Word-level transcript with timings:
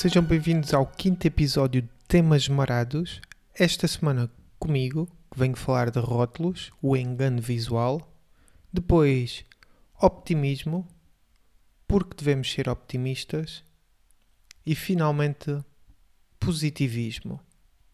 Sejam 0.00 0.22
bem-vindos 0.22 0.72
ao 0.72 0.86
quinto 0.86 1.26
episódio 1.26 1.82
de 1.82 1.88
Temas 2.06 2.48
Marados. 2.48 3.20
Esta 3.52 3.88
semana 3.88 4.30
comigo, 4.56 5.08
que 5.28 5.40
venho 5.40 5.56
falar 5.56 5.90
de 5.90 5.98
rótulos, 5.98 6.70
o 6.80 6.96
engano 6.96 7.42
visual. 7.42 8.08
Depois, 8.72 9.44
optimismo, 10.00 10.86
porque 11.88 12.14
devemos 12.16 12.48
ser 12.48 12.68
optimistas. 12.68 13.64
E 14.64 14.76
finalmente, 14.76 15.58
positivismo, 16.38 17.40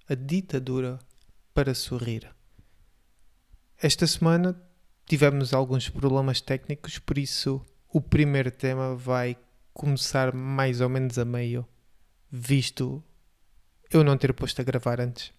a 0.06 0.14
ditadura 0.14 0.98
para 1.54 1.74
sorrir. 1.74 2.28
Esta 3.78 4.06
semana 4.06 4.54
tivemos 5.06 5.54
alguns 5.54 5.88
problemas 5.88 6.42
técnicos, 6.42 6.98
por 6.98 7.16
isso 7.16 7.64
o 7.88 7.98
primeiro 7.98 8.50
tema 8.50 8.94
vai 8.94 9.38
começar 9.72 10.34
mais 10.34 10.82
ou 10.82 10.90
menos 10.90 11.18
a 11.18 11.24
meio, 11.24 11.66
visto 12.36 13.00
eu 13.92 14.02
não 14.02 14.16
ter 14.16 14.32
posto 14.32 14.60
a 14.60 14.64
gravar 14.64 15.00
antes. 15.00 15.32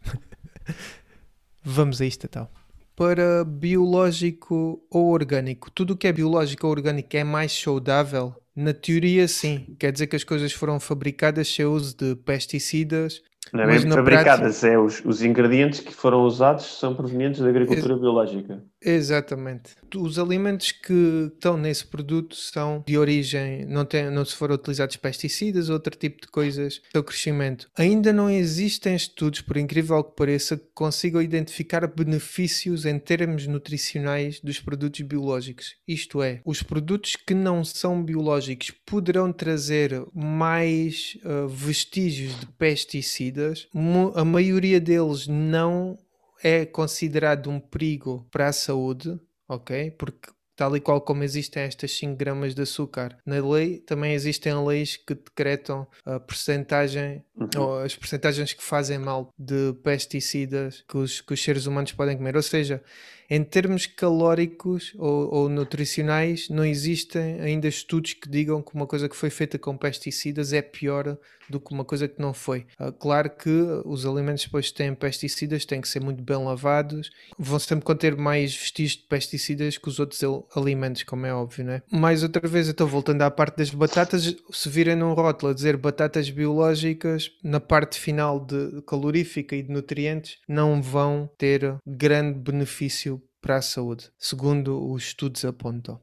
Vamos 1.62 2.00
a 2.00 2.06
isto 2.06 2.26
então. 2.26 2.48
Para 2.96 3.44
biológico 3.44 4.82
ou 4.90 5.10
orgânico, 5.10 5.70
tudo 5.70 5.92
o 5.92 5.98
que 5.98 6.08
é 6.08 6.14
biológico 6.14 6.66
ou 6.66 6.72
orgânico 6.72 7.18
é 7.18 7.24
mais 7.26 7.52
saudável? 7.52 8.34
Na 8.56 8.74
teoria, 8.74 9.28
sim. 9.28 9.76
Quer 9.78 9.92
dizer 9.92 10.08
que 10.08 10.16
as 10.16 10.24
coisas 10.24 10.54
foram 10.54 10.80
fabricadas 10.80 11.50
sem 11.50 11.66
uso 11.66 11.98
de 11.98 12.16
pesticidas, 12.16 13.22
Não 13.52 13.64
é 13.64 13.68
mesmo 13.68 13.90
na 13.90 13.98
fabricadas, 13.98 14.64
é 14.64 14.80
os, 14.80 15.04
os 15.04 15.22
ingredientes 15.22 15.82
que 15.82 15.94
foram 15.94 16.22
usados 16.22 16.80
são 16.80 16.96
provenientes 16.96 17.42
da 17.42 17.50
agricultura 17.50 17.98
biológica. 17.98 18.64
Exatamente. 18.86 19.72
Os 19.96 20.20
alimentos 20.20 20.72
que 20.72 21.32
estão 21.34 21.58
nesse 21.58 21.86
produto 21.86 22.36
são 22.36 22.84
de 22.86 22.98
origem, 22.98 23.66
não, 23.66 23.84
tem, 23.84 24.12
não 24.12 24.24
se 24.24 24.36
foram 24.36 24.56
utilizados 24.56 24.96
pesticidas, 24.98 25.70
outro 25.70 25.96
tipo 25.96 26.22
de 26.22 26.28
coisas, 26.28 26.82
seu 26.92 27.04
crescimento. 27.04 27.68
Ainda 27.76 28.14
não 28.14 28.30
existem 28.30 28.96
estudos, 28.96 29.42
por 29.42 29.58
incrível 29.58 30.04
que 30.04 30.16
pareça, 30.16 30.58
que 30.58 30.68
consigam 30.74 31.22
identificar 31.22 31.88
benefícios 31.88 32.86
em 32.86 33.00
termos 33.00 33.48
nutricionais 33.48 34.40
dos 34.40 34.60
produtos 34.60 35.02
biológicos. 35.02 35.76
Isto 35.88 36.22
é, 36.22 36.42
os 36.46 36.62
produtos 36.62 37.16
que 37.16 37.34
não 37.34 37.64
são 37.64 38.04
biológicos 38.04 38.72
poderão 38.86 39.32
trazer 39.32 40.06
mais 40.14 41.18
ah, 41.24 41.48
vestígios 41.48 42.40
de 42.40 42.46
pesticidas. 42.46 43.68
A 44.14 44.26
maioria 44.26 44.80
deles 44.80 45.28
não 45.28 45.98
é 46.44 46.66
considerado 46.66 47.50
um 47.50 47.60
perigo 47.60 48.28
para 48.32 48.50
a 48.50 48.54
saúde, 48.54 49.20
ok? 49.48 49.92
Porque 49.92 50.30
tal 50.56 50.76
e 50.76 50.80
qual 50.80 51.02
como 51.02 51.24
existem 51.24 51.64
estas 51.64 51.92
5 51.98 52.16
gramas 52.16 52.56
de 52.56 52.62
açúcar 52.62 53.18
na 53.26 53.46
lei, 53.46 53.80
também 53.80 54.14
existem 54.14 54.54
leis 54.66 54.98
que 54.98 55.14
decretam 55.14 55.88
a 56.06 56.20
percentagem 56.20 57.24
Uhum. 57.38 57.50
ou 57.62 57.80
as 57.80 57.94
percentagens 57.94 58.54
que 58.54 58.64
fazem 58.64 58.98
mal 58.98 59.34
de 59.38 59.74
pesticidas 59.84 60.86
que 60.88 60.98
os, 60.98 61.20
que 61.20 61.34
os 61.34 61.44
seres 61.44 61.66
humanos 61.66 61.92
podem 61.92 62.16
comer. 62.16 62.34
Ou 62.38 62.42
seja, 62.42 62.82
em 63.30 63.44
termos 63.44 63.86
calóricos 63.88 64.94
ou, 64.98 65.34
ou 65.34 65.50
nutricionais, 65.50 66.48
não 66.48 66.64
existem 66.64 67.42
ainda 67.42 67.68
estudos 67.68 68.14
que 68.14 68.30
digam 68.30 68.62
que 68.62 68.74
uma 68.74 68.88
coisa 68.88 69.10
que 69.10 69.16
foi 69.16 69.30
feita 69.30 69.60
com 69.60 69.76
pesticidas 69.76 70.54
é 70.54 70.62
pior 70.62 71.18
do 71.50 71.60
que 71.60 71.74
uma 71.74 71.84
coisa 71.84 72.08
que 72.08 72.22
não 72.22 72.34
foi. 72.34 72.66
Ah, 72.78 72.92
claro 72.92 73.30
que 73.30 73.50
os 73.84 74.06
alimentos 74.06 74.46
depois 74.46 74.70
que 74.70 74.76
têm 74.76 74.96
pesticidas 74.96 75.66
têm 75.66 75.82
que 75.82 75.90
ser 75.90 76.02
muito 76.02 76.24
bem 76.24 76.38
lavados, 76.38 77.10
vão 77.38 77.60
sempre 77.60 77.86
conter 77.86 78.16
mais 78.16 78.56
vestígios 78.56 79.02
de 79.02 79.08
pesticidas 79.08 79.78
que 79.78 79.90
os 79.90 80.00
outros 80.00 80.22
alimentos, 80.56 81.04
como 81.04 81.26
é 81.26 81.34
óbvio, 81.34 81.66
né? 81.66 81.82
Mais 81.92 82.24
outra 82.24 82.48
vez, 82.48 82.68
então 82.70 82.88
voltando 82.88 83.22
à 83.22 83.32
parte 83.32 83.58
das 83.58 83.70
batatas, 83.70 84.36
se 84.52 84.70
virem 84.70 84.96
num 84.96 85.14
rótulo 85.14 85.52
a 85.52 85.56
dizer 85.56 85.78
batatas 85.78 86.30
biológicas, 86.30 87.32
na 87.44 87.60
parte 87.60 88.00
final 88.00 88.40
de 88.40 88.82
calorífica 88.84 89.56
e 89.56 89.64
de 89.64 89.72
nutrientes, 89.72 90.40
não 90.48 90.82
vão 90.82 91.30
ter 91.38 91.78
grande 91.86 92.40
benefício 92.40 93.22
para 93.42 93.58
a 93.58 93.62
saúde, 93.62 94.10
segundo 94.18 94.92
os 94.92 95.04
estudos 95.04 95.46
apontam. 95.46 96.00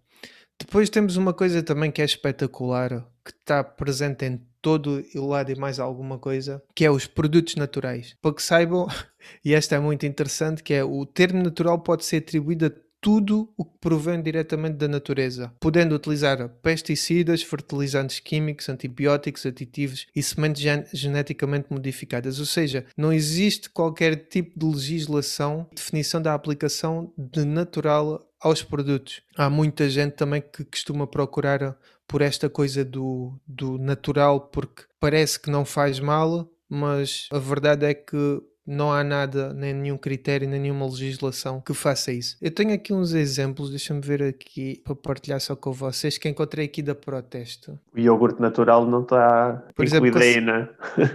Depois 0.58 0.88
temos 0.88 1.16
uma 1.16 1.32
coisa 1.32 1.60
também 1.62 1.90
que 1.90 2.00
é 2.00 2.04
espetacular, 2.04 3.04
que 3.24 3.32
está 3.32 3.64
presente 3.64 4.24
em 4.24 4.40
todo 4.62 5.04
o 5.16 5.26
lado 5.26 5.50
e 5.50 5.56
mais 5.56 5.80
alguma 5.80 6.18
coisa, 6.18 6.62
que 6.72 6.84
é 6.84 6.90
os 6.90 7.04
produtos 7.04 7.56
naturais. 7.56 8.16
Para 8.22 8.34
que 8.34 8.42
saibam, 8.42 8.86
e 9.44 9.54
esta 9.54 9.74
é 9.74 9.80
muito 9.80 10.06
interessante, 10.06 10.62
que 10.62 10.72
é 10.72 10.84
o 10.84 11.04
termo 11.04 11.42
natural 11.42 11.80
pode 11.80 12.04
ser 12.04 12.18
atribuído 12.18 12.66
a 12.66 12.72
tudo 13.02 13.52
o 13.56 13.64
que 13.64 13.76
provém 13.80 14.22
diretamente 14.22 14.76
da 14.76 14.86
natureza, 14.86 15.52
podendo 15.58 15.96
utilizar 15.96 16.48
pesticidas, 16.62 17.42
fertilizantes 17.42 18.20
químicos, 18.20 18.68
antibióticos, 18.68 19.44
aditivos 19.44 20.06
e 20.14 20.22
sementes 20.22 20.62
gen- 20.62 20.84
geneticamente 20.92 21.66
modificadas. 21.68 22.38
Ou 22.38 22.46
seja, 22.46 22.86
não 22.96 23.12
existe 23.12 23.68
qualquer 23.68 24.14
tipo 24.28 24.56
de 24.56 24.64
legislação, 24.64 25.66
definição 25.74 26.22
da 26.22 26.32
aplicação 26.32 27.12
de 27.18 27.44
natural 27.44 28.24
aos 28.40 28.62
produtos. 28.62 29.20
Há 29.36 29.50
muita 29.50 29.90
gente 29.90 30.12
também 30.12 30.40
que 30.40 30.64
costuma 30.64 31.04
procurar 31.06 31.76
por 32.06 32.22
esta 32.22 32.48
coisa 32.48 32.84
do, 32.84 33.34
do 33.46 33.78
natural 33.78 34.40
porque 34.42 34.84
parece 35.00 35.40
que 35.40 35.50
não 35.50 35.64
faz 35.64 35.98
mal, 35.98 36.48
mas 36.68 37.26
a 37.32 37.38
verdade 37.38 37.84
é 37.84 37.94
que 37.94 38.40
não 38.66 38.92
há 38.92 39.02
nada, 39.02 39.52
nem 39.52 39.74
nenhum 39.74 39.96
critério, 39.96 40.48
nem 40.48 40.60
nenhuma 40.60 40.86
legislação 40.86 41.60
que 41.60 41.74
faça 41.74 42.12
isso. 42.12 42.36
Eu 42.40 42.50
tenho 42.50 42.72
aqui 42.74 42.92
uns 42.92 43.12
exemplos, 43.12 43.70
deixa-me 43.70 44.00
ver 44.00 44.22
aqui 44.22 44.80
para 44.84 44.94
partilhar 44.94 45.40
só 45.40 45.56
com 45.56 45.72
vocês, 45.72 46.16
que 46.18 46.28
encontrei 46.28 46.66
aqui 46.66 46.82
da 46.82 46.94
protesto. 46.94 47.78
O 47.94 47.98
iogurte 47.98 48.40
natural 48.40 48.86
não 48.86 49.02
está 49.02 49.62
incluído 49.78 50.18
aí, 50.18 50.34
cons- 50.34 50.44
né? 50.44 50.68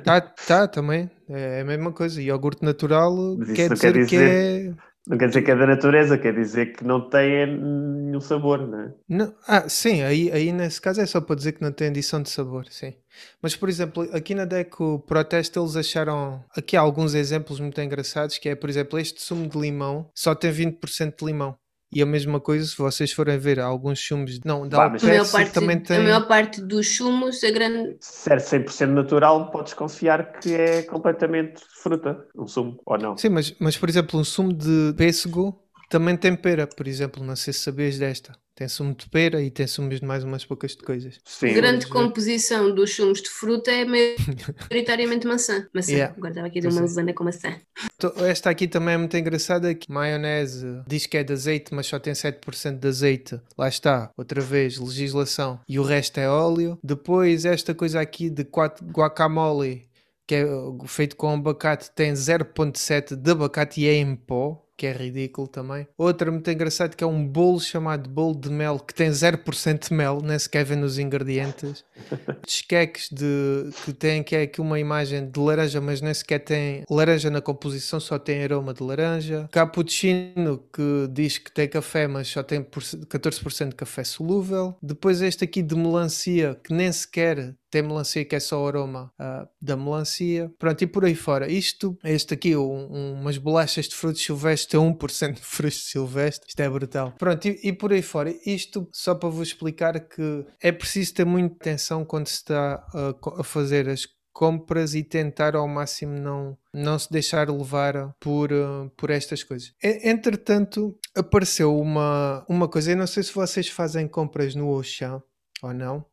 Tá, 0.03 0.21
tá 0.21 0.67
também, 0.67 1.09
é 1.29 1.61
a 1.61 1.65
mesma 1.65 1.91
coisa. 1.91 2.21
Iogurte 2.21 2.63
natural 2.63 3.35
Mas 3.37 3.51
quer 3.51 3.69
não 3.69 3.75
dizer, 3.75 3.93
quer 3.93 4.05
que 4.07 4.15
é. 4.17 4.73
Não 5.07 5.17
quer 5.17 5.29
dizer 5.29 5.41
que 5.41 5.51
é 5.51 5.55
da 5.55 5.65
natureza, 5.65 6.17
quer 6.17 6.33
dizer 6.33 6.73
que 6.75 6.83
não 6.83 7.09
tem 7.09 7.47
nenhum 7.47 8.19
sabor, 8.19 8.67
né? 8.67 8.93
Não, 9.07 9.33
ah, 9.47 9.69
sim, 9.69 10.01
aí, 10.01 10.29
aí 10.31 10.51
nesse 10.51 10.81
caso 10.81 10.99
é 10.99 11.05
só 11.05 11.21
para 11.21 11.37
dizer 11.37 11.53
que 11.53 11.61
não 11.61 11.71
tem 11.71 11.87
adição 11.87 12.21
de 12.21 12.29
sabor, 12.29 12.65
sim. 12.69 12.93
Mas, 13.41 13.55
por 13.55 13.69
exemplo, 13.69 14.03
aqui 14.11 14.35
na 14.35 14.43
Deco 14.43 14.99
Protesto 15.07 15.61
eles 15.61 15.77
acharam 15.77 16.43
aqui 16.55 16.75
há 16.75 16.81
alguns 16.81 17.13
exemplos 17.13 17.59
muito 17.61 17.79
engraçados, 17.79 18.37
que 18.37 18.49
é, 18.49 18.55
por 18.55 18.69
exemplo, 18.69 18.99
este 18.99 19.21
sumo 19.21 19.47
de 19.47 19.57
limão 19.57 20.09
só 20.13 20.35
tem 20.35 20.51
20% 20.51 21.15
de 21.17 21.25
limão. 21.25 21.57
E 21.91 22.01
a 22.01 22.05
mesma 22.05 22.39
coisa, 22.41 22.65
se 22.65 22.77
vocês 22.77 23.13
forem 23.13 23.37
ver 23.37 23.59
alguns 23.61 23.99
sumos, 24.05 24.39
não, 24.43 24.67
da 24.67 24.77
Vá, 24.77 24.89
mas- 24.89 25.03
A 25.03 25.07
maior, 25.07 25.19
Alpepsi 25.21 25.37
parte, 25.37 25.53
também 25.53 25.77
a 25.77 25.79
tem... 25.81 25.99
maior 26.03 26.27
parte 26.27 26.61
dos 26.61 26.97
sumos, 26.97 27.41
a 27.43 27.49
grande. 27.51 27.95
Se 28.01 28.31
é 28.33 28.35
100% 28.37 28.87
natural, 28.87 29.49
podes 29.51 29.73
confiar 29.73 30.33
que 30.39 30.53
é 30.53 30.83
completamente 30.83 31.61
fruta, 31.81 32.25
um 32.35 32.45
sumo, 32.45 32.77
ou 32.85 32.97
não? 32.97 33.17
Sim, 33.17 33.29
mas, 33.29 33.55
mas, 33.57 33.77
por 33.77 33.87
exemplo, 33.87 34.19
um 34.19 34.23
sumo 34.23 34.51
de 34.53 34.93
pêssego 34.97 35.57
também 35.89 36.17
tem 36.17 36.35
pera, 36.35 36.67
por 36.67 36.87
exemplo, 36.87 37.23
não 37.23 37.35
sei 37.35 37.53
se 37.53 37.59
sabias 37.59 37.97
desta. 37.97 38.35
Tem 38.57 38.67
sumo 38.67 38.95
de 38.95 39.07
pera 39.07 39.39
e 39.39 39.51
tem 39.51 39.67
sumos 39.67 39.99
de 39.99 40.05
mais 40.05 40.23
umas 40.23 40.43
poucas 40.43 40.71
de 40.71 40.77
coisas. 40.77 41.19
Sim. 41.23 41.53
grande 41.53 41.85
ver. 41.85 41.91
composição 41.91 42.73
dos 42.73 42.95
sumos 42.95 43.21
de 43.21 43.29
fruta 43.29 43.71
é 43.71 43.85
maioritariamente 44.67 45.27
maçã. 45.27 45.67
Maçã. 45.71 45.91
Yeah. 45.91 46.15
Agora 46.17 46.31
estava 46.31 46.47
aqui 46.47 46.59
de 46.59 46.67
uma 46.67 46.73
sei. 46.73 46.81
levana 46.81 47.13
com 47.13 47.23
maçã. 47.23 47.55
Então, 47.93 48.25
Esta 48.25 48.49
aqui 48.49 48.67
também 48.67 48.95
é 48.95 48.97
muito 48.97 49.15
engraçada, 49.15 49.75
que 49.75 49.91
maionese 49.91 50.81
diz 50.87 51.05
que 51.05 51.17
é 51.17 51.23
de 51.23 51.33
azeite, 51.33 51.71
mas 51.71 51.85
só 51.85 51.99
tem 51.99 52.13
7% 52.13 52.79
de 52.79 52.87
azeite. 52.87 53.39
Lá 53.55 53.67
está, 53.67 54.09
outra 54.17 54.41
vez, 54.41 54.79
legislação. 54.79 55.59
E 55.69 55.77
o 55.79 55.83
resto 55.83 56.19
é 56.19 56.27
óleo. 56.27 56.79
Depois 56.83 57.45
esta 57.45 57.75
coisa 57.75 58.01
aqui 58.01 58.27
de 58.27 58.41
guacamole, 58.41 59.87
que 60.25 60.33
é 60.33 60.45
feito 60.87 61.15
com 61.15 61.31
abacate, 61.31 61.91
tem 61.91 62.11
0.7 62.11 63.15
de 63.15 63.31
abacate 63.31 63.81
e 63.81 63.87
é 63.87 63.93
em 63.93 64.15
pó. 64.15 64.66
Que 64.77 64.85
é 64.85 64.91
ridículo 64.93 65.47
também. 65.47 65.87
Outra 65.97 66.31
muito 66.31 66.49
engraçada 66.51 66.95
que 66.95 67.03
é 67.03 67.07
um 67.07 67.25
bolo 67.27 67.59
chamado 67.59 68.07
bolo 68.07 68.35
de 68.35 68.49
mel 68.49 68.77
que 68.79 68.93
tem 68.93 69.09
0% 69.09 69.87
de 69.89 69.93
mel, 69.93 70.21
nem 70.23 70.37
sequer 70.37 70.63
vê 70.63 70.75
nos 70.75 70.99
ingredientes. 70.99 71.83
Estes 72.45 72.61
queques 72.61 73.09
de, 73.11 73.71
que 73.83 73.91
tem 73.91 74.21
que 74.21 74.35
é 74.35 74.43
aqui 74.43 74.61
uma 74.61 74.79
imagem 74.79 75.29
de 75.29 75.39
laranja, 75.39 75.81
mas 75.81 75.99
nem 75.99 76.13
sequer 76.13 76.39
tem 76.39 76.83
laranja 76.89 77.29
na 77.31 77.41
composição, 77.41 77.99
só 77.99 78.19
tem 78.19 78.43
aroma 78.43 78.71
de 78.73 78.83
laranja. 78.83 79.49
Cappuccino 79.51 80.59
que 80.71 81.07
diz 81.11 81.37
que 81.39 81.51
tem 81.51 81.67
café, 81.67 82.07
mas 82.07 82.27
só 82.27 82.43
tem 82.43 82.61
por- 82.61 82.83
14% 82.83 83.69
de 83.69 83.75
café 83.75 84.03
solúvel. 84.03 84.75
Depois 84.81 85.21
este 85.21 85.43
aqui 85.43 85.61
de 85.63 85.75
melancia, 85.75 86.55
que 86.63 86.73
nem 86.73 86.91
sequer 86.91 87.55
tem 87.69 87.81
melancia, 87.81 88.23
que 88.23 88.33
é 88.35 88.39
só 88.39 88.63
o 88.63 88.67
aroma 88.67 89.11
ah, 89.19 89.45
da 89.61 89.75
melancia. 89.75 90.49
Pronto, 90.57 90.81
e 90.83 90.87
por 90.87 91.03
aí 91.03 91.15
fora. 91.15 91.51
Isto, 91.51 91.97
este 92.03 92.33
aqui, 92.33 92.55
um- 92.55 92.87
um- 92.91 93.13
umas 93.19 93.37
bolachas 93.37 93.87
de 93.89 93.95
frutos 93.95 94.21
silvestres, 94.23 94.66
tem 94.67 94.79
1% 94.79 95.33
de 95.33 95.41
frutos 95.41 95.89
silvestres. 95.89 96.49
Isto 96.49 96.59
é 96.59 96.69
brutal. 96.69 97.13
Pronto, 97.17 97.47
e, 97.47 97.59
e 97.63 97.73
por 97.73 97.91
aí 97.93 98.01
fora. 98.01 98.33
Isto 98.45 98.87
só 98.91 99.15
para 99.15 99.29
vos 99.29 99.49
explicar 99.49 99.99
que 99.99 100.45
é 100.61 100.71
preciso 100.71 101.13
ter 101.13 101.25
muita 101.25 101.55
atenção 101.55 102.03
quando 102.05 102.27
se 102.27 102.35
está 102.35 102.85
a 102.93 103.07
a 103.37 103.43
fazer 103.43 103.89
as 103.89 104.07
compras 104.33 104.93
e 104.93 105.03
tentar 105.03 105.55
ao 105.55 105.67
máximo 105.67 106.13
não, 106.13 106.57
não 106.71 106.99
se 106.99 107.11
deixar 107.11 107.49
levar 107.49 108.13
por, 108.19 108.49
por 108.95 109.09
estas 109.09 109.43
coisas. 109.43 109.73
Entretanto, 109.81 110.95
apareceu 111.15 111.75
uma, 111.75 112.45
uma 112.47 112.67
coisa, 112.67 112.91
eu 112.91 112.97
não 112.97 113.07
sei 113.07 113.23
se 113.23 113.33
vocês 113.33 113.67
fazem 113.67 114.07
compras 114.07 114.53
no 114.53 114.67
Auchan 114.67 115.21
ou 115.63 115.73
não, 115.73 116.05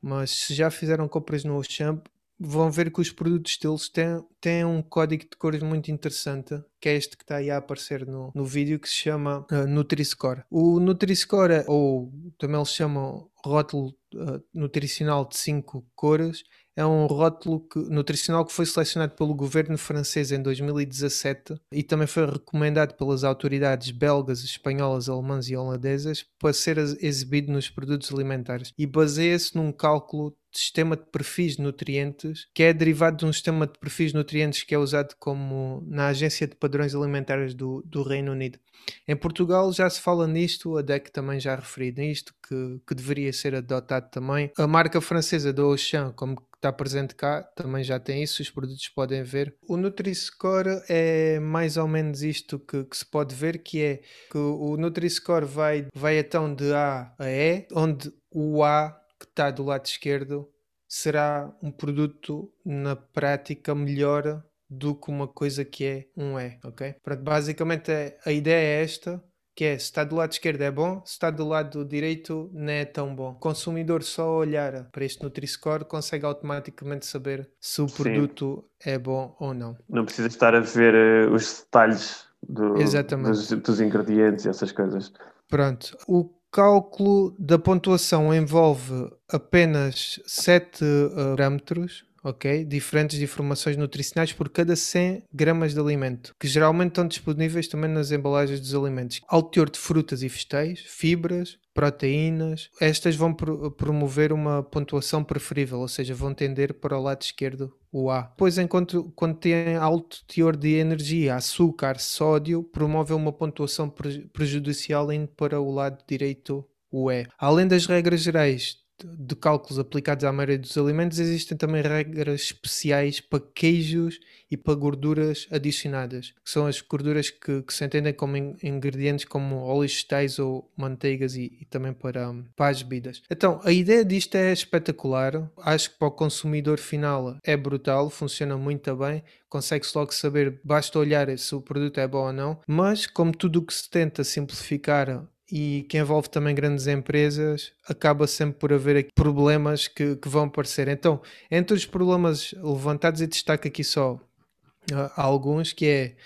mas 0.00 0.30
se 0.30 0.54
já 0.54 0.70
fizeram 0.70 1.08
compras 1.08 1.42
no 1.42 1.54
Auchan, 1.54 2.02
vão 2.40 2.70
ver 2.70 2.90
que 2.90 3.02
os 3.02 3.12
produtos 3.12 3.58
deles 3.58 3.88
têm, 3.90 4.24
têm 4.40 4.64
um 4.64 4.80
código 4.80 5.24
de 5.24 5.36
cores 5.36 5.62
muito 5.62 5.90
interessante, 5.90 6.58
que 6.80 6.88
é 6.88 6.96
este 6.96 7.16
que 7.16 7.22
está 7.22 7.36
aí 7.36 7.50
a 7.50 7.58
aparecer 7.58 8.06
no, 8.06 8.32
no 8.34 8.44
vídeo, 8.46 8.80
que 8.80 8.88
se 8.88 8.94
chama 8.94 9.46
uh, 9.52 9.66
Nutri-Score. 9.66 10.44
O 10.50 10.80
Nutri-Score, 10.80 11.64
ou 11.66 12.10
também 12.38 12.56
eles 12.56 12.72
chamam 12.72 13.28
rótulo 13.44 13.94
uh, 14.14 14.42
nutricional 14.54 15.28
de 15.28 15.36
5 15.36 15.86
cores, 15.94 16.42
é 16.76 16.86
um 16.86 17.06
rótulo 17.06 17.60
que, 17.68 17.78
nutricional 17.78 18.44
que 18.44 18.52
foi 18.52 18.64
selecionado 18.64 19.14
pelo 19.14 19.34
governo 19.34 19.76
francês 19.76 20.32
em 20.32 20.40
2017 20.40 21.54
e 21.72 21.82
também 21.82 22.06
foi 22.06 22.24
recomendado 22.24 22.94
pelas 22.94 23.22
autoridades 23.22 23.90
belgas, 23.90 24.42
espanholas, 24.42 25.08
alemãs 25.08 25.48
e 25.50 25.56
holandesas 25.56 26.24
para 26.38 26.52
ser 26.54 26.78
exibido 26.78 27.52
nos 27.52 27.68
produtos 27.68 28.12
alimentares 28.12 28.72
e 28.78 28.86
baseia-se 28.86 29.54
num 29.56 29.72
cálculo 29.72 30.34
sistema 30.52 30.96
de 30.96 31.04
perfis 31.04 31.56
de 31.56 31.62
nutrientes 31.62 32.48
que 32.54 32.62
é 32.62 32.72
derivado 32.72 33.18
de 33.18 33.26
um 33.26 33.32
sistema 33.32 33.66
de 33.66 33.78
perfis 33.78 34.12
de 34.12 34.18
nutrientes 34.18 34.62
que 34.62 34.74
é 34.74 34.78
usado 34.78 35.14
como 35.18 35.82
na 35.86 36.08
Agência 36.08 36.46
de 36.46 36.56
Padrões 36.56 36.94
Alimentares 36.94 37.54
do, 37.54 37.82
do 37.86 38.02
Reino 38.02 38.32
Unido. 38.32 38.58
Em 39.06 39.16
Portugal 39.16 39.72
já 39.72 39.88
se 39.88 40.00
fala 40.00 40.26
nisto, 40.26 40.76
a 40.76 40.82
DEC 40.82 41.10
também 41.10 41.38
já 41.38 41.54
referiu 41.54 41.94
nisto, 41.96 42.34
que, 42.46 42.80
que 42.86 42.94
deveria 42.94 43.32
ser 43.32 43.54
adotado 43.54 44.10
também. 44.10 44.50
A 44.56 44.66
marca 44.66 45.00
francesa 45.00 45.52
da 45.52 45.62
Auchan, 45.62 46.12
como 46.12 46.36
está 46.60 46.70
presente 46.70 47.14
cá, 47.14 47.42
também 47.42 47.82
já 47.82 47.98
tem 47.98 48.22
isso, 48.22 48.42
os 48.42 48.50
produtos 48.50 48.86
podem 48.88 49.22
ver. 49.22 49.54
O 49.66 49.76
Nutri-Score 49.76 50.82
é 50.88 51.40
mais 51.40 51.76
ou 51.76 51.88
menos 51.88 52.22
isto 52.22 52.58
que, 52.58 52.84
que, 52.84 52.96
se 52.96 53.04
pode 53.04 53.34
ver, 53.34 53.62
que 53.62 53.82
é 53.82 54.00
que 54.30 54.38
o 54.38 54.76
Nutri-Score 54.76 55.46
vai, 55.46 55.86
vai 55.94 56.18
então 56.18 56.54
de 56.54 56.72
A 56.72 57.14
a 57.18 57.30
E, 57.30 57.66
onde 57.72 58.12
o 58.30 58.62
A 58.62 58.99
que 59.20 59.26
está 59.26 59.50
do 59.50 59.62
lado 59.62 59.84
esquerdo 59.84 60.48
será 60.88 61.54
um 61.62 61.70
produto 61.70 62.50
na 62.64 62.96
prática 62.96 63.74
melhor 63.74 64.42
do 64.68 64.94
que 64.94 65.10
uma 65.10 65.28
coisa 65.28 65.64
que 65.64 65.84
é 65.84 66.06
um 66.16 66.38
E, 66.38 66.58
ok? 66.64 66.94
Pronto, 67.02 67.22
basicamente 67.22 67.90
é, 67.92 68.16
a 68.24 68.32
ideia 68.32 68.80
é 68.80 68.82
esta, 68.82 69.22
que 69.54 69.64
é 69.64 69.78
se 69.78 69.84
está 69.84 70.04
do 70.04 70.16
lado 70.16 70.32
esquerdo 70.32 70.62
é 70.62 70.70
bom, 70.70 71.02
se 71.04 71.12
está 71.12 71.30
do 71.30 71.46
lado 71.46 71.84
direito 71.84 72.50
não 72.52 72.72
é 72.72 72.84
tão 72.84 73.14
bom. 73.14 73.32
O 73.32 73.34
consumidor 73.34 74.02
só 74.02 74.36
olhar 74.36 74.88
para 74.90 75.04
este 75.04 75.22
Nutri-Score 75.22 75.84
consegue 75.84 76.24
automaticamente 76.24 77.04
saber 77.04 77.48
se 77.60 77.82
o 77.82 77.86
produto 77.86 78.64
Sim. 78.80 78.90
é 78.90 78.98
bom 78.98 79.36
ou 79.38 79.52
não. 79.52 79.76
Não 79.88 80.04
precisa 80.04 80.28
estar 80.28 80.54
a 80.54 80.60
ver 80.60 81.28
uh, 81.28 81.34
os 81.34 81.60
detalhes 81.60 82.24
do, 82.42 82.74
dos, 82.74 83.48
dos 83.48 83.80
ingredientes 83.80 84.44
e 84.44 84.48
essas 84.48 84.72
coisas. 84.72 85.12
Pronto. 85.48 85.96
O 86.08 86.30
cálculo 86.50 87.34
da 87.38 87.58
pontuação 87.58 88.34
envolve 88.34 89.10
apenas 89.28 90.20
7 90.26 90.84
uh, 90.84 91.36
parâmetros 91.36 92.04
ok? 92.22 92.64
Diferentes 92.64 93.18
de 93.18 93.24
informações 93.24 93.76
nutricionais 93.76 94.32
por 94.32 94.48
cada 94.48 94.76
100 94.76 95.24
gramas 95.32 95.74
de 95.74 95.80
alimento, 95.80 96.34
que 96.38 96.46
geralmente 96.46 96.90
estão 96.90 97.06
disponíveis 97.06 97.68
também 97.68 97.90
nas 97.90 98.10
embalagens 98.10 98.60
dos 98.60 98.74
alimentos. 98.74 99.20
Ao 99.28 99.42
teor 99.42 99.70
de 99.70 99.78
frutas 99.78 100.22
e 100.22 100.28
vegetais, 100.28 100.80
fibras, 100.80 101.58
proteínas, 101.80 102.68
estas 102.78 103.16
vão 103.16 103.32
pro 103.32 103.70
promover 103.70 104.34
uma 104.34 104.62
pontuação 104.62 105.24
preferível, 105.24 105.78
ou 105.78 105.88
seja, 105.88 106.14
vão 106.14 106.34
tender 106.34 106.74
para 106.74 106.98
o 106.98 107.02
lado 107.02 107.22
esquerdo 107.22 107.72
o 107.90 108.10
A. 108.10 108.20
Depois, 108.20 108.58
enquanto 108.58 109.10
tem 109.40 109.76
alto 109.76 110.18
teor 110.26 110.54
de 110.56 110.74
energia, 110.74 111.36
açúcar, 111.36 111.98
sódio, 111.98 112.62
promove 112.62 113.14
uma 113.14 113.32
pontuação 113.32 113.88
pre 113.88 114.28
prejudicial 114.28 115.10
indo 115.10 115.28
para 115.28 115.58
o 115.58 115.70
lado 115.70 116.04
direito 116.06 116.62
o 116.92 117.10
E. 117.10 117.26
Além 117.38 117.66
das 117.66 117.86
regras 117.86 118.20
gerais 118.20 118.76
de 119.06 119.36
cálculos 119.36 119.78
aplicados 119.78 120.24
à 120.24 120.32
maioria 120.32 120.58
dos 120.58 120.76
alimentos, 120.76 121.18
existem 121.18 121.56
também 121.56 121.82
regras 121.82 122.42
especiais 122.42 123.20
para 123.20 123.42
queijos 123.54 124.18
e 124.50 124.56
para 124.56 124.74
gorduras 124.74 125.46
adicionadas, 125.50 126.34
que 126.44 126.50
são 126.50 126.66
as 126.66 126.80
gorduras 126.80 127.30
que, 127.30 127.62
que 127.62 127.72
se 127.72 127.84
entendem 127.84 128.12
como 128.12 128.36
in, 128.36 128.56
ingredientes 128.62 129.24
como 129.24 129.56
óleos 129.56 129.92
vegetais 129.92 130.38
ou 130.38 130.70
manteigas 130.76 131.36
e, 131.36 131.56
e 131.60 131.64
também 131.66 131.92
para, 131.92 132.34
para 132.56 132.70
as 132.70 132.82
bebidas. 132.82 133.22
Então, 133.30 133.60
a 133.64 133.72
ideia 133.72 134.04
disto 134.04 134.34
é 134.34 134.52
espetacular, 134.52 135.50
acho 135.58 135.90
que 135.90 135.98
para 135.98 136.08
o 136.08 136.12
consumidor 136.12 136.78
final 136.78 137.36
é 137.42 137.56
brutal, 137.56 138.10
funciona 138.10 138.56
muito 138.56 138.94
bem, 138.96 139.22
consegue-se 139.48 139.96
logo 139.96 140.12
saber, 140.12 140.60
basta 140.64 140.98
olhar 140.98 141.36
se 141.38 141.54
o 141.54 141.60
produto 141.60 141.98
é 141.98 142.08
bom 142.08 142.26
ou 142.26 142.32
não, 142.32 142.60
mas 142.66 143.06
como 143.06 143.32
tudo 143.32 143.60
o 143.60 143.62
que 143.62 143.74
se 143.74 143.88
tenta 143.88 144.24
simplificar 144.24 145.26
e 145.50 145.84
que 145.88 145.98
envolve 145.98 146.28
também 146.28 146.54
grandes 146.54 146.86
empresas, 146.86 147.72
acaba 147.88 148.26
sempre 148.26 148.58
por 148.58 148.72
haver 148.72 149.08
problemas 149.14 149.88
que, 149.88 150.16
que 150.16 150.28
vão 150.28 150.44
aparecer. 150.44 150.88
Então, 150.88 151.20
entre 151.50 151.76
os 151.76 151.84
problemas 151.84 152.54
levantados, 152.62 153.20
e 153.20 153.26
destaco 153.26 153.66
aqui 153.66 153.82
só 153.82 154.14
uh, 154.14 155.10
alguns, 155.16 155.72
que 155.72 155.86
é 155.86 156.16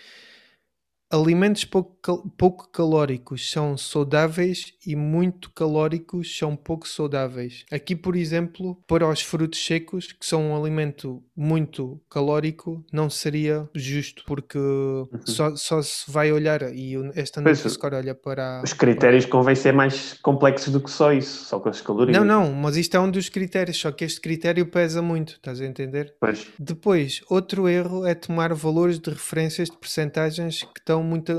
alimentos 1.10 1.64
pouco, 1.64 1.93
pouco 2.36 2.68
calóricos 2.70 3.50
são 3.50 3.76
saudáveis 3.76 4.74
e 4.86 4.94
muito 4.94 5.50
calóricos 5.50 6.36
são 6.36 6.54
pouco 6.56 6.88
saudáveis. 6.88 7.64
Aqui, 7.70 7.96
por 7.96 8.16
exemplo, 8.16 8.76
para 8.86 9.08
os 9.08 9.22
frutos 9.22 9.64
secos, 9.64 10.12
que 10.12 10.26
são 10.26 10.50
um 10.50 10.56
alimento 10.56 11.22
muito 11.36 12.00
calórico, 12.10 12.84
não 12.92 13.08
seria 13.08 13.68
justo, 13.74 14.22
porque 14.26 14.58
uhum. 14.58 15.08
só, 15.24 15.56
só 15.56 15.82
se 15.82 16.10
vai 16.10 16.32
olhar, 16.32 16.62
e 16.74 16.94
esta 17.14 17.40
Nutri-Score 17.40 17.94
olha 17.94 18.14
para... 18.14 18.62
Os 18.62 18.72
critérios 18.72 19.24
para... 19.24 19.32
convém 19.32 19.54
ser 19.54 19.72
mais 19.72 20.14
complexos 20.22 20.72
do 20.72 20.80
que 20.80 20.90
só 20.90 21.12
isso, 21.12 21.44
só 21.46 21.58
com 21.58 21.68
as 21.68 21.80
calorias. 21.80 22.16
Não, 22.16 22.24
não, 22.24 22.52
mas 22.52 22.76
isto 22.76 22.96
é 22.96 23.00
um 23.00 23.10
dos 23.10 23.28
critérios, 23.28 23.76
só 23.76 23.90
que 23.90 24.04
este 24.04 24.20
critério 24.20 24.66
pesa 24.66 25.02
muito, 25.02 25.34
estás 25.34 25.60
a 25.60 25.66
entender? 25.66 26.14
Pois. 26.20 26.46
Depois, 26.58 27.20
outro 27.28 27.68
erro 27.68 28.06
é 28.06 28.14
tomar 28.14 28.52
valores 28.54 28.98
de 28.98 29.10
referências 29.10 29.68
de 29.68 29.76
percentagens 29.76 30.62
que 30.62 30.80
estão 30.80 31.02
muito 31.02 31.32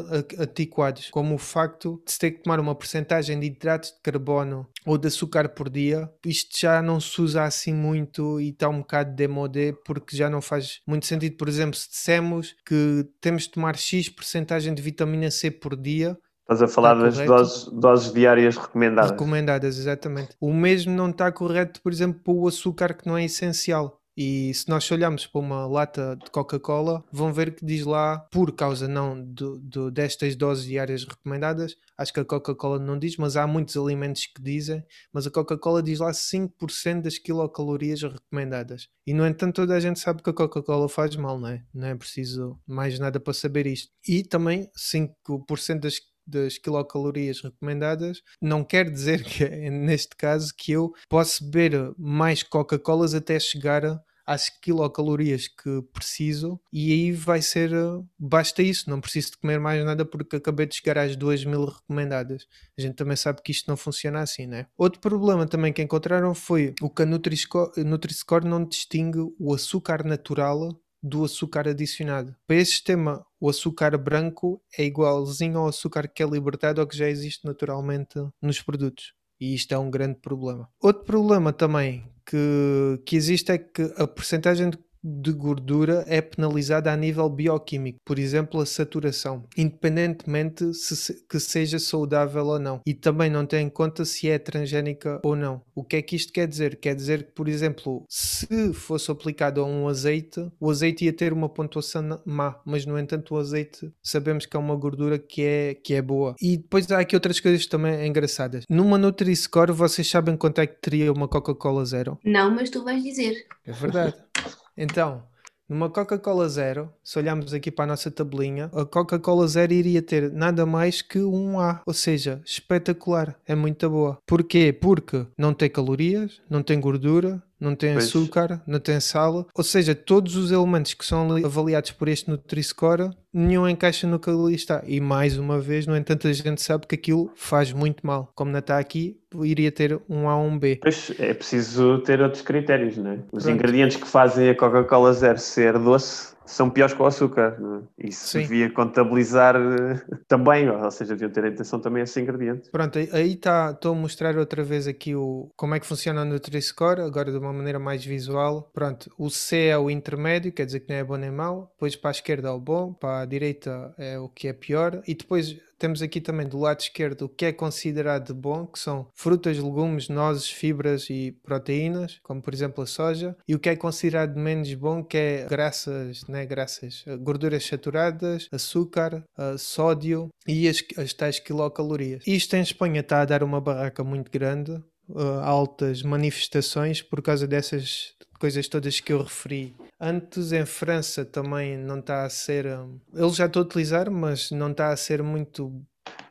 antiquados, 0.55 1.09
como 1.09 1.35
o 1.35 1.37
facto 1.37 2.01
de 2.05 2.11
se 2.11 2.19
ter 2.19 2.31
que 2.31 2.43
tomar 2.43 2.59
uma 2.59 2.73
percentagem 2.73 3.37
de 3.39 3.47
hidratos 3.47 3.91
de 3.91 3.99
carbono 4.01 4.67
ou 4.85 4.97
de 4.97 5.07
açúcar 5.07 5.49
por 5.49 5.69
dia. 5.69 6.09
Isto 6.25 6.59
já 6.59 6.81
não 6.81 6.99
se 6.99 7.21
usa 7.21 7.43
assim 7.43 7.73
muito 7.73 8.39
e 8.39 8.49
está 8.49 8.69
um 8.69 8.79
bocado 8.79 9.13
demodé 9.13 9.73
porque 9.85 10.15
já 10.15 10.29
não 10.29 10.41
faz 10.41 10.79
muito 10.87 11.05
sentido. 11.05 11.35
Por 11.35 11.49
exemplo, 11.49 11.75
se 11.75 11.89
dissemos 11.89 12.55
que 12.65 13.05
temos 13.19 13.43
de 13.43 13.51
tomar 13.51 13.75
X 13.75 14.09
percentagem 14.09 14.73
de 14.73 14.81
vitamina 14.81 15.29
C 15.29 15.51
por 15.51 15.75
dia, 15.75 16.17
Estás 16.47 16.61
a 16.61 16.67
falar 16.67 16.93
das 16.93 17.17
doses, 17.17 17.65
doses, 17.73 18.13
diárias 18.13 18.55
recomendadas. 18.55 19.09
Recomendadas, 19.09 19.79
exatamente. 19.79 20.35
O 20.39 20.53
mesmo 20.53 20.93
não 20.93 21.09
está 21.09 21.31
correto, 21.31 21.81
por 21.81 21.91
exemplo, 21.91 22.21
para 22.23 22.33
o 22.33 22.47
açúcar 22.47 22.93
que 22.93 23.07
não 23.07 23.17
é 23.17 23.25
essencial. 23.25 23.99
E 24.17 24.53
se 24.53 24.69
nós 24.69 24.89
olharmos 24.89 25.27
para 25.27 25.41
uma 25.41 25.67
lata 25.67 26.17
de 26.23 26.31
Coca-Cola, 26.31 27.03
vão 27.11 27.33
ver 27.33 27.55
que 27.55 27.65
diz 27.65 27.85
lá, 27.85 28.19
por 28.31 28.53
causa 28.53 28.87
não 28.87 29.21
de, 29.21 29.59
de, 29.59 29.91
destas 29.91 30.35
doses 30.35 30.65
diárias 30.65 31.03
recomendadas, 31.03 31.75
acho 31.97 32.13
que 32.13 32.19
a 32.19 32.25
Coca-Cola 32.25 32.79
não 32.79 32.97
diz, 32.97 33.17
mas 33.17 33.35
há 33.35 33.45
muitos 33.45 33.75
alimentos 33.75 34.25
que 34.27 34.41
dizem, 34.41 34.83
mas 35.11 35.27
a 35.27 35.31
Coca-Cola 35.31 35.83
diz 35.83 35.99
lá 35.99 36.11
5% 36.11 37.01
das 37.01 37.17
quilocalorias 37.17 38.01
recomendadas. 38.01 38.87
E 39.05 39.13
no 39.13 39.25
entanto, 39.25 39.55
toda 39.55 39.75
a 39.75 39.79
gente 39.79 39.99
sabe 39.99 40.23
que 40.23 40.29
a 40.29 40.33
Coca-Cola 40.33 40.87
faz 40.87 41.15
mal, 41.15 41.39
não 41.39 41.49
é? 41.49 41.63
Não 41.73 41.87
é 41.87 41.95
preciso 41.95 42.59
mais 42.65 42.97
nada 42.97 43.19
para 43.19 43.33
saber 43.33 43.67
isto. 43.67 43.91
E 44.07 44.23
também 44.23 44.69
5% 44.77 45.79
das 45.79 45.99
das 46.25 46.57
quilocalorias 46.57 47.41
recomendadas, 47.41 48.21
não 48.41 48.63
quer 48.63 48.89
dizer 48.89 49.23
que, 49.23 49.45
neste 49.69 50.15
caso, 50.15 50.53
que 50.57 50.71
eu 50.71 50.91
posso 51.07 51.43
beber 51.49 51.93
mais 51.97 52.41
Coca-Colas 52.41 53.13
até 53.13 53.39
chegar 53.39 53.83
às 54.25 54.49
quilocalorias 54.49 55.47
que 55.47 55.81
preciso 55.93 56.59
e 56.71 56.91
aí 56.91 57.11
vai 57.11 57.41
ser, 57.41 57.69
basta 58.17 58.61
isso, 58.61 58.89
não 58.89 58.99
preciso 58.99 59.31
de 59.31 59.37
comer 59.37 59.59
mais 59.59 59.83
nada 59.85 60.05
porque 60.05 60.37
acabei 60.37 60.65
de 60.65 60.75
chegar 60.75 60.97
às 60.97 61.15
2000 61.15 61.65
recomendadas. 61.65 62.47
A 62.77 62.81
gente 62.81 62.95
também 62.95 63.15
sabe 63.15 63.41
que 63.41 63.51
isto 63.51 63.67
não 63.67 63.77
funciona 63.77 64.21
assim, 64.21 64.47
né? 64.47 64.67
Outro 64.77 64.99
problema 64.99 65.47
também 65.47 65.71
que 65.71 65.81
encontraram 65.81 66.33
foi 66.33 66.73
o 66.81 66.89
que 66.89 67.03
a 67.03 67.05
Nutri-Score 67.05 67.83
Nutri 67.83 68.15
não 68.43 68.65
distingue 68.65 69.19
o 69.39 69.53
açúcar 69.53 70.03
natural 70.03 70.79
do 71.01 71.23
açúcar 71.23 71.67
adicionado. 71.67 72.35
Para 72.47 72.55
esse 72.55 72.71
sistema, 72.71 73.23
o 73.39 73.47
açúcar 73.47 73.95
branco 73.97 74.59
é 74.75 74.83
igualzinho 74.83 75.59
ao 75.59 75.67
açúcar 75.67 76.07
que 76.07 76.23
é 76.23 76.25
libertado 76.25 76.81
ou 76.81 76.87
que 76.87 76.97
já 76.97 77.07
existe 77.07 77.45
naturalmente 77.45 78.19
nos 78.41 78.59
produtos. 78.59 79.13
E 79.39 79.53
isto 79.53 79.73
é 79.73 79.77
um 79.77 79.91
grande 79.91 80.19
problema. 80.19 80.67
Outro 80.81 81.03
problema 81.03 81.53
também 81.53 82.09
que, 82.25 83.01
que 83.05 83.15
existe 83.15 83.51
é 83.51 83.57
que 83.57 83.83
a 83.97 84.07
porcentagem 84.07 84.69
de 84.69 84.77
de 85.05 85.31
gordura 85.31 86.03
é 86.07 86.19
penalizada 86.19 86.91
a 86.91 86.97
nível 86.97 87.29
bioquímico, 87.29 87.99
por 88.03 88.17
exemplo, 88.17 88.59
a 88.59 88.65
saturação, 88.65 89.43
independentemente 89.55 90.73
se, 90.73 91.23
que 91.29 91.39
seja 91.39 91.77
saudável 91.77 92.47
ou 92.47 92.59
não. 92.59 92.81
E 92.85 92.93
também 92.93 93.29
não 93.29 93.45
tem 93.45 93.67
em 93.67 93.69
conta 93.69 94.03
se 94.03 94.27
é 94.27 94.39
transgénica 94.39 95.19
ou 95.23 95.35
não. 95.35 95.61
O 95.75 95.83
que 95.83 95.97
é 95.97 96.01
que 96.01 96.15
isto 96.15 96.33
quer 96.33 96.47
dizer? 96.47 96.77
Quer 96.77 96.95
dizer 96.95 97.25
que, 97.25 97.31
por 97.33 97.47
exemplo, 97.47 98.03
se 98.09 98.73
fosse 98.73 99.11
aplicado 99.11 99.61
a 99.61 99.65
um 99.65 99.87
azeite, 99.87 100.49
o 100.59 100.71
azeite 100.71 101.05
ia 101.05 101.13
ter 101.13 101.31
uma 101.31 101.49
pontuação 101.49 102.21
má, 102.25 102.59
mas 102.65 102.85
no 102.85 102.97
entanto 102.97 103.35
o 103.35 103.37
azeite 103.37 103.91
sabemos 104.01 104.45
que 104.45 104.57
é 104.57 104.59
uma 104.59 104.75
gordura 104.75 105.19
que 105.19 105.41
é, 105.43 105.75
que 105.75 105.93
é 105.93 106.01
boa. 106.01 106.35
E 106.41 106.57
depois 106.57 106.89
há 106.91 106.99
aqui 106.99 107.15
outras 107.15 107.39
coisas 107.39 107.65
também 107.67 108.07
engraçadas. 108.07 108.63
Numa 108.69 108.97
Nutri-Score, 108.97 109.71
vocês 109.71 110.09
sabem 110.09 110.35
quanto 110.35 110.59
é 110.59 110.67
que 110.67 110.81
teria 110.81 111.11
uma 111.11 111.27
Coca-Cola 111.27 111.85
zero? 111.85 112.17
Não, 112.23 112.49
mas 112.49 112.69
tu 112.69 112.83
vais 112.83 113.03
dizer. 113.03 113.45
É 113.65 113.71
verdade. 113.71 114.15
Então, 114.77 115.23
numa 115.67 115.89
Coca-Cola 115.89 116.47
Zero, 116.47 116.93
se 117.03 117.17
olharmos 117.17 117.53
aqui 117.53 117.71
para 117.71 117.85
a 117.85 117.87
nossa 117.87 118.11
tabelinha, 118.11 118.69
a 118.73 118.85
Coca-Cola 118.85 119.47
Zero 119.47 119.73
iria 119.73 120.01
ter 120.01 120.31
nada 120.31 120.63
mais 120.63 121.01
que 121.01 121.19
um 121.19 121.59
A, 121.59 121.81
ou 121.87 121.93
seja, 121.93 122.39
espetacular, 122.45 123.35
é 123.47 123.55
muito 123.55 123.89
boa. 123.89 124.19
Porquê? 124.27 124.71
Porque 124.71 125.25
não 125.37 125.53
tem 125.53 125.69
calorias, 125.69 126.39
não 126.47 126.61
tem 126.61 126.79
gordura, 126.79 127.41
não 127.65 127.75
tem 127.75 127.93
Pois. 127.93 128.05
açúcar, 128.05 128.61
não 128.67 128.79
tem 128.79 128.99
sal, 128.99 129.47
ou 129.53 129.63
seja, 129.63 129.93
todos 129.95 130.35
os 130.35 130.51
elementos 130.51 130.93
que 130.93 131.05
são 131.05 131.31
ali 131.31 131.43
avaliados 131.43 131.91
por 131.91 132.07
este 132.07 132.29
Nutri-Score, 132.29 133.09
nenhum 133.33 133.67
encaixa 133.67 134.07
no 134.07 134.19
que 134.19 134.29
ali 134.29 134.55
está. 134.55 134.83
E 134.85 135.01
mais 135.01 135.37
uma 135.37 135.59
vez, 135.59 135.85
no 135.87 135.95
entanto, 135.97 136.27
a 136.27 136.33
gente 136.33 136.61
sabe 136.61 136.87
que 136.87 136.95
aquilo 136.95 137.31
faz 137.35 137.73
muito 137.73 138.05
mal. 138.05 138.31
Como 138.35 138.51
não 138.51 138.59
está 138.59 138.77
aqui, 138.77 139.17
iria 139.43 139.71
ter 139.71 139.99
um 140.07 140.29
A 140.29 140.37
ou 140.37 140.45
um 140.47 140.57
B. 140.57 140.79
Pois 140.81 141.11
é 141.19 141.33
preciso 141.33 141.99
ter 141.99 142.21
outros 142.21 142.41
critérios, 142.41 142.97
não 142.97 143.11
é? 143.11 143.15
Os 143.31 143.43
Pronto. 143.43 143.49
ingredientes 143.55 143.97
que 143.97 144.07
fazem 144.07 144.49
a 144.49 144.55
Coca-Cola 144.55 145.11
Zero 145.13 145.39
ser 145.39 145.77
doce 145.79 146.34
são 146.45 146.69
piores 146.69 146.93
que 146.93 147.01
o 147.01 147.05
açúcar. 147.05 147.57
É? 147.99 148.07
Isso 148.07 148.27
Sim. 148.27 148.39
devia 148.41 148.71
contabilizar 148.71 149.55
eh, 149.55 150.01
também, 150.27 150.69
ou 150.69 150.91
seja, 150.91 151.13
deviam 151.15 151.31
ter 151.31 151.45
atenção 151.45 151.79
também 151.79 152.01
a 152.01 152.03
esses 152.03 152.17
ingredientes. 152.17 152.69
Pronto, 152.69 152.97
aí- 152.99 153.09
aí 153.11 153.33
está, 153.33 153.71
estou 153.71 153.93
a 153.93 153.95
mostrar 153.95 154.37
outra 154.37 154.63
vez 154.63 154.87
aqui 154.87 155.15
o, 155.15 155.49
como 155.55 155.75
é 155.75 155.79
que 155.79 155.85
funciona 155.85 156.21
o 156.21 156.25
Nutri-Score, 156.25 157.01
agora 157.01 157.31
de 157.31 157.37
uma 157.37 157.51
maneira 157.53 157.79
mais 157.79 158.03
visual. 158.05 158.69
Pronto, 158.73 159.11
o 159.17 159.29
C 159.29 159.65
é 159.67 159.77
o 159.77 159.89
intermédio, 159.89 160.51
quer 160.51 160.65
dizer 160.65 160.81
que 160.81 160.89
não 160.89 160.95
é 160.99 161.03
bom 161.03 161.15
nem 161.17 161.31
mau, 161.31 161.69
depois 161.73 161.95
para 161.95 162.09
a 162.09 162.11
esquerda 162.11 162.49
é 162.49 162.51
o 162.51 162.59
bom, 162.59 162.93
para 162.93 163.21
a 163.21 163.25
direita 163.25 163.93
é 163.97 164.19
o 164.19 164.29
que 164.29 164.47
é 164.47 164.53
pior, 164.53 165.01
e 165.07 165.13
depois 165.15 165.55
temos 165.77 166.01
aqui 166.01 166.21
também 166.21 166.47
do 166.47 166.59
lado 166.59 166.79
esquerdo 166.79 167.23
o 167.23 167.29
que 167.29 167.45
é 167.45 167.51
considerado 167.51 168.27
de 168.27 168.33
bom, 168.33 168.65
que 168.65 168.79
são 168.79 169.07
frutas, 169.13 169.57
legumes, 169.57 170.09
nozes, 170.09 170.49
fibras 170.49 171.09
e 171.09 171.31
proteínas, 171.43 172.19
como 172.23 172.41
por 172.41 172.53
exemplo 172.53 172.83
a 172.83 172.87
soja, 172.87 173.35
e 173.47 173.55
o 173.55 173.59
que 173.59 173.69
é 173.69 173.75
considerado 173.75 174.33
de 174.33 174.39
menos 174.39 174.73
bom, 174.73 175.03
que 175.03 175.17
é 175.17 175.47
graças, 175.49 176.25
né, 176.27 176.45
graças, 176.45 177.03
eh, 177.07 177.17
gorduras 177.17 177.65
saturadas, 177.65 178.47
açúcar, 178.51 179.23
eh, 179.37 179.55
sódio 179.57 180.29
e 180.47 180.67
as, 180.67 180.83
as 180.97 181.13
tais 181.13 181.39
quilocalorias. 181.39 182.23
Isto 182.25 182.55
em 182.55 182.61
Espanha 182.61 183.01
está 183.01 183.21
a 183.21 183.25
dar 183.25 183.43
uma 183.43 183.61
barraca 183.61 184.03
muito 184.03 184.31
grande, 184.31 184.81
eh, 185.09 185.39
altas 185.43 186.01
manifestações 186.01 187.01
por 187.01 187.21
causa 187.21 187.47
dessas 187.47 188.13
coisas 188.39 188.67
todas 188.67 188.99
que 188.99 189.13
eu 189.13 189.21
referi. 189.23 189.75
Antes 189.99 190.51
em 190.51 190.65
França 190.65 191.23
também 191.23 191.77
não 191.77 191.99
está 191.99 192.25
a 192.25 192.29
ser. 192.29 192.65
hum, 192.67 192.99
Ele 193.13 193.29
já 193.31 193.45
está 193.45 193.59
a 193.59 193.63
utilizar, 193.63 194.11
mas 194.11 194.51
não 194.51 194.71
está 194.71 194.89
a 194.89 194.97
ser 194.97 195.23
muito 195.23 195.81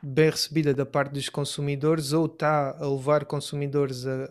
bem 0.01 0.29
recebida 0.29 0.73
da 0.73 0.85
parte 0.85 1.13
dos 1.13 1.29
consumidores 1.29 2.13
ou 2.13 2.27
está 2.27 2.77
a 2.79 2.87
levar 2.87 3.25
consumidores 3.25 4.05
a, 4.05 4.29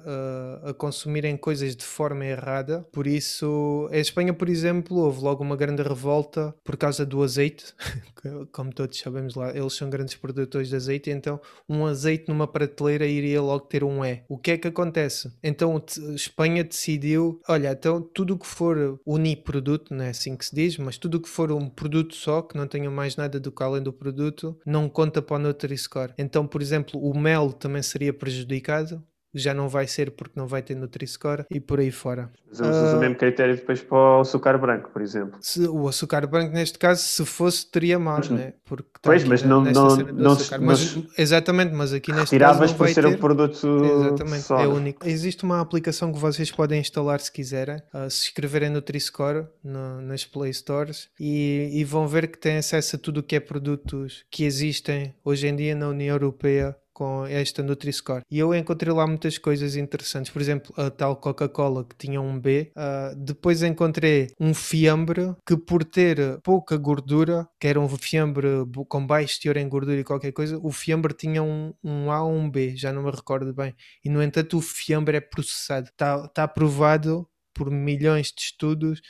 a, 0.65 0.71
a 0.71 0.75
consumirem 0.75 1.37
coisas 1.37 1.75
de 1.75 1.85
forma 1.85 2.25
errada. 2.25 2.87
Por 2.93 3.07
isso, 3.07 3.89
em 3.93 4.01
Espanha, 4.01 4.33
por 4.33 4.49
exemplo, 4.49 4.97
houve 4.99 5.23
logo 5.23 5.43
uma 5.43 5.57
grande 5.57 5.83
revolta 5.83 6.55
por 6.63 6.77
causa 6.77 7.05
do 7.05 7.23
azeite. 7.23 7.75
Como 8.53 8.73
todos 8.73 8.99
sabemos 8.99 9.35
lá, 9.35 9.55
eles 9.55 9.75
são 9.75 9.91
grandes 9.91 10.15
produtores 10.15 10.69
de 10.69 10.77
azeite, 10.77 11.11
então 11.11 11.39
um 11.69 11.85
azeite 11.85 12.29
numa 12.29 12.47
prateleira 12.47 13.05
iria 13.05 13.43
logo 13.43 13.67
ter 13.67 13.85
um 13.85 14.03
E. 14.05 14.23
O 14.29 14.39
que 14.39 14.53
é 14.53 14.57
que 14.57 14.69
acontece? 14.69 15.31
Então 15.43 15.83
Espanha 16.15 16.65
decidiu, 16.65 17.41
olha, 17.47 17.73
então 17.73 18.01
tudo 18.01 18.35
o 18.35 18.39
que 18.39 18.47
for 18.47 18.99
uniproduto, 19.05 19.95
não 19.95 20.05
é 20.05 20.11
assim 20.11 20.37
que 20.37 20.47
se 20.47 20.55
diz, 20.55 20.79
mas 20.79 20.97
tudo 20.97 21.17
o 21.17 21.21
que 21.21 21.29
for 21.29 21.53
um 21.53 21.69
produto 21.69 22.15
só, 22.15 22.41
que 22.41 22.57
não 22.57 22.67
tenha 22.67 22.91
mais 22.91 23.17
nada 23.17 23.39
do 23.39 23.53
que 23.53 23.63
além 23.63 23.83
do 23.83 23.93
produto, 23.93 24.57
não 24.65 24.89
conta 24.89 25.21
para 25.21 25.37
o 25.37 25.39
Nutri-Score. 25.45 26.15
Então, 26.19 26.47
por 26.47 26.61
exemplo, 26.63 27.01
o 27.01 27.17
mel 27.17 27.53
também 27.53 27.83
seria 27.83 28.13
prejudicado, 28.13 29.03
já 29.35 29.53
não 29.53 29.69
vai 29.69 29.87
ser 29.87 30.13
porque 30.13 30.39
não 30.39 30.47
vai 30.47 30.63
ter 30.63 30.75
Nutri-Score 30.75 31.45
e 31.51 31.61
por 31.61 31.81
aí 31.81 31.91
fora. 31.91 32.31
Mas 32.49 32.61
eles 32.61 32.77
usam 32.77 32.93
Ah. 32.95 32.97
o 32.97 33.01
mesmo 33.01 33.17
critério 33.17 33.57
depois 33.57 33.83
para 33.83 33.97
o 33.99 34.21
açúcar 34.21 34.57
branco, 34.59 34.91
por 34.91 35.03
exemplo. 35.03 35.39
Se- 35.41 35.67
o 35.67 35.89
açúcar 35.89 36.27
branco, 36.27 36.53
neste 36.55 36.79
caso, 36.79 37.03
se 37.03 37.25
fosse, 37.25 37.67
teria 37.71 37.99
mal, 37.99 38.19
Mas- 38.19 38.29
né? 38.31 38.53
Porque 38.65 38.89
Pois, 39.03 39.25
mas 39.25 39.43
não- 39.43 39.63
não- 39.65 39.97
não- 39.97 39.97
não 40.13 40.37
Mas, 40.61 40.97
exatamente, 41.19 41.73
mas 41.75 41.93
aqui 41.93 42.11
neste 42.13 42.21
caso 42.23 42.31
Tiravas 42.31 42.73
por 42.73 42.79
vai 42.85 42.95
ser 42.95 43.03
ter. 43.03 43.09
um 43.09 43.17
produto 43.19 43.55
Exatamente, 43.85 44.43
só. 44.43 44.59
é 44.61 44.65
não 44.65 44.73
é? 44.73 44.75
único. 44.75 45.07
Existe 45.09 45.43
uma 45.45 45.61
aplicação 45.61 46.13
que 46.13 46.19
vocês 46.19 46.51
podem 46.51 46.81
instalar 46.81 47.21
se 47.21 47.31
quiserem, 47.33 47.83
ah, 47.93 48.09
se 48.09 48.27
escreverem 48.29 48.71
Nutri-Score 48.71 49.47
no- 49.63 50.01
nas 50.01 50.25
Play 50.25 50.53
Stores 50.53 51.09
e, 51.19 51.71
e 51.73 51.85
vão 51.85 52.07
ver 52.07 52.29
que 52.29 52.39
têm 52.39 52.57
acesso 52.59 52.97
a 52.97 52.99
tudo 52.99 53.19
o 53.19 53.23
que 53.23 53.37
é 53.37 53.41
produtos 53.41 54.25
que 54.31 54.45
existem 54.45 55.15
hoje 55.25 55.47
em 55.49 55.57
dia 55.57 55.75
na 55.75 55.89
União 55.89 56.15
Europeia 56.15 56.77
com 56.95 57.27
esta 57.27 57.63
Nutri-Score. 57.63 58.23
E 58.31 58.39
eu 58.39 58.55
encontrei 58.55 58.93
lá 58.93 59.07
muitas 59.07 59.37
coisas 59.37 59.77
interessantes. 59.77 60.33
Por 60.33 60.41
exemplo, 60.41 60.73
a 60.77 60.91
tal 60.91 61.17
Coca-Cola 61.17 61.85
que 61.85 61.97
tinha 61.97 62.21
um 62.21 62.39
B. 62.39 62.71
ah, 62.77 63.13
depois 63.17 63.63
encontrei 63.63 64.31
um 64.41 64.55
fiambre 64.55 65.35
que 65.47 65.57
por 65.57 65.85
ter 65.85 66.41
pouca 66.43 66.77
gordura, 66.77 67.47
que 67.61 67.67
era 67.67 67.81
um 67.81 67.89
fiambre 67.89 68.49
com 68.89 69.07
baixo 69.07 69.41
teor 69.41 69.57
em 69.57 69.69
gordura 69.69 70.01
e 70.01 70.05
qualquer 70.05 70.33
coisa, 70.33 70.59
o 70.63 70.71
fiambre 70.71 71.13
tinha 71.13 71.43
um, 71.43 71.75
um 71.83 72.11
A 72.11 72.23
ou 72.23 72.33
um 72.33 72.49
B, 72.51 72.77
já 72.77 72.93
não 72.93 73.03
me 73.03 73.11
recordo 73.11 73.53
bem. 73.53 73.75
E 74.05 74.09
no 74.09 74.23
entanto 74.23 74.57
o 74.59 74.63
fiambre 74.63 75.17
é 75.17 75.21
processado. 75.21 75.89
Está 75.89 76.29
tá 76.29 76.47
provado 76.49 77.29
por 77.53 77.71
milhões 77.71 78.29
de 78.29 78.43
estudos 78.43 79.01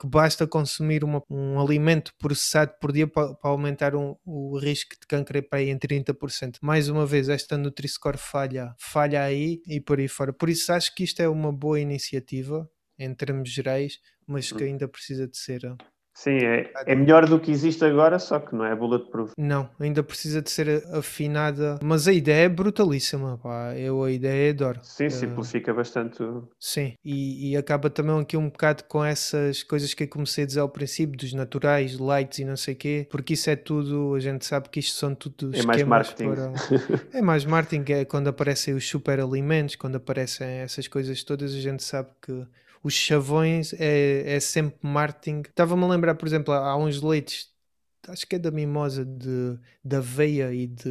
que 0.00 0.06
basta 0.06 0.46
consumir 0.46 1.04
uma- 1.04 1.22
um 1.30 1.60
alimento 1.60 2.12
processado 2.18 2.72
por 2.80 2.92
dia 2.92 3.06
para, 3.06 3.34
para 3.34 3.50
aumentar 3.50 3.94
um- 3.94 4.16
o 4.24 4.58
risco 4.58 4.94
de 5.00 5.06
câncer 5.06 5.48
para 5.48 5.60
aí 5.60 5.70
em 5.70 5.78
30%. 5.78 6.58
Mais 6.62 6.88
uma 6.88 7.06
vez, 7.06 7.28
esta 7.28 7.56
Nutri-Score 7.56 8.18
falha, 8.18 8.74
falha 8.78 9.22
aí 9.22 9.60
e 9.66 9.80
por 9.80 9.98
aí 9.98 10.08
fora. 10.08 10.32
Por 10.32 10.48
isso 10.48 10.72
acho 10.72 10.94
que 10.94 11.04
isto 11.04 11.20
é 11.20 11.28
uma 11.28 11.52
boa 11.52 11.78
iniciativa 11.80 12.68
em 12.98 13.14
termos 13.14 13.50
gerais, 13.50 13.98
mas 14.26 14.50
que 14.58 14.64
ainda 14.64 14.88
precisa 14.88 15.26
de 15.28 15.36
ser. 15.36 15.62
Sim, 16.16 16.36
é, 16.36 16.70
é 16.86 16.94
melhor 16.94 17.26
do 17.28 17.40
que 17.40 17.50
existe 17.50 17.84
agora, 17.84 18.18
só 18.20 18.38
que 18.38 18.54
não 18.54 18.64
é 18.64 18.74
bulletproof. 18.74 19.32
Não, 19.36 19.68
ainda 19.80 20.00
precisa 20.02 20.40
de 20.40 20.48
ser 20.48 20.84
afinada. 20.92 21.78
Mas 21.82 22.06
a 22.06 22.12
ideia 22.12 22.44
é 22.44 22.48
brutalíssima, 22.48 23.36
pá. 23.42 23.74
Eu 23.76 24.02
a 24.04 24.10
ideia 24.12 24.50
adoro. 24.52 24.78
Sim, 24.82 25.06
Uh, 25.06 25.10
simplifica 25.10 25.74
bastante. 25.74 26.18
Sim, 26.58 26.94
e, 27.04 27.50
e 27.50 27.56
acaba 27.56 27.90
também 27.90 28.18
aqui 28.20 28.36
um 28.36 28.48
bocado 28.48 28.84
com 28.84 29.04
essas 29.04 29.62
coisas 29.64 29.92
que 29.92 30.04
eu 30.04 30.08
comecei 30.08 30.44
a 30.44 30.46
dizer 30.46 30.60
ao 30.60 30.68
princípio, 30.68 31.16
dos 31.18 31.32
naturais, 31.34 31.98
lights 31.98 32.38
e 32.38 32.44
não 32.44 32.56
sei 32.56 32.74
o 32.74 32.76
quê, 32.76 33.06
porque 33.10 33.34
isso 33.34 33.50
é 33.50 33.56
tudo, 33.56 34.14
a 34.14 34.20
gente 34.20 34.44
sabe 34.46 34.68
que 34.68 34.78
isto 34.80 34.96
são 34.96 35.14
tudo 35.14 35.50
É 35.54 35.62
mais 35.62 35.78
esquemas 35.80 36.14
marketing. 36.14 36.34
para... 36.34 37.04
É 37.18 37.22
mais 37.22 37.44
marketing, 37.44 37.92
é 37.92 38.04
quando 38.04 38.28
aparecem 38.28 38.72
os 38.74 38.88
super 38.88 39.18
alimentos, 39.20 39.74
quando 39.76 39.96
aparecem 39.96 40.46
essas 40.46 40.86
coisas 40.86 41.22
todas, 41.24 41.52
a 41.54 41.58
gente 41.60 41.82
sabe 41.82 42.08
que 42.22 42.46
os 42.84 42.94
chavões 42.94 43.72
é, 43.78 44.36
é 44.36 44.40
sempre 44.40 44.78
marketing. 44.82 45.42
Estava-me 45.48 45.84
a 45.84 45.88
lembrar, 45.88 46.14
por 46.16 46.28
exemplo, 46.28 46.52
há 46.54 46.76
uns 46.76 47.00
leites, 47.02 47.48
acho 48.08 48.26
que 48.26 48.36
é 48.36 48.38
da 48.38 48.50
mimosa, 48.50 49.04
de, 49.04 49.58
de 49.84 49.96
aveia 49.96 50.52
e 50.52 50.66
de, 50.66 50.90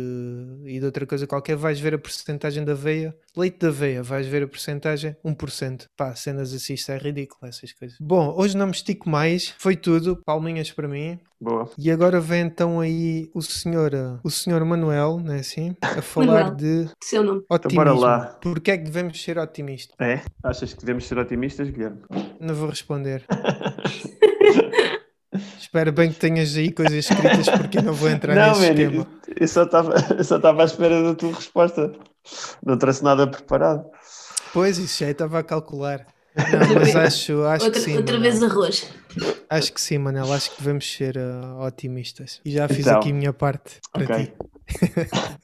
e 0.66 0.80
de 0.80 0.86
outra 0.86 1.06
coisa 1.06 1.28
qualquer, 1.28 1.56
vais 1.56 1.80
ver 1.80 1.94
a 1.94 1.98
porcentagem 1.98 2.64
da 2.64 2.72
aveia, 2.74 3.16
leite 3.36 3.60
de 3.60 3.68
aveia, 3.68 4.04
vais 4.04 4.28
ver 4.28 4.44
a 4.44 4.48
porcentagem 4.48 5.16
1%. 5.26 5.86
Pá, 5.98 6.16
cenas 6.16 6.54
assim, 6.54 6.74
isto 6.74 6.92
é 6.92 6.98
ridículo, 6.98 7.48
essas 7.48 7.72
coisas. 7.72 7.98
Bom, 8.00 8.34
hoje 8.38 8.58
não 8.58 8.68
me 8.68 8.72
estico 8.72 9.10
mais, 9.10 9.54
foi 9.58 9.76
tudo, 9.76 10.18
palminhas 10.26 10.72
para 10.72 10.88
mim. 10.88 11.20
Boa. 11.42 11.70
E 11.78 11.92
agora 11.92 12.22
vem 12.22 12.42
então 12.44 12.80
aí 12.80 13.30
o 13.34 13.42
senhor, 13.42 13.94
uh, 13.94 14.18
o 14.24 14.30
senhor 14.32 14.64
Manuel, 14.64 15.20
não 15.20 15.34
é 15.34 15.40
assim? 15.40 15.76
A 15.82 16.00
falar 16.02 16.46
Manuel. 16.52 16.56
de 16.56 16.90
Seu 17.04 17.22
nome. 17.22 17.44
otimismo. 17.50 17.76
bora 17.84 17.94
lá. 17.94 18.26
Porquê 18.42 18.72
é 18.72 18.78
que 18.78 18.86
devemos 18.86 19.22
ser 19.22 19.38
otimistas? 19.38 19.94
É? 20.00 20.22
Achas 20.42 20.74
que 20.74 20.80
devemos 20.80 21.06
ser 21.06 21.18
otimistas, 21.18 21.70
Guilherme? 21.70 21.98
Não 22.40 22.56
vou 22.56 22.70
responder. 22.70 23.26
Espero 25.60 25.92
bem 25.92 26.12
que 26.12 26.20
tenhas 26.20 26.56
aí 26.56 26.72
coisas 26.72 26.94
escritas 27.10 27.50
porque 27.50 27.78
eu 27.80 27.84
não 27.84 27.94
vou 27.94 28.10
entrar 28.10 28.36
não, 28.36 28.50
nesse 28.50 28.62
man, 28.62 28.68
esquema. 28.70 29.08
eu 29.40 29.48
só 29.48 29.64
estava 29.64 29.94
eu 30.18 30.24
só 30.24 30.38
estava 30.38 30.62
à 30.62 30.66
espera 30.66 31.02
da 31.04 31.16
tua 31.16 31.34
resposta. 31.34 31.92
Não 32.66 32.78
trouxe 32.78 33.04
nada 33.04 33.28
preparado. 33.28 33.86
Pois, 34.54 34.78
isso 34.78 35.04
já 35.04 35.10
estava 35.12 35.40
a 35.40 35.44
calcular. 35.44 36.06
Não, 36.36 36.76
mas 36.80 36.96
acho, 36.96 37.44
acho 37.44 37.60
que 37.60 37.78
Outra, 37.78 37.82
sim. 37.82 37.98
outra 37.98 38.18
Manel. 38.18 38.32
vez 38.32 38.44
arroz. 38.44 38.90
Acho 39.50 39.72
que 39.74 39.80
sim, 39.82 40.00
Manel. 40.00 40.32
Acho 40.34 40.50
que 40.52 40.58
devemos 40.64 40.92
ser 40.92 41.16
uh, 41.16 41.60
otimistas. 41.62 42.40
E 42.44 42.52
já 42.52 42.68
fiz 42.68 42.80
Então, 42.80 42.98
aqui 42.98 43.12
a 43.12 43.14
minha 43.14 43.34
parte 43.34 43.80
para 43.92 44.04
Ok. 44.04 44.26
ti. 44.26 44.34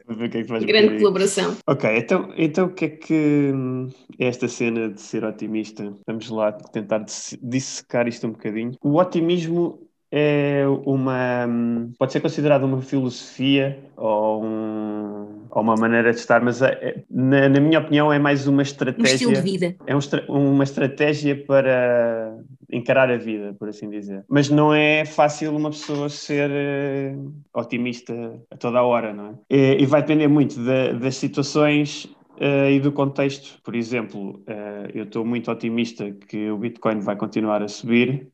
Vou 0.08 0.16
ver 0.18 0.28
o 0.28 0.32
que 0.32 0.38
é 0.40 0.44
que 0.44 0.50
Grande 0.66 0.98
colaboração. 1.00 1.56
Ok, 1.68 1.98
então, 1.98 2.34
então 2.36 2.66
o 2.68 2.74
que 2.74 2.86
é 2.86 2.90
que 2.90 3.52
hum, 3.54 3.88
é 4.20 4.26
esta 4.28 4.48
cena 4.48 4.90
de 4.90 5.00
ser 5.02 5.24
otimista? 5.24 5.96
Vamos 6.08 6.30
lá 6.30 6.52
tentar 6.52 7.00
dis- 7.00 7.38
dissecar 7.42 8.08
isto 8.08 8.26
um 8.28 8.32
bocadinho. 8.32 8.72
O 8.82 8.96
otimismo 8.98 9.80
é 10.12 10.64
uma. 10.86 11.46
hum, 11.48 11.94
pode 11.98 12.12
ser 12.12 12.22
considerado 12.22 12.64
uma 12.64 12.82
filosofia 12.82 13.80
ou, 13.96 14.44
um- 14.44 14.99
ou 15.52 15.62
uma 15.62 15.76
maneira 15.76 16.12
de 16.12 16.20
estar, 16.20 16.42
mas 16.44 16.62
é- 16.62 16.68
é- 16.82 17.04
na, 17.10 17.50
na 17.50 17.60
minha 17.60 17.80
opinião 17.80 18.12
é 18.12 18.20
mais 18.20 18.48
uma 18.48 18.60
Um 18.60 18.62
estilo 18.62 18.92
de 18.92 19.00
estratégia. 19.02 19.42
vida. 19.42 19.76
É 19.88 19.96
um 19.96 20.00
uma 20.52 20.64
estratégia 20.64 21.36
para 21.46 22.38
encarar 22.72 23.10
a 23.10 23.18
vida, 23.18 23.54
por 23.58 23.70
assim 23.70 23.90
dizer. 23.90 24.24
Mas 24.30 24.50
não 24.50 24.74
é 24.74 25.06
fácil 25.06 25.56
uma 25.56 25.70
pessoa 25.70 26.10
ser 26.10 26.50
eh, 26.52 27.16
otimista 27.54 28.14
a 28.52 28.58
toda 28.58 28.80
a 28.80 28.84
hora, 28.84 29.14
não 29.14 29.28
é? 29.28 29.34
E, 29.50 29.84
e 29.84 29.86
vai 29.86 30.02
depender 30.02 30.28
muito 30.28 30.60
da- 30.64 30.94
das 30.94 31.16
situações 31.16 32.06
uh, 32.38 32.70
e 32.70 32.80
do 32.80 32.92
contexto. 32.92 33.60
Por 33.64 33.76
exemplo, 33.76 34.40
uh, 34.48 34.90
eu 34.94 35.04
estou 35.06 35.26
muito 35.26 35.52
otimista 35.52 36.12
que 36.12 36.50
o 36.52 36.58
Bitcoin 36.58 37.00
vai 37.00 37.16
continuar 37.16 37.62
a 37.64 37.68
subir, 37.68 38.28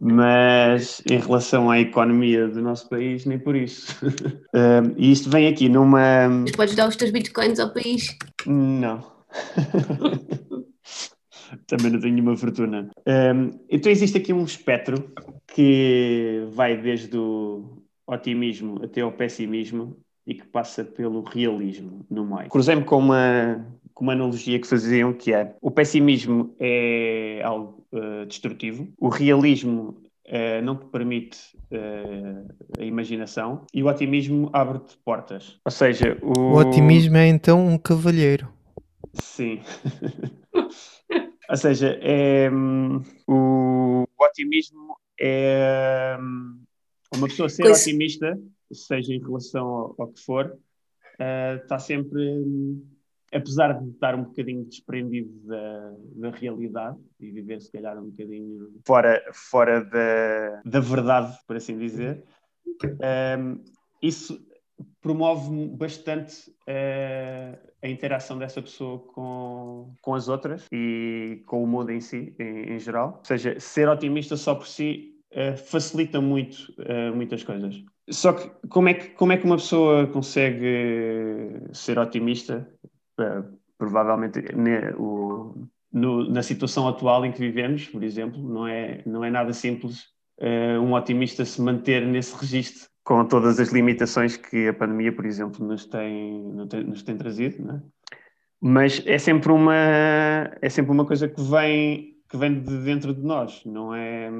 mas 0.00 1.02
em 1.10 1.18
relação 1.18 1.70
à 1.70 1.78
economia 1.78 2.48
do 2.48 2.62
nosso 2.62 2.88
país, 2.88 3.26
nem 3.26 3.38
por 3.38 3.54
isso. 3.54 3.94
e 4.96 5.12
isto 5.12 5.28
vem 5.28 5.46
aqui 5.46 5.68
numa. 5.68 6.28
Mas 6.28 6.52
podes 6.52 6.74
dar 6.74 6.88
os 6.88 6.96
teus 6.96 7.10
bitcoins 7.10 7.60
ao 7.60 7.70
país? 7.70 8.16
Não. 8.46 9.04
Também 11.66 11.90
não 11.90 12.00
tenho 12.00 12.14
nenhuma 12.14 12.36
fortuna. 12.36 12.88
Um, 13.06 13.50
então 13.68 13.92
existe 13.92 14.16
aqui 14.16 14.32
um 14.32 14.44
espectro 14.44 15.12
que 15.48 16.46
vai 16.52 16.76
desde 16.76 17.16
o 17.16 17.82
otimismo 18.06 18.80
até 18.82 19.00
ao 19.02 19.12
pessimismo 19.12 19.96
e 20.26 20.34
que 20.34 20.46
passa 20.46 20.84
pelo 20.84 21.22
realismo 21.22 22.06
no 22.08 22.24
meio. 22.24 22.48
Cruzei-me 22.48 22.84
com 22.84 22.98
uma, 22.98 23.66
com 23.92 24.04
uma 24.04 24.12
analogia 24.12 24.58
que 24.58 24.66
faziam 24.66 25.12
que 25.12 25.32
é 25.32 25.54
o 25.60 25.70
pessimismo 25.70 26.54
é 26.58 27.42
algo 27.44 27.79
uh, 27.92 28.26
destrutivo, 28.26 28.92
o 28.98 29.08
realismo 29.08 30.02
uh, 30.26 30.62
não 30.62 30.76
te 30.76 30.86
permite 30.86 31.38
uh, 31.72 32.48
a 32.78 32.84
imaginação 32.84 33.66
e 33.72 33.82
o 33.82 33.86
otimismo 33.86 34.50
abre-te 34.52 34.96
portas. 35.04 35.58
Ou 35.64 35.70
seja, 35.70 36.18
o... 36.22 36.38
o 36.38 36.56
otimismo 36.56 37.16
é 37.16 37.26
então 37.26 37.66
um 37.66 37.78
cavalheiro. 37.78 38.48
Sim. 39.14 39.60
Ou 41.50 41.56
seja, 41.56 41.98
é, 42.00 42.48
um, 42.48 43.02
o 43.26 44.06
otimismo 44.20 44.96
é 45.18 46.16
um, 46.20 46.62
uma 47.16 47.26
pessoa 47.26 47.48
ser 47.48 47.64
pois... 47.64 47.80
otimista, 47.80 48.38
seja 48.72 49.12
em 49.12 49.18
relação 49.18 49.66
ao, 49.66 49.94
ao 49.98 50.08
que 50.12 50.20
for, 50.20 50.46
uh, 50.46 51.56
está 51.60 51.76
sempre, 51.80 52.22
um, 52.38 52.86
apesar 53.32 53.72
de 53.80 53.90
estar 53.90 54.14
um 54.14 54.24
bocadinho 54.24 54.64
desprendido 54.64 55.30
da, 55.46 55.94
da 56.16 56.30
realidade 56.30 56.98
e 57.20 57.30
viver 57.30 57.60
se 57.60 57.70
calhar 57.70 57.98
um 57.98 58.10
bocadinho 58.10 58.72
fora, 58.86 59.22
fora 59.32 59.84
da, 59.84 60.62
da 60.64 60.80
verdade, 60.80 61.36
por 61.46 61.56
assim 61.56 61.78
dizer, 61.78 62.24
um, 63.38 63.62
isso 64.02 64.40
promove 65.00 65.68
bastante 65.68 66.50
uh, 66.50 67.58
a 67.82 67.88
interação 67.88 68.38
dessa 68.38 68.60
pessoa 68.60 68.98
com, 68.98 69.94
com 70.02 70.14
as 70.14 70.28
outras 70.28 70.66
e 70.72 71.42
com 71.46 71.62
o 71.62 71.66
mundo 71.66 71.90
em 71.90 72.00
si, 72.00 72.34
em, 72.38 72.74
em 72.74 72.78
geral. 72.78 73.16
Ou 73.18 73.24
seja, 73.24 73.58
ser 73.58 73.88
otimista 73.88 74.36
só 74.36 74.54
por 74.54 74.66
si 74.66 75.14
uh, 75.32 75.56
facilita 75.56 76.20
muito 76.20 76.72
uh, 76.80 77.14
muitas 77.14 77.42
coisas. 77.42 77.82
Só 78.10 78.32
que 78.32 78.50
como 78.68 78.88
é 78.88 78.94
que, 78.94 79.08
como 79.10 79.32
é 79.32 79.36
que 79.36 79.44
uma 79.44 79.56
pessoa 79.56 80.06
consegue 80.08 81.60
ser 81.72 81.98
otimista? 81.98 82.68
Provavelmente 83.78 84.40
ne, 84.54 84.92
o, 84.98 85.54
no, 85.92 86.30
na 86.30 86.42
situação 86.42 86.88
atual 86.88 87.24
em 87.24 87.32
que 87.32 87.40
vivemos, 87.40 87.86
por 87.86 88.02
exemplo, 88.02 88.42
não 88.42 88.66
é, 88.66 89.02
não 89.06 89.24
é 89.24 89.30
nada 89.30 89.52
simples 89.52 90.08
um 90.82 90.94
otimista 90.94 91.44
se 91.44 91.60
manter 91.60 92.06
nesse 92.06 92.34
registro 92.34 92.90
com 93.04 93.24
todas 93.24 93.58
as 93.58 93.70
limitações 93.70 94.36
que 94.36 94.68
a 94.68 94.74
pandemia, 94.74 95.12
por 95.12 95.26
exemplo, 95.26 95.66
nos 95.66 95.84
tem, 95.86 96.44
nos 96.86 97.02
tem 97.02 97.16
trazido, 97.16 97.70
é? 97.70 97.80
mas 98.60 99.02
é 99.06 99.18
sempre 99.18 99.50
uma 99.50 99.74
é 99.74 100.68
sempre 100.68 100.92
uma 100.92 101.04
coisa 101.04 101.26
que 101.26 101.42
vem 101.42 102.10
que 102.28 102.36
vem 102.36 102.62
de 102.62 102.78
dentro 102.84 103.12
de 103.12 103.22
nós, 103.22 103.64
não 103.64 103.92
é 103.92 104.30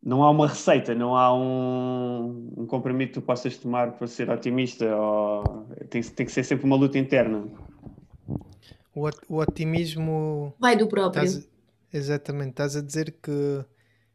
não 0.00 0.22
há 0.22 0.30
uma 0.30 0.46
receita, 0.46 0.94
não 0.94 1.16
há 1.16 1.34
um, 1.34 2.54
um 2.56 2.66
comprimido 2.66 3.08
que 3.08 3.14
tu 3.14 3.22
possas 3.22 3.56
tomar 3.56 3.92
para 3.92 4.06
ser 4.06 4.30
otimista, 4.30 4.86
ou, 4.94 5.66
tem, 5.90 6.00
tem 6.02 6.24
que 6.24 6.30
ser 6.30 6.44
sempre 6.44 6.64
uma 6.64 6.76
luta 6.76 6.98
interna. 6.98 7.44
O, 8.94 9.08
o 9.28 9.40
otimismo 9.40 10.54
vai 10.58 10.76
do 10.76 10.86
próprio. 10.86 11.24
Estás, 11.24 11.48
exatamente, 11.92 12.50
estás 12.50 12.76
a 12.76 12.82
dizer 12.82 13.14
que 13.22 13.64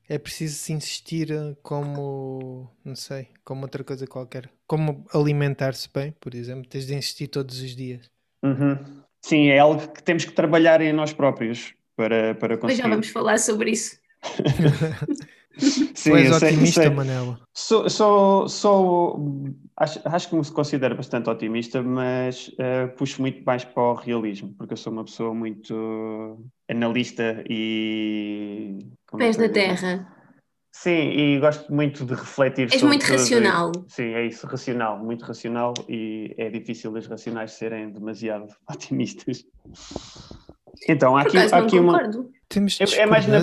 é 0.09 0.17
preciso 0.17 0.55
se 0.55 0.73
insistir 0.73 1.29
como, 1.61 2.69
não 2.83 2.95
sei, 2.95 3.29
como 3.43 3.63
outra 3.63 3.83
coisa 3.83 4.07
qualquer. 4.07 4.49
Como 4.65 5.05
alimentar-se 5.13 5.89
bem, 5.93 6.13
por 6.19 6.33
exemplo, 6.33 6.67
tens 6.69 6.85
de 6.85 6.95
insistir 6.95 7.27
todos 7.27 7.61
os 7.61 7.75
dias. 7.75 8.09
Uhum. 8.43 9.03
Sim, 9.21 9.47
é 9.47 9.59
algo 9.59 9.87
que 9.91 10.01
temos 10.01 10.23
que 10.23 10.31
trabalhar 10.31 10.79
em 10.81 10.93
nós 10.93 11.11
próprios 11.11 11.73
para, 11.95 12.35
para 12.35 12.57
conseguir. 12.57 12.81
Mas 12.81 12.89
já 12.89 12.89
vamos 12.89 13.09
falar 13.09 13.39
sobre 13.39 13.71
isso. 13.71 13.99
Sim, 15.57 16.11
tu 16.11 16.15
és 16.15 16.31
otimista, 16.31 16.81
sei. 16.81 16.89
Manela? 16.89 17.39
Sou, 17.53 17.89
sou, 17.89 18.47
sou 18.47 19.53
acho, 19.75 19.99
acho 20.05 20.29
que 20.29 20.35
me 20.35 20.45
considero 20.51 20.95
bastante 20.95 21.29
otimista, 21.29 21.81
mas 21.81 22.49
uh, 22.49 22.95
puxo 22.95 23.21
muito 23.21 23.43
mais 23.43 23.63
para 23.63 23.83
o 23.83 23.93
realismo, 23.93 24.53
porque 24.57 24.73
eu 24.73 24.77
sou 24.77 24.93
uma 24.93 25.03
pessoa 25.03 25.33
muito 25.33 26.37
analista 26.69 27.43
e. 27.49 28.77
É 29.13 29.17
Pés 29.17 29.37
da 29.37 29.49
terra. 29.49 30.07
Sim, 30.71 31.09
e 31.09 31.39
gosto 31.39 31.73
muito 31.73 32.05
de 32.05 32.13
refletir 32.13 32.71
És 32.71 32.83
muito 32.83 33.03
racional. 33.03 33.71
Sim, 33.87 34.13
é 34.13 34.27
isso, 34.27 34.45
racional, 34.45 35.03
muito 35.03 35.25
racional 35.25 35.73
e 35.89 36.35
é 36.37 36.51
difícil 36.51 36.93
os 36.93 37.07
racionais 37.07 37.53
serem 37.53 37.89
demasiado 37.89 38.53
otimistas. 38.69 39.43
Então, 40.87 41.17
há 41.17 41.21
aqui, 41.21 41.37
há 41.37 41.57
aqui 41.57 41.79
uma. 41.79 41.99
Temos 42.47 42.79
é, 42.79 42.99
é 42.99 43.05
mais 43.07 43.25
na 43.27 43.39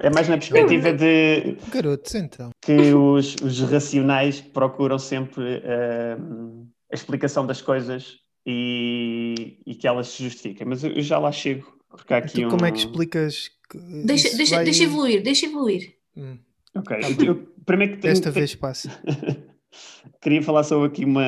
é 0.00 0.10
mais 0.10 0.28
na 0.28 0.36
perspectiva 0.36 0.92
de. 0.92 1.56
Garotos, 1.70 2.14
então. 2.14 2.50
Que 2.60 2.92
os, 2.94 3.36
os 3.42 3.60
racionais 3.60 4.40
procuram 4.40 4.98
sempre 4.98 5.58
uh, 5.58 6.66
a 6.90 6.94
explicação 6.94 7.46
das 7.46 7.60
coisas 7.62 8.18
e, 8.44 9.58
e, 9.66 9.74
que 9.74 9.86
elas 9.86 10.08
se 10.08 10.22
justifiquem. 10.24 10.66
Mas 10.66 10.84
eu, 10.84 11.00
já 11.00 11.18
lá 11.18 11.32
chego. 11.32 11.76
Porque 11.88 12.12
há 12.12 12.18
aqui 12.18 12.38
então, 12.38 12.48
um... 12.48 12.50
como 12.50 12.66
é 12.66 12.72
que 12.72 12.78
explicas. 12.78 13.50
Que 13.70 13.78
deixa, 14.04 14.36
deixa, 14.36 14.56
vai... 14.56 14.64
deixa 14.64 14.84
evoluir, 14.84 15.22
deixa 15.22 15.46
evoluir. 15.46 15.94
Hum. 16.16 16.38
Ok, 16.74 17.00
tá 17.00 17.24
eu, 17.24 17.36
primeiro 17.64 17.94
que 17.94 18.02
tenho... 18.02 18.14
Desta 18.14 18.30
vez 18.30 18.54
passa. 18.54 18.90
Queria 20.20 20.42
falar 20.42 20.62
sobre 20.62 20.88
aqui 20.88 21.04
uma 21.04 21.24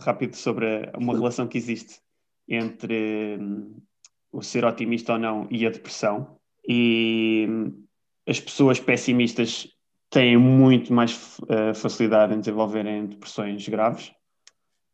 rápido 0.00 0.34
sobre 0.34 0.90
uma 0.96 1.14
relação 1.14 1.46
que 1.46 1.58
existe 1.58 2.00
entre 2.48 3.38
um, 3.40 3.76
o 4.32 4.42
ser 4.42 4.64
otimista 4.64 5.14
ou 5.14 5.18
não 5.18 5.48
e 5.50 5.66
a 5.66 5.70
depressão 5.70 6.35
e 6.68 7.48
as 8.26 8.40
pessoas 8.40 8.80
pessimistas 8.80 9.68
têm 10.10 10.36
muito 10.36 10.92
mais 10.92 11.38
uh, 11.40 11.74
facilidade 11.74 12.34
em 12.34 12.40
desenvolverem 12.40 13.06
depressões 13.06 13.68
graves 13.68 14.12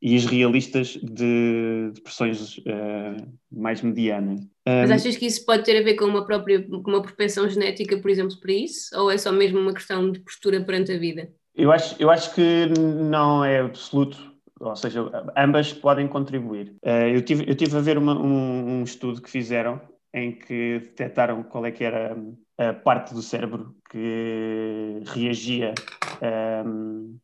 e 0.00 0.16
as 0.16 0.24
realistas 0.24 0.98
de 1.00 1.92
depressões 1.94 2.58
uh, 2.58 3.32
mais 3.50 3.80
medianas. 3.82 4.40
Mas 4.66 4.90
um, 4.90 4.94
achas 4.94 5.16
que 5.16 5.26
isso 5.26 5.46
pode 5.46 5.64
ter 5.64 5.78
a 5.78 5.82
ver 5.82 5.94
com 5.94 6.04
uma 6.06 6.26
própria 6.26 6.60
com 6.60 6.90
uma 6.90 7.02
propensão 7.02 7.48
genética, 7.48 7.96
por 7.98 8.10
exemplo, 8.10 8.38
para 8.40 8.52
isso? 8.52 8.90
Ou 8.98 9.10
é 9.10 9.16
só 9.16 9.30
mesmo 9.30 9.60
uma 9.60 9.72
questão 9.72 10.10
de 10.10 10.18
postura 10.20 10.60
perante 10.60 10.92
a 10.92 10.98
vida? 10.98 11.30
Eu 11.54 11.70
acho, 11.70 11.94
eu 12.00 12.10
acho 12.10 12.34
que 12.34 12.66
não 12.76 13.44
é 13.44 13.60
absoluto, 13.60 14.18
ou 14.58 14.74
seja, 14.74 15.08
ambas 15.36 15.72
podem 15.72 16.08
contribuir. 16.08 16.74
Uh, 16.84 17.14
eu, 17.14 17.22
tive, 17.22 17.48
eu 17.48 17.54
tive 17.54 17.76
a 17.76 17.80
ver 17.80 17.96
uma, 17.96 18.18
um, 18.18 18.80
um 18.80 18.82
estudo 18.82 19.22
que 19.22 19.30
fizeram 19.30 19.80
em 20.14 20.32
que 20.32 20.78
detectaram 20.80 21.42
qual 21.42 21.64
é 21.64 21.70
que 21.70 21.84
era 21.84 22.16
a 22.58 22.72
parte 22.72 23.14
do 23.14 23.22
cérebro 23.22 23.74
que 23.90 25.02
reagia. 25.06 25.74
Um... 26.22 27.18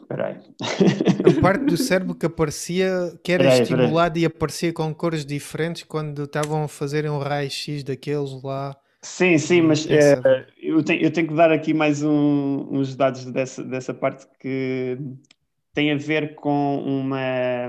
Espera 0.00 0.40
A 1.24 1.40
parte 1.40 1.64
do 1.64 1.76
cérebro 1.76 2.14
que 2.14 2.26
aparecia, 2.26 3.18
que 3.22 3.32
era 3.32 3.58
estimulada 3.58 4.18
e 4.18 4.24
aparecia 4.24 4.72
com 4.72 4.92
cores 4.94 5.24
diferentes 5.24 5.84
quando 5.84 6.24
estavam 6.24 6.64
a 6.64 6.68
fazer 6.68 7.08
um 7.08 7.18
raio-x 7.18 7.84
daqueles 7.84 8.42
lá. 8.42 8.76
Sim, 9.02 9.36
sim, 9.36 9.60
mas 9.60 9.86
é, 9.90 10.14
eu, 10.62 10.82
tenho, 10.82 11.02
eu 11.02 11.10
tenho 11.12 11.28
que 11.28 11.34
dar 11.34 11.52
aqui 11.52 11.74
mais 11.74 12.02
um, 12.02 12.66
uns 12.70 12.96
dados 12.96 13.26
dessa, 13.26 13.62
dessa 13.62 13.92
parte 13.92 14.26
que 14.40 14.98
tem 15.74 15.92
a 15.92 15.96
ver 15.96 16.34
com 16.36 16.78
uma 16.78 17.68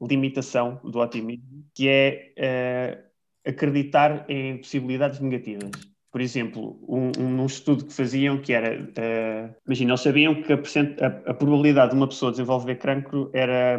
limitação 0.00 0.80
do 0.84 1.00
otimismo, 1.00 1.64
que 1.74 1.88
é 1.88 3.00
uh, 3.02 3.05
acreditar 3.46 4.24
em 4.28 4.58
possibilidades 4.58 5.20
negativas. 5.20 5.70
Por 6.10 6.20
exemplo, 6.20 6.78
um, 6.88 7.12
um 7.18 7.46
estudo 7.46 7.84
que 7.84 7.92
faziam 7.92 8.38
que 8.38 8.52
era, 8.52 8.80
uh, 8.80 9.54
imagina, 9.66 9.90
eles 9.90 10.00
sabiam 10.00 10.42
que 10.42 10.52
a, 10.52 10.56
a, 10.56 11.30
a, 11.30 11.34
probabilidade 11.34 11.90
de 11.90 11.96
uma 11.96 12.08
pessoa 12.08 12.30
desenvolver 12.30 12.76
cancro 12.76 13.30
era 13.34 13.78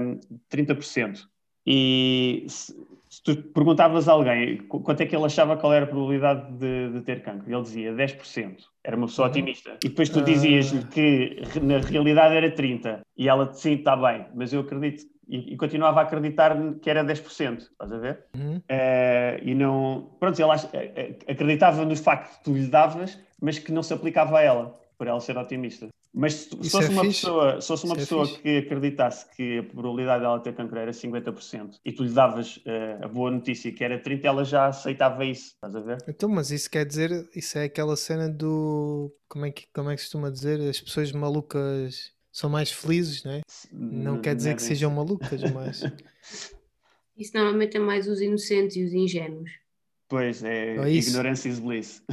30%. 0.52 1.22
E 1.66 2.46
se, 2.48 2.76
se, 3.10 3.24
tu 3.24 3.36
perguntavas 3.36 4.08
a 4.08 4.12
alguém 4.12 4.58
quanto 4.68 5.02
é 5.02 5.06
que 5.08 5.16
ele 5.16 5.26
achava 5.26 5.58
qual 5.58 5.74
era 5.74 5.86
a 5.86 5.88
probabilidade 5.88 6.54
de, 6.54 6.92
de 6.92 7.02
ter 7.02 7.24
cancro, 7.24 7.52
ele 7.52 7.64
dizia 7.64 7.92
10%. 7.92 8.58
Era 8.84 8.96
uma 8.96 9.08
pessoa 9.08 9.28
uhum. 9.28 9.32
otimista. 9.32 9.78
E 9.84 9.90
depois 9.90 10.08
tu 10.10 10.22
dizias-lhe 10.22 10.82
ah. 10.84 10.88
que 10.88 11.60
na 11.60 11.80
realidade 11.80 12.36
era 12.36 12.52
30%. 12.52 13.02
E 13.18 13.28
ela, 13.28 13.52
sim, 13.52 13.74
está 13.74 13.96
bem, 13.96 14.28
mas 14.36 14.54
eu 14.54 14.62
acredito 14.62 15.06
e, 15.28 15.54
e, 15.54 15.58
continuava 15.58 16.00
a 16.00 16.04
acreditar 16.04 16.56
que 16.82 16.90
era 16.90 17.04
10%, 17.04 17.58
estás 17.60 17.92
a 17.92 17.98
ver? 17.98 18.26
Uhum. 18.36 18.58
Uh, 18.58 19.42
e 19.42 19.54
não. 19.54 20.10
Pronto, 20.20 20.40
ele 20.40 20.52
acreditava 21.28 21.86
no 21.86 21.96
facto 21.96 22.38
que 22.38 22.44
tu 22.44 22.54
lhe 22.54 22.68
davas, 22.68 23.20
mas 23.42 23.60
que 23.60 23.72
não 23.72 23.84
se 23.84 23.94
aplicava 23.94 24.40
a 24.40 24.42
ela, 24.42 24.74
por 24.98 25.08
ela 25.08 25.20
ser 25.20 25.38
otimista. 25.38 25.88
Mas 26.14 26.34
se, 26.34 26.50
se 26.50 26.70
fosse 26.72 26.88
é 26.88 26.90
uma 26.90 27.04
fixe. 27.04 27.22
pessoa, 27.22 27.62
se 27.62 27.68
fosse 27.68 27.86
uma 27.86 27.94
Isso 27.94 28.02
é 28.02 28.06
pessoa 28.06 28.26
fixe. 28.26 28.42
que 28.42 28.58
acreditasse 28.58 29.26
que 29.36 29.60
a 29.60 29.64
probabilidade 29.64 30.24
dela 30.24 30.40
ter 30.40 30.56
cancro 30.56 30.80
era 30.80 30.92
50% 30.92 31.76
e 31.86 31.92
tu 31.92 32.04
lhe 32.04 32.10
davas 32.10 32.60
eh, 32.66 32.98
a 33.04 33.08
boa 33.08 33.30
notícia 33.30 33.72
que 33.72 33.84
era 33.84 34.02
30%, 34.02 34.26
ela 34.26 34.44
já 34.44 34.66
aceitava 34.66 35.24
isso, 35.26 35.54
estás 35.54 35.76
a 35.76 35.80
ver? 35.80 35.98
Então, 36.08 36.28
mas 36.28 36.50
isso 36.50 36.72
quer 36.72 36.86
dizer, 36.88 37.30
isso 37.36 37.60
é 37.60 37.66
aquela 37.66 37.96
cena 37.96 38.28
do. 38.28 39.14
Como 39.30 39.46
é 39.46 39.52
que, 39.52 39.66
como 39.72 39.92
é 39.92 39.96
que 39.96 40.02
se 40.02 40.08
costuma 40.08 40.32
dizer? 40.32 40.60
As 40.68 40.82
pessoas 40.82 41.12
malucas 41.12 42.17
são 42.38 42.52
mais 42.52 42.72
felizes, 42.72 43.24
não 43.24 43.32
é? 43.32 43.42
Não 43.74 44.22
quer 44.22 44.36
dizer 44.36 44.56
que 44.56 44.62
sejam 44.62 44.92
malucas, 44.92 45.42
mas. 45.52 45.82
Isso 47.18 47.32
normalmente 47.34 47.76
é 47.78 47.80
mais 47.80 48.08
os 48.08 48.22
inocentes 48.22 48.76
e 48.78 48.84
os 48.86 48.94
ingênuos. 48.94 49.50
Pois 50.08 50.44
é, 50.44 50.76
É 50.78 50.90
ignorance 50.92 51.50
is 51.50 51.58
bliss. 51.60 52.04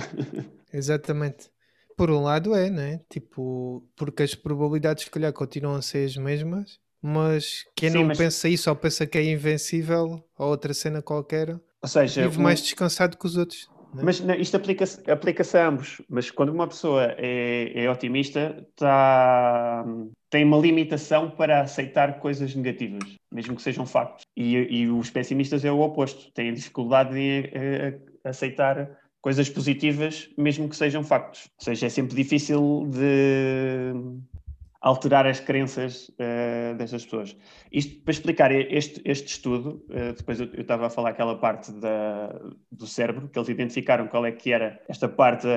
Exatamente. 0.72 1.50
Por 1.96 2.10
um 2.10 2.22
lado 2.22 2.54
é, 2.54 2.70
né? 2.70 3.00
Tipo, 3.10 3.87
porque 3.94 4.22
as 4.22 4.34
probabilidades 4.34 5.04
se 5.04 5.10
calhar 5.10 5.32
continuam 5.32 5.76
a 5.76 5.82
ser 5.82 6.06
as 6.06 6.16
mesmas, 6.16 6.80
mas 7.02 7.64
quem 7.76 7.90
Sim, 7.90 7.98
não 7.98 8.04
mas- 8.06 8.16
pensa 8.18 8.48
isso 8.48 8.70
ou 8.70 8.74
pensa 8.76 9.06
que 9.06 9.18
é 9.18 9.24
invencível 9.24 10.24
ou 10.38 10.48
outra 10.48 10.72
cena 10.72 11.02
qualquer, 11.02 11.50
Ou 11.50 11.88
seja, 11.88 12.22
vive 12.22 12.38
o- 12.38 12.42
mais 12.42 12.62
descansado 12.62 13.18
que 13.18 13.26
os 13.26 13.37
outros. 13.37 13.68
Né? 13.94 14.02
Mas 14.02 14.20
não, 14.20 14.35
isto 14.35 14.57
aplica-se 14.57 15.11
aplica 15.11 15.42
a 15.59 15.68
ambos. 15.68 16.02
Mas 16.09 16.30
quando 16.30 16.50
uma 16.50 16.66
pessoa 16.66 17.14
é, 17.16 17.85
é 17.85 17.90
otimista, 17.90 18.66
tá, 18.76 19.85
tem 20.28 20.44
uma 20.44 20.59
limitação 20.59 21.30
para 21.30 21.61
aceitar 21.61 22.18
coisas 22.18 22.54
negativas, 22.54 23.16
mesmo 23.33 23.57
que 23.57 23.62
sejam 23.62 23.87
factos. 23.87 24.24
E, 24.37 24.54
e 24.54 24.88
os 24.88 25.11
pessimistas 25.11 25.64
é 25.64 25.70
o 25.70 25.80
oposto. 25.80 26.33
Têm 26.33 26.52
dificuldade 26.52 27.18
em 27.18 27.44
eh, 27.52 27.98
aceitar 28.24 28.98
coisas 29.20 29.48
positivas, 29.48 30.28
mesmo 30.37 30.68
que 30.68 30.76
sejam 30.76 31.02
factos. 31.02 31.48
Ou 31.59 31.64
seja, 31.64 31.87
é 31.87 31.88
sempre 31.88 32.14
difícil 32.14 32.87
de 32.90 33.94
alterar 34.84 35.26
as 35.26 35.40
crenças 35.40 36.10
destas 36.76 37.04
pessoas. 37.04 37.36
Isto 37.72 38.02
para 38.02 38.12
explicar 38.12 38.52
este, 38.52 39.00
este 39.04 39.28
estudo, 39.28 39.82
eh, 39.90 40.12
depois 40.12 40.38
eu 40.38 40.46
eu 40.52 40.60
estava 40.60 40.86
a 40.86 40.90
falar 40.90 41.10
aquela 41.10 41.38
parte 41.38 41.72
da, 41.72 42.38
do 42.70 42.86
cérebro, 42.86 43.28
que 43.28 43.38
eles 43.38 43.48
identificaram 43.48 44.06
qual 44.06 44.26
é 44.26 44.32
que 44.32 44.52
era 44.52 44.78
esta 44.86 45.08
parte, 45.08 45.48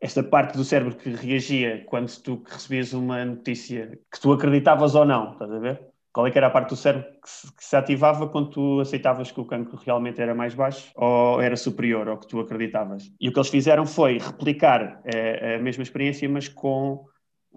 esta 0.00 0.22
parte 0.22 0.56
do 0.56 0.64
cérebro 0.64 0.94
que 0.94 1.10
reagia 1.10 1.84
quando 1.86 2.08
tu 2.22 2.42
recebias 2.46 2.92
uma 2.92 3.24
notícia 3.24 3.98
que 4.10 4.20
tu 4.20 4.32
acreditavas 4.32 4.94
ou 4.94 5.04
não, 5.04 5.32
estás 5.32 5.50
a 5.50 5.58
ver? 5.58 5.80
Qual 6.12 6.26
é 6.26 6.30
que 6.30 6.38
era 6.38 6.46
a 6.46 6.50
parte 6.50 6.70
do 6.70 6.76
cérebro 6.76 7.06
que 7.20 7.28
se, 7.28 7.54
que 7.54 7.64
se 7.64 7.76
ativava 7.76 8.28
quando 8.28 8.50
tu 8.50 8.80
aceitavas 8.80 9.30
que 9.32 9.40
o 9.40 9.44
cancro 9.44 9.76
realmente 9.84 10.22
era 10.22 10.34
mais 10.34 10.54
baixo 10.54 10.90
ou 10.94 11.42
era 11.42 11.56
superior 11.56 12.08
ao 12.08 12.18
que 12.18 12.28
tu 12.28 12.38
acreditavas? 12.40 13.10
E 13.20 13.28
o 13.28 13.32
que 13.32 13.38
eles 13.38 13.50
fizeram 13.50 13.84
foi 13.84 14.18
replicar 14.18 15.02
eh, 15.04 15.56
a 15.56 15.62
mesma 15.62 15.82
experiência, 15.82 16.26
mas 16.28 16.48
com 16.48 17.04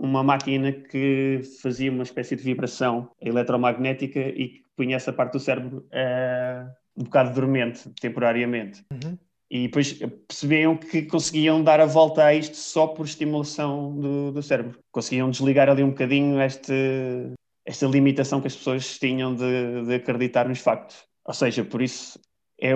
uma 0.01 0.23
máquina 0.23 0.71
que 0.71 1.41
fazia 1.62 1.91
uma 1.91 2.03
espécie 2.03 2.35
de 2.35 2.43
vibração 2.43 3.09
eletromagnética 3.21 4.19
e 4.19 4.49
que 4.49 4.63
punha 4.75 4.95
essa 4.95 5.12
parte 5.12 5.33
do 5.33 5.39
cérebro 5.39 5.85
eh, 5.91 6.65
um 6.95 7.03
bocado 7.03 7.33
dormente, 7.33 7.89
temporariamente. 8.01 8.83
Uhum. 8.91 9.17
E 9.49 9.63
depois 9.63 9.93
percebiam 10.27 10.77
que 10.77 11.03
conseguiam 11.03 11.63
dar 11.63 11.79
a 11.79 11.85
volta 11.85 12.23
a 12.23 12.33
isto 12.33 12.55
só 12.55 12.88
por 12.88 13.05
estimulação 13.05 13.95
do, 13.99 14.31
do 14.31 14.43
cérebro. 14.43 14.77
Conseguiam 14.91 15.29
desligar 15.29 15.69
ali 15.69 15.83
um 15.83 15.89
bocadinho 15.89 16.39
este, 16.39 17.33
esta 17.65 17.88
limitação 17.88 18.41
que 18.41 18.47
as 18.47 18.55
pessoas 18.55 18.99
tinham 18.99 19.33
de, 19.33 19.85
de 19.85 19.95
acreditar 19.95 20.47
nos 20.47 20.59
factos. 20.59 20.97
Ou 21.25 21.33
seja, 21.33 21.63
por 21.63 21.81
isso 21.81 22.19
é 22.59 22.75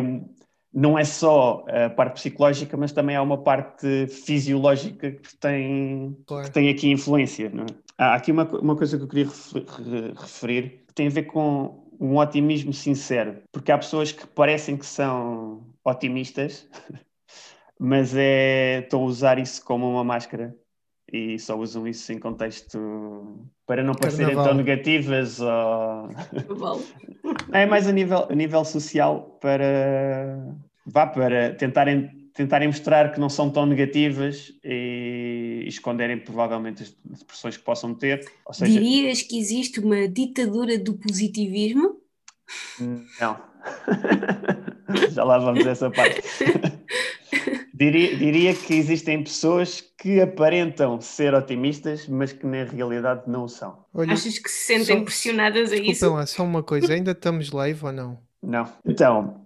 não 0.74 0.98
é 0.98 1.04
só 1.04 1.64
a 1.68 1.90
parte 1.90 2.16
psicológica, 2.16 2.76
mas 2.76 2.92
também 2.92 3.16
há 3.16 3.22
uma 3.22 3.38
parte 3.44 4.08
fisiológica 4.08 5.12
que 5.12 5.36
tem, 5.38 6.18
Claro. 6.26 6.46
que 6.48 6.52
tem 6.52 6.70
aqui 6.70 6.90
influência. 6.92 7.48
É? 7.48 7.66
Há 7.98 8.16
aqui 8.16 8.32
uma, 8.32 8.44
uma 8.60 8.76
coisa 8.76 8.98
que 8.98 9.04
eu 9.04 9.08
queria 9.08 9.26
refer- 9.26 9.66
re- 9.68 10.14
referir 10.18 10.84
que 10.88 10.94
tem 10.94 11.08
a 11.08 11.12
ver 11.12 11.24
com 11.24 11.84
um 12.00 12.18
otimismo 12.18 12.74
sincero, 12.74 13.42
porque 13.52 13.72
há 13.72 13.78
pessoas 13.78 14.12
que 14.12 14.26
parecem 14.28 14.76
que 14.76 14.86
são 14.86 15.64
otimistas, 15.86 16.68
mas 17.80 18.16
é, 18.16 18.80
estão 18.80 19.02
a 19.02 19.06
usar 19.06 19.38
isso 19.40 19.64
como 19.64 19.90
uma 19.90 20.04
máscara 20.04 20.56
e 21.14 21.38
só 21.38 21.56
usam 21.56 21.88
isso 21.88 22.12
em 22.12 22.18
contexto 22.18 23.48
para 23.68 23.84
não 23.84 23.94
parecerem 23.94 24.34
tão 24.34 24.56
negativas 24.56 25.40
ou... 25.40 26.10
É 27.54 27.68
mais 27.68 27.88
a 27.88 27.92
nível, 27.92 28.28
a 28.30 28.36
nível 28.36 28.66
social 28.66 29.38
para 29.40 30.44
vá 30.86 31.06
para 31.06 31.54
tentarem, 31.54 32.10
tentarem 32.34 32.68
mostrar 32.68 33.14
que 33.14 33.20
não 33.20 33.30
são 33.30 33.50
tão 33.50 33.66
negativas 33.66 34.52
e, 34.64 35.64
esconderem 35.68 36.18
provavelmente 36.18 36.84
as 36.84 36.96
depressões 37.20 37.56
que 37.56 37.64
possam 37.64 37.94
ter. 37.94 38.26
Ou 38.46 38.54
seja, 38.54 38.72
Dirias 38.72 39.22
que 39.22 39.40
existe 39.40 39.80
uma 39.80 40.08
ditadura 40.08 40.78
do 40.78 40.96
positivismo? 40.96 42.02
não. 43.22 43.54
Já 45.12 45.24
lá 45.24 45.38
vamos 45.38 45.66
a 45.66 45.70
essa 45.70 45.90
parte. 45.90 46.22
Diria, 47.76 48.16
diria 48.16 48.54
que 48.54 48.76
existem 48.76 49.24
pessoas 49.24 49.82
que 49.98 50.22
aparentam 50.22 51.02
ser 51.02 51.34
otimistas, 51.34 52.08
mas 52.08 52.32
que 52.32 52.46
na 52.46 52.64
realidade 52.66 53.24
não 53.26 53.48
são. 53.48 53.84
Olha, 53.94 54.14
Achas 54.14 54.38
que 54.38 54.48
se 54.50 54.68
sentem 54.68 54.98
só- 55.00 55.04
pressionadas 55.04 55.72
a 55.72 55.76
isso? 55.76 56.14
lá, 56.14 56.26
só 56.28 56.44
uma 56.44 56.62
coisa, 56.62 56.94
ainda 56.94 57.12
estamos 57.12 57.52
live 57.52 57.84
ou 57.86 57.92
não? 57.92 58.20
Não. 58.44 58.70
Então, 58.86 59.44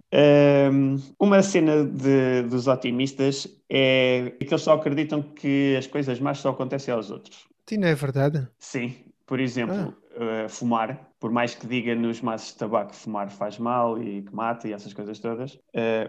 hum, 0.72 0.96
uma 1.18 1.42
cena 1.42 1.84
de- 1.84 2.42
dos 2.42 2.66
otimistas 2.66 3.48
é 3.70 4.32
que 4.38 4.46
eles 4.52 4.62
só 4.62 4.74
acreditam 4.74 5.22
que 5.22 5.74
as 5.78 5.86
coisas 5.86 6.20
más 6.20 6.38
só 6.38 6.50
acontecem 6.50 6.92
aos 6.92 7.10
outros. 7.10 7.46
Sim, 7.66 7.78
não 7.78 7.88
é 7.88 7.94
verdade? 7.94 8.46
Sim, 8.58 8.94
por 9.26 9.40
exemplo, 9.40 9.94
uh, 10.16 10.48
fumar, 10.48 11.08
por 11.20 11.30
mais 11.30 11.54
que 11.54 11.66
diga 11.66 11.94
nos 11.94 12.20
maços 12.20 12.52
de 12.52 12.58
tabaco 12.58 12.90
que 12.90 12.96
fumar 12.96 13.30
faz 13.30 13.58
mal 13.58 14.02
e 14.02 14.22
que 14.22 14.34
mata 14.34 14.66
e 14.68 14.72
essas 14.72 14.92
coisas 14.92 15.18
todas, 15.18 15.54
uh, 15.54 15.60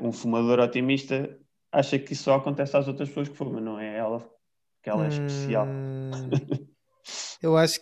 um 0.02 0.12
fumador 0.12 0.60
otimista 0.60 1.30
acha 1.72 2.00
que 2.00 2.14
isso 2.14 2.24
só 2.24 2.36
acontece 2.36 2.76
às 2.76 2.88
outras 2.88 3.10
pessoas 3.10 3.30
que 3.30 3.36
fumam, 3.36 3.62
não 3.62 3.80
é 3.80 3.98
ela, 3.98 4.28
que 4.82 4.90
ela 4.90 5.06
é 5.06 5.08
especial. 5.08 5.66
Hum, 5.68 6.10
eu 7.42 7.58
acho 7.58 7.80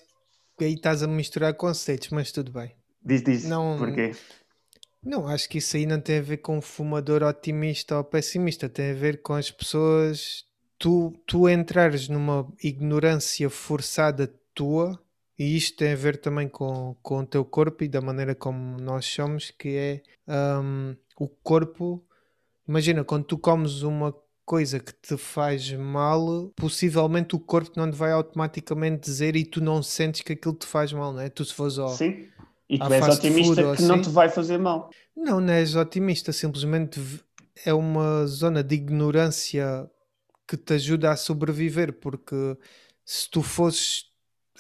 que 0.58 0.66
aí 0.66 0.74
estás 0.74 1.04
a 1.04 1.08
misturar 1.08 1.54
conceitos, 1.54 2.10
mas 2.10 2.32
tudo 2.32 2.52
bem. 2.52 2.76
Diz, 3.02 3.24
diz, 3.24 3.50
Não- 3.50 3.78
porquê? 3.78 4.12
Não, 5.04 5.28
acho 5.28 5.48
que 5.48 5.60
isso 5.60 5.78
aí 5.78 5.86
não 5.86 6.02
tem 6.02 6.20
a 6.20 6.22
ver 6.22 6.38
com 6.38 6.58
um 6.58 6.62
fumador 6.62 7.24
otimista 7.24 7.98
ou 7.98 8.04
pessimista, 8.04 8.68
tem 8.68 8.92
a 8.92 8.96
ver 8.96 9.22
com 9.22 9.34
as 9.34 9.50
pessoas. 9.50 10.46
Tu, 10.78 11.14
tu 11.26 11.48
entrares 11.48 12.10
numa 12.10 12.48
ignorância 12.62 13.50
forçada 13.50 14.28
tua, 14.54 15.00
e 15.40 15.56
isto 15.56 15.78
tem 15.78 15.94
a 15.94 15.96
ver 15.96 16.18
também 16.18 16.50
com, 16.50 16.96
com 17.02 17.20
o 17.20 17.26
teu 17.26 17.46
corpo 17.46 17.84
e 17.84 17.88
da 17.88 18.02
maneira 18.02 18.36
como 18.36 18.78
nós 18.80 19.06
somos, 19.06 19.52
que 19.52 19.70
é 19.78 20.04
hum, 20.62 20.96
o 21.18 21.28
corpo. 21.28 22.04
Imagina, 22.68 23.04
quando 23.04 23.26
tu 23.26 23.38
comes 23.38 23.82
uma 23.82 24.14
coisa 24.46 24.80
que 24.80 24.94
te 24.94 25.18
faz 25.18 25.72
mal, 25.74 26.50
possivelmente 26.56 27.36
o 27.36 27.40
corpo 27.40 27.72
não 27.76 27.90
te 27.90 27.96
vai 27.98 28.12
automaticamente 28.12 29.02
dizer 29.02 29.36
e 29.36 29.46
tu 29.46 29.62
não 29.62 29.84
sentes 29.84 30.22
que 30.22 30.34
aquilo 30.34 30.54
te 30.56 30.66
faz 30.66 30.92
mal, 30.94 31.12
não 31.14 31.20
é? 31.20 31.30
Tu 31.30 31.44
se 31.46 31.54
fores 31.54 31.78
ao, 31.78 31.90
Sim. 31.90 32.28
E 32.70 32.78
tu 32.78 32.92
és 32.94 33.08
otimista 33.08 33.56
food 33.56 33.78
que 33.78 33.84
não 33.84 33.96
assim? 33.96 34.10
te 34.10 34.10
vai 34.10 34.30
fazer 34.30 34.58
mal. 34.58 34.90
Não, 35.16 35.40
não 35.40 35.54
és 35.54 35.76
otimista, 35.76 36.32
simplesmente 36.32 37.00
é 37.66 37.74
uma 37.74 38.26
zona 38.28 38.64
de 38.64 38.76
ignorância 38.76 39.90
que 40.48 40.56
te 40.58 40.74
ajuda 40.74 41.12
a 41.12 41.18
sobreviver, 41.18 41.94
porque 41.94 42.36
se 43.06 43.30
tu 43.30 43.42
fosses 43.42 44.06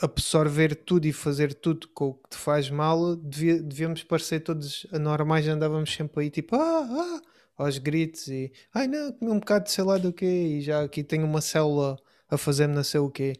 absorver 0.01 0.75
tudo 0.75 1.05
e 1.05 1.13
fazer 1.13 1.53
tudo 1.53 1.87
com 1.89 2.09
o 2.09 2.13
que 2.15 2.29
te 2.29 2.37
faz 2.37 2.69
mal, 2.69 3.15
devia- 3.15 3.61
devíamos 3.61 4.03
parecer 4.03 4.41
todos 4.41 4.85
anormais, 4.91 5.47
andávamos 5.47 5.91
sempre 5.93 6.23
aí 6.23 6.29
tipo, 6.29 6.55
ah, 6.55 6.87
ah, 6.89 7.21
aos 7.57 7.77
gritos 7.77 8.27
e, 8.27 8.51
ai 8.73 8.87
não, 8.87 9.11
comi 9.13 9.31
um 9.31 9.39
bocado 9.39 9.65
de 9.65 9.71
sei 9.71 9.83
lá 9.83 9.97
do 9.97 10.13
quê, 10.13 10.25
e 10.25 10.61
já 10.61 10.83
aqui 10.83 11.03
tenho 11.03 11.25
uma 11.25 11.41
célula 11.41 11.97
a 12.29 12.37
fazer-me 12.37 12.75
não 12.75 12.83
sei 12.83 12.99
o 12.99 13.09
quê. 13.09 13.33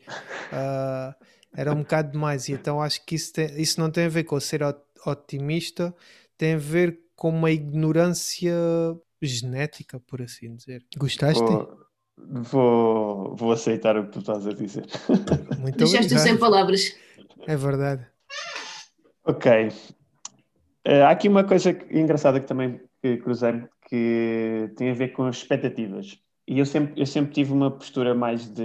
Ah, 0.51 1.15
era 1.55 1.71
um 1.73 1.79
bocado 1.79 2.11
demais, 2.11 2.47
e 2.49 2.53
então 2.53 2.81
acho 2.81 3.03
que 3.05 3.15
isso, 3.15 3.33
tem- 3.33 3.61
isso 3.61 3.79
não 3.79 3.89
tem 3.91 4.05
a 4.05 4.09
ver 4.09 4.23
com 4.23 4.39
ser 4.39 4.63
ot- 4.63 4.81
otimista, 5.05 5.93
tem 6.37 6.53
a 6.55 6.57
ver 6.57 6.99
com 7.15 7.29
uma 7.29 7.51
ignorância 7.51 8.53
genética, 9.21 9.99
por 9.99 10.21
assim 10.21 10.55
dizer. 10.55 10.85
Gostaste? 10.97 11.41
Vou, 11.41 11.77
vou, 12.17 13.35
vou 13.35 13.51
aceitar 13.51 13.97
o 13.97 14.05
que 14.05 14.11
tu 14.11 14.19
estás 14.19 14.45
a 14.47 14.53
dizer. 14.53 14.85
Muito 15.59 15.77
Deixaste-o 15.77 16.19
sem 16.19 16.37
palavras. 16.37 16.95
É 17.47 17.55
verdade. 17.55 18.05
Ok. 19.23 19.71
Eh, 20.85 21.01
há 21.01 21.09
aqui 21.09 21.27
uma 21.27 21.43
coisa 21.43 21.73
que- 21.73 21.97
engraçada 21.97 22.39
que 22.39 22.45
também 22.47 22.79
que 23.01 23.17
cruzei, 23.17 23.63
que 23.89 24.71
tem 24.75 24.91
a 24.91 24.93
ver 24.93 25.09
com 25.09 25.23
as 25.25 25.37
expectativas. 25.37 26.19
E 26.47 26.59
eu 26.59 26.65
sempre, 26.65 26.99
eu 27.01 27.05
sempre 27.05 27.33
tive 27.33 27.51
uma 27.53 27.71
postura 27.71 28.13
mais 28.15 28.47
de 28.47 28.63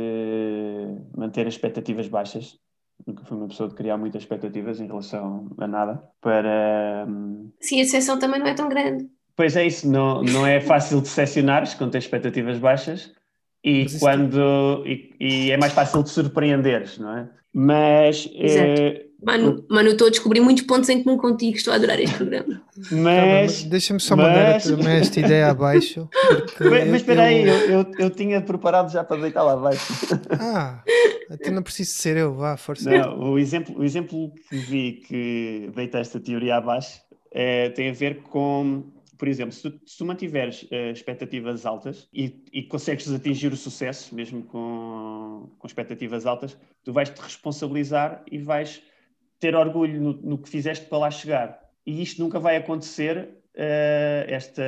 manter 1.17 1.47
as 1.47 1.55
expectativas 1.55 2.09
baixas. 2.09 2.59
Nunca 3.07 3.25
fui 3.25 3.37
uma 3.37 3.49
pessoa 3.49 3.69
de 3.69 3.75
criar 3.75 3.97
muitas 3.97 4.23
expectativas 4.23 4.81
em 4.81 4.87
relação 4.87 5.51
a 5.59 5.67
nada. 5.67 6.03
Para. 6.21 7.07
hum, 7.09 7.51
Sim, 7.61 7.81
a 7.81 7.83
exceção 7.83 8.19
também 8.19 8.39
não 8.39 8.47
é 8.47 8.55
tão 8.55 8.69
grande. 8.69 9.09
Pois 9.35 9.57
é 9.57 9.67
isso, 9.67 9.91
não, 9.91 10.23
não 10.23 10.47
é 10.47 10.61
fácil 10.61 10.99
de 10.99 11.05
decepcionares 11.05 11.75
quando 11.75 11.93
tens 11.93 12.05
expectativas 12.05 12.59
baixas, 12.59 13.13
E, 13.65 13.87
quando, 13.99 14.85
e, 14.87 15.15
e 15.19 15.51
é 15.51 15.57
mais 15.57 15.73
fácil 15.73 16.03
de 16.03 16.11
surpreenderes, 16.11 16.99
não 16.99 17.17
é? 17.17 17.31
Mas, 17.53 18.29
Exato. 18.35 18.81
eh, 18.83 19.07
Mano, 19.25 19.65
mano, 19.69 19.89
eu 19.89 19.93
estou 19.93 20.09
a 20.09 20.11
descobrir 20.11 20.41
muitos 20.41 20.65
pontos 20.65 20.89
em 20.89 21.03
comum 21.03 21.17
contigo, 21.17 21.57
estou 21.57 21.73
a 21.73 21.77
adorar 21.77 22.01
este 22.01 22.17
programa. 22.17 22.55
Tá 22.55 22.97
mas, 22.97 23.63
Deixa-me 23.65 24.01
só 24.01 24.17
mas- 24.17 24.67
mandar 24.69 24.91
esta 24.99 25.21
ideia 25.21 25.49
abaixo. 25.49 26.09
mas, 26.61 26.89
mas 26.89 26.97
espera 26.97 27.23
aí, 27.25 27.47
eu- 27.47 27.55
eu, 27.71 27.87
eu, 27.99 28.11
tinha 28.11 28.41
preparado 28.41 28.91
já 28.91 29.05
para 29.05 29.21
deitar 29.21 29.43
lá 29.45 29.53
abaixo. 29.53 29.93
Ah, 30.31 30.83
até 31.31 31.51
não 31.51 31.63
preciso 31.63 31.93
ser 31.93 32.17
eu, 32.17 32.35
vá, 32.35 32.57
força. 32.57 32.91
Não, 32.91 33.31
o 33.33 33.39
exemplo, 33.39 33.79
o 33.79 33.85
exemplo 33.85 34.33
que 34.49 34.57
vi 34.57 34.93
que 35.07 35.71
deita 35.75 35.99
esta 35.99 36.19
teoria 36.19 36.57
abaixo 36.57 37.01
eh, 37.33 37.71
tem 37.71 37.91
a 37.91 37.93
ver 37.93 38.23
com, 38.23 38.83
por 39.17 39.29
exemplo, 39.29 39.53
se 39.53 39.63
tu, 39.63 39.81
se 39.87 39.99
tu 39.99 40.05
mantiveres 40.05 40.67
eh, 40.71 40.91
expectativas 40.91 41.65
altas 41.65 42.09
e, 42.13 42.43
e 42.53 42.63
consegues 42.65 43.11
atingir 43.13 43.53
o 43.53 43.57
sucesso, 43.57 44.15
mesmo 44.15 44.43
com, 44.43 45.49
com 45.59 45.67
expectativas 45.67 46.27
altas, 46.27 46.57
tu 46.85 46.93
vais 46.93 47.09
te 47.09 47.19
responsabilizar 47.21 48.23
e 48.31 48.39
vais 48.39 48.83
ter 49.43 49.57
orgulho 49.57 50.01
no, 50.01 50.13
no 50.23 50.39
que 50.39 50.49
fizeste 50.49 50.87
para 50.87 50.99
lá 50.99 51.11
chegar. 51.11 51.61
E 51.85 52.01
isto 52.01 52.23
nunca 52.23 52.39
vai 52.39 52.57
acontecer, 52.57 53.29
eh, 53.57 54.25
esta, 54.29 54.63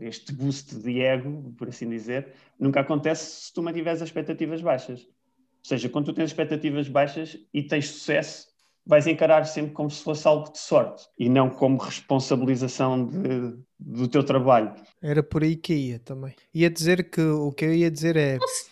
este 0.00 0.32
boost 0.32 0.74
de 0.76 1.02
ego, 1.02 1.52
por 1.58 1.68
assim 1.68 1.86
dizer, 1.90 2.28
nunca 2.58 2.80
acontece 2.80 3.42
se 3.44 3.52
tu 3.52 3.62
mantiveres 3.62 4.00
as 4.00 4.08
expectativas 4.08 4.62
baixas. 4.62 5.00
Ou 5.02 5.64
seja, 5.64 5.86
quando 5.90 6.06
tu 6.06 6.12
tens 6.14 6.30
expectativas 6.30 6.88
baixas 6.88 7.36
e 7.52 7.62
tens 7.62 7.88
sucesso, 7.90 8.48
vais 8.86 9.06
encarar 9.06 9.44
sempre 9.44 9.72
como 9.72 9.90
se 9.90 10.02
fosse 10.02 10.26
algo 10.26 10.50
de 10.50 10.56
sorte 10.58 11.04
e 11.18 11.28
não 11.28 11.50
como 11.50 11.76
responsabilização 11.76 13.04
de- 13.06 13.54
do 13.78 14.08
teu 14.08 14.24
trabalho. 14.24 14.74
Era 15.02 15.22
por 15.22 15.42
aí 15.42 15.56
que 15.56 15.74
ia 15.74 15.98
também. 15.98 16.34
Ia 16.54 16.70
dizer 16.70 17.10
que 17.10 17.20
o 17.20 17.52
que 17.52 17.66
eu 17.66 17.74
ia 17.74 17.90
dizer 17.90 18.16
é 18.16 18.38
Posso, 18.38 18.70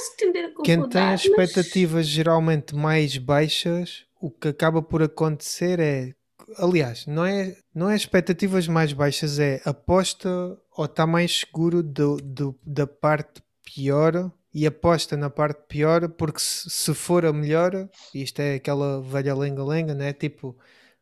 posso 0.00 0.16
tender 0.16 0.44
a 0.44 0.48
quem 0.48 0.54
concordar, 0.54 0.88
tem 0.90 1.02
as 1.02 1.10
mas- 1.10 1.24
expectativas 1.24 2.06
geralmente 2.06 2.74
mais 2.74 3.16
baixas, 3.18 4.04
o 4.20 4.30
que 4.30 4.48
acaba 4.48 4.82
por 4.82 5.02
acontecer 5.02 5.78
é. 5.80 6.14
Aliás, 6.58 7.06
não 7.06 7.24
é, 7.24 7.56
não 7.74 7.88
é 7.90 7.94
expectativas 7.94 8.66
mais 8.66 8.92
baixas, 8.92 9.38
é 9.38 9.60
aposta 9.64 10.28
ou 10.76 10.84
está 10.84 11.06
mais 11.06 11.40
seguro 11.40 11.82
do, 11.82 12.16
do- 12.16 12.58
da 12.66 12.86
parte 12.86 13.40
pior 13.64 14.32
e 14.52 14.66
aposta 14.66 15.16
na 15.16 15.30
parte 15.30 15.60
pior, 15.68 16.08
porque 16.08 16.40
se, 16.40 16.68
se 16.68 16.92
for 16.94 17.24
a 17.24 17.32
melhor, 17.32 17.88
isto 18.12 18.40
é 18.40 18.54
aquela 18.56 19.00
velha 19.00 19.32
lenga-lenga, 19.34 19.94
né? 19.94 20.12
Tipo, 20.12 20.56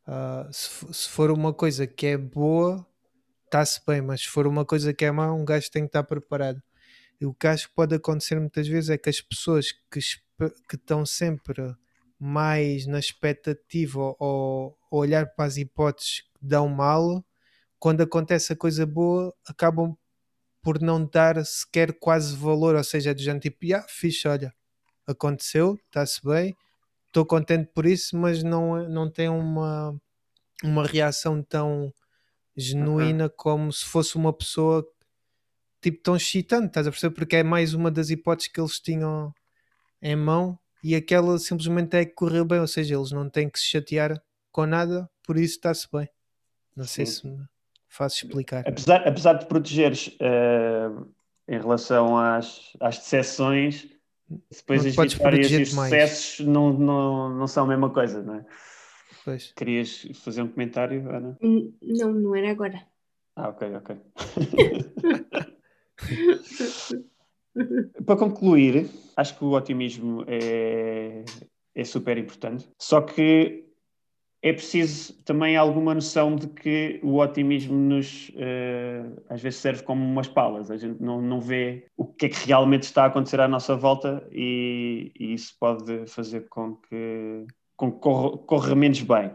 ah, 0.07 0.47
se, 0.53 0.69
se 0.93 1.09
for 1.09 1.31
uma 1.31 1.53
coisa 1.55 1.87
que 1.87 2.07
é 2.09 2.19
boa, 2.19 2.87
está-se 3.47 3.81
bem, 3.87 4.03
mas 4.03 4.21
se 4.23 4.29
for 4.29 4.47
uma 4.47 4.67
coisa 4.67 4.93
que 4.93 5.05
é 5.07 5.11
má, 5.11 5.33
um 5.33 5.47
gajo 5.47 5.71
tem 5.71 5.85
que 5.85 5.89
estar 5.89 6.03
preparado. 6.03 6.61
O 7.23 7.35
que 7.35 7.47
acho 7.47 7.69
que 7.69 7.75
pode 7.75 7.95
acontecer 7.95 8.39
muitas 8.39 8.69
vezes 8.69 8.91
é 8.91 8.99
que 8.99 9.11
as 9.11 9.21
pessoas 9.21 9.73
que, 9.73 10.01
que 10.69 10.77
estão 10.77 11.05
sempre 11.05 11.75
mais 12.19 12.87
na 12.87 12.99
expectativa 12.99 14.01
ou, 14.19 14.77
ou 14.91 15.01
olhar 15.01 15.27
para 15.35 15.45
as 15.47 15.57
hipóteses 15.57 16.21
que 16.21 16.47
dão 16.47 16.69
mal, 16.69 17.25
quando 17.79 18.03
acontece 18.03 18.53
a 18.53 18.57
coisa 18.57 18.85
boa, 18.87 19.35
acabam 19.47 19.97
por 20.63 20.81
não 20.81 21.05
dar 21.05 21.45
sequer 21.45 21.93
quase 21.99 22.37
valor, 22.37 22.75
ou 22.75 22.85
seja, 22.85 23.11
é 23.11 23.15
do 23.15 23.23
género 23.23 23.41
tipo, 23.41 23.75
ah, 23.75 23.85
fixe, 23.89 24.27
olha, 24.27 24.53
aconteceu, 25.07 25.79
está-se 25.87 26.23
bem, 26.25 26.57
estou 27.07 27.25
contente 27.25 27.71
por 27.73 27.87
isso, 27.87 28.17
mas 28.17 28.43
não, 28.43 28.89
não 28.89 29.11
tem 29.11 29.29
uma, 29.29 29.99
uma 30.63 30.85
reação 30.87 31.43
tão 31.43 31.93
genuína 32.57 33.29
como 33.29 33.73
se 33.73 33.85
fosse 33.85 34.17
uma 34.17 34.33
pessoa 34.33 34.87
tipo 35.81 36.03
tão 36.03 36.17
excitante, 36.17 36.67
estás 36.67 36.87
a 36.87 36.91
perceber? 36.91 37.15
Porque 37.15 37.37
é 37.37 37.43
mais 37.43 37.75
uma 37.75 37.91
das 37.91 38.11
hipóteses 38.11 38.51
que 38.53 38.61
eles 38.61 38.79
tinham 38.81 39.33
em 40.03 40.17
mão 40.17 40.59
e 40.83 40.95
aquela 40.95 41.39
simplesmente 41.39 41.97
é 41.97 42.05
que 42.05 42.15
correu 42.15 42.45
bem, 42.45 42.61
ou 42.61 42.67
seja, 42.67 42.95
eles 42.95 43.11
não 43.11 43.29
têm 43.29 43.49
que 43.49 43.59
se 43.59 43.67
chatear 43.67 44.21
com 44.53 44.67
nada, 44.67 45.09
por 45.25 45.37
isso 45.37 45.57
está-se 45.57 45.89
bem. 45.93 46.09
Não 46.77 46.85
sei 46.85 47.07
Sim. 47.07 47.13
se 47.13 47.27
me 47.27 47.45
faço 47.89 48.25
explicar. 48.25 48.65
Apesar, 48.67 49.07
apesar 49.07 49.33
de 49.35 49.47
protegeres 49.47 50.17
eh, 50.21 50.91
em 51.49 51.59
relação 51.59 52.17
às, 52.17 52.73
às 52.81 52.99
decepções, 52.99 53.89
depois 54.51 54.83
Não 54.83 54.91
as 54.91 54.97
podes 54.97 55.15
vitórias 55.15 55.51
e 55.51 55.63
os 55.63 55.71
demais. 55.71 55.91
sucessos 55.91 56.47
não, 56.47 56.73
não, 56.73 57.29
não 57.31 57.47
são 57.47 57.65
a 57.65 57.69
mesma 57.69 57.91
coisa, 57.91 58.23
não 58.23 58.37
é? 58.37 58.45
Pois. 59.25 59.53
Querias 59.57 60.07
fazer 60.15 60.43
um 60.43 60.49
comentário, 60.49 61.09
Ana? 61.11 61.37
Não, 61.83 62.13
não 62.13 62.37
era 62.37 62.51
agora. 62.51 62.87
Ah, 63.35 63.49
ok, 63.49 63.75
ok. 63.75 63.97
Para 68.07 68.17
concluir, 68.17 68.89
acho 69.17 69.37
que 69.37 69.45
o 69.45 69.53
otimismo 69.53 70.25
é, 70.27 71.25
é 71.75 71.85
super 71.85 72.17
importante, 72.17 72.69
só 72.79 73.01
que 73.01 73.65
é 74.41 74.53
preciso 74.53 75.15
também 75.25 75.57
alguma 75.57 75.95
noção 75.95 76.37
de 76.37 76.47
que 76.47 77.01
o 77.03 77.17
otimismo 77.17 77.77
nos 77.77 78.31
eh, 78.37 79.05
às 79.29 79.43
vezes 79.43 79.59
serve 79.59 79.83
como 79.83 80.05
umas 80.05 80.29
palas, 80.29 80.71
a 80.71 80.77
gente 80.77 81.03
não, 81.03 81.21
não 81.21 81.41
vê 81.41 81.87
o 81.97 82.07
que 82.07 82.27
é 82.27 82.29
que 82.29 82.47
realmente 82.47 82.85
está 82.85 83.03
a 83.03 83.07
acontecer 83.07 83.41
à 83.41 83.49
nossa 83.49 83.75
volta 83.75 84.25
e, 84.31 85.11
e 85.19 85.35
isso 85.35 85.57
pode 85.59 86.07
fazer 86.07 86.49
com 86.49 86.77
que, 86.77 87.47
com 87.77 87.91
que 87.91 87.99
corra, 87.99 88.39
corra 88.39 88.75
menos 88.77 89.03
bem. 89.03 89.33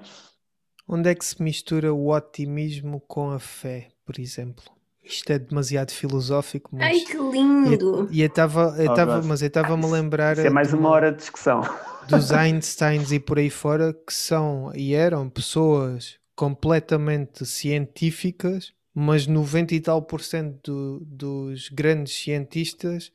Onde 0.87 1.09
é 1.09 1.15
que 1.15 1.25
se 1.25 1.41
mistura 1.41 1.93
o 1.93 2.09
otimismo 2.09 3.01
com 3.01 3.31
a 3.31 3.39
fé, 3.39 3.89
por 4.05 4.19
exemplo? 4.19 4.65
Isto 5.03 5.31
é 5.33 5.39
demasiado 5.39 5.91
filosófico, 5.91 6.69
mas. 6.75 6.87
Ai, 6.87 6.99
que 7.01 7.17
lindo! 7.17 8.07
E 8.11 8.21
eu 8.21 8.27
estava, 8.27 8.75
eu 8.77 8.87
Oh, 8.89 8.91
estava, 8.93 9.15
gosto. 9.15 9.27
mas 9.27 9.41
eu 9.41 9.47
estava-me 9.47 9.85
a 9.85 9.87
lembrar 9.89 10.37
Isso 10.37 10.47
é 10.47 10.49
mais 10.49 10.69
de 10.69 10.75
uma 10.75 10.89
hora 10.89 11.11
de 11.11 11.17
discussão. 11.17 11.61
dos 12.07 12.31
Einsteins 12.31 13.11
e 13.11 13.19
por 13.19 13.37
aí 13.39 13.49
fora 13.49 13.93
que 13.93 14.13
são 14.13 14.71
e 14.75 14.93
eram 14.93 15.29
pessoas 15.29 16.17
completamente 16.35 17.45
científicas, 17.45 18.73
mas 18.93 19.27
90 19.27 19.73
e 19.75 19.79
tal 19.79 20.01
por 20.01 20.21
cento 20.21 20.59
do- 20.63 20.99
dos 21.05 21.69
grandes 21.69 22.13
cientistas 22.13 23.11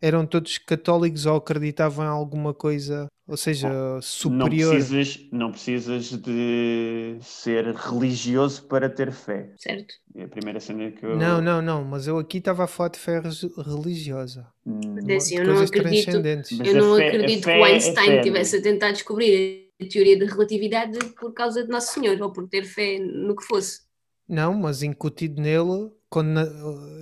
eram 0.00 0.26
todos 0.26 0.58
católicos 0.58 1.26
ou 1.26 1.36
acreditavam 1.36 2.04
em 2.04 2.08
alguma 2.08 2.52
coisa, 2.52 3.06
ou 3.26 3.36
seja, 3.36 3.68
Não 3.68 4.02
superior. 4.02 4.74
precisas, 4.74 5.26
não 5.32 5.50
precisas 5.50 6.10
de 6.10 7.16
ser 7.22 7.74
religioso 7.74 8.64
para 8.64 8.88
ter 8.88 9.10
fé. 9.12 9.50
Certo. 9.56 9.94
É 10.14 10.24
a 10.24 10.28
primeira 10.28 10.60
cena 10.60 10.90
que 10.90 11.04
eu. 11.04 11.16
Não, 11.16 11.40
não, 11.40 11.60
não, 11.62 11.84
mas 11.84 12.06
eu 12.06 12.18
aqui 12.18 12.38
estava 12.38 12.64
a 12.64 12.66
falar 12.66 12.90
de 12.90 12.98
fé 12.98 13.20
re- 13.20 13.30
religiosa. 13.62 14.46
Hum, 14.66 14.80
Mas 14.94 15.08
é 15.08 15.16
assim, 15.16 15.34
de 15.36 15.40
eu 15.40 15.46
não 15.46 15.54
coisas 15.54 15.70
acredito- 15.70 16.10
Eu 16.64 16.74
não 16.74 16.96
fé- 16.96 17.08
acredito 17.08 17.42
que 17.44 17.48
o 17.48 17.50
é 17.50 17.62
Einstein 17.72 18.06
fé, 18.06 18.20
tivesse 18.20 18.56
a 18.56 18.62
tentar 18.62 18.92
descobrir 18.92 19.66
a 19.80 19.86
teoria 19.86 20.18
da 20.18 20.26
relatividade 20.26 20.98
por 21.20 21.32
causa 21.34 21.62
de 21.64 21.68
Nosso 21.70 21.92
Senhor, 21.94 22.20
ou 22.20 22.32
por 22.32 22.48
ter 22.48 22.64
fé 22.64 22.98
no 22.98 23.34
que 23.36 23.44
fosse. 23.44 23.80
Não, 24.28 24.54
mas 24.54 24.82
incutido 24.82 25.40
nele, 25.40 25.90
quando 26.16 26.28
na- 26.28 26.42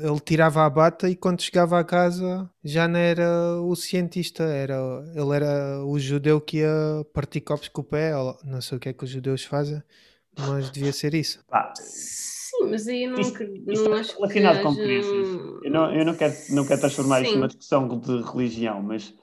ele 0.09 0.19
tirava 0.25 0.65
a 0.67 0.69
bata 0.71 1.09
e 1.09 1.15
quando 1.15 1.41
chegava 1.41 1.79
a 1.79 1.85
casa 1.85 2.51
já 2.65 2.89
não 2.89 2.99
era 2.99 3.61
o 3.63 3.77
cientista, 3.77 4.43
era, 4.43 4.75
ele 5.15 5.37
era 5.37 5.85
o 5.87 5.97
judeu 6.01 6.41
que 6.41 6.57
ia 6.59 6.69
partir 7.13 7.41
copos 7.41 7.69
com 7.69 7.81
o 7.83 7.85
pé, 7.85 8.17
ou 8.17 8.37
não 8.45 8.61
sei 8.61 8.77
o 8.77 8.81
que 8.81 8.89
é 8.89 8.93
que 8.93 9.05
os 9.05 9.11
judeus 9.11 9.45
fazem, 9.45 9.81
mas 10.37 10.69
devia 10.69 10.93
ser 10.93 11.15
isso. 11.15 11.45
Pá, 11.49 11.73
Sim, 11.77 12.71
mas 12.71 12.89
aí 12.89 13.05
eu 13.05 13.13
não, 13.13 13.21
Isto- 13.21 13.43
isto 13.45 13.89
não 13.89 13.93
acho 13.97 14.17
relacionado 14.17 14.57
que 14.57 14.63
com 14.65 14.69
haja- 14.71 14.83
crenças. 14.83 15.29
Eu 15.63 15.71
não, 15.71 15.95
eu 15.95 16.05
não 16.05 16.15
quero, 16.17 16.35
não 16.51 16.67
quero 16.67 16.81
transformar 16.81 17.21
isto 17.23 17.31
Sim. 17.31 17.37
numa 17.39 17.47
discussão 17.47 17.87
de 18.01 18.21
religião, 18.23 18.83
mas 18.83 19.15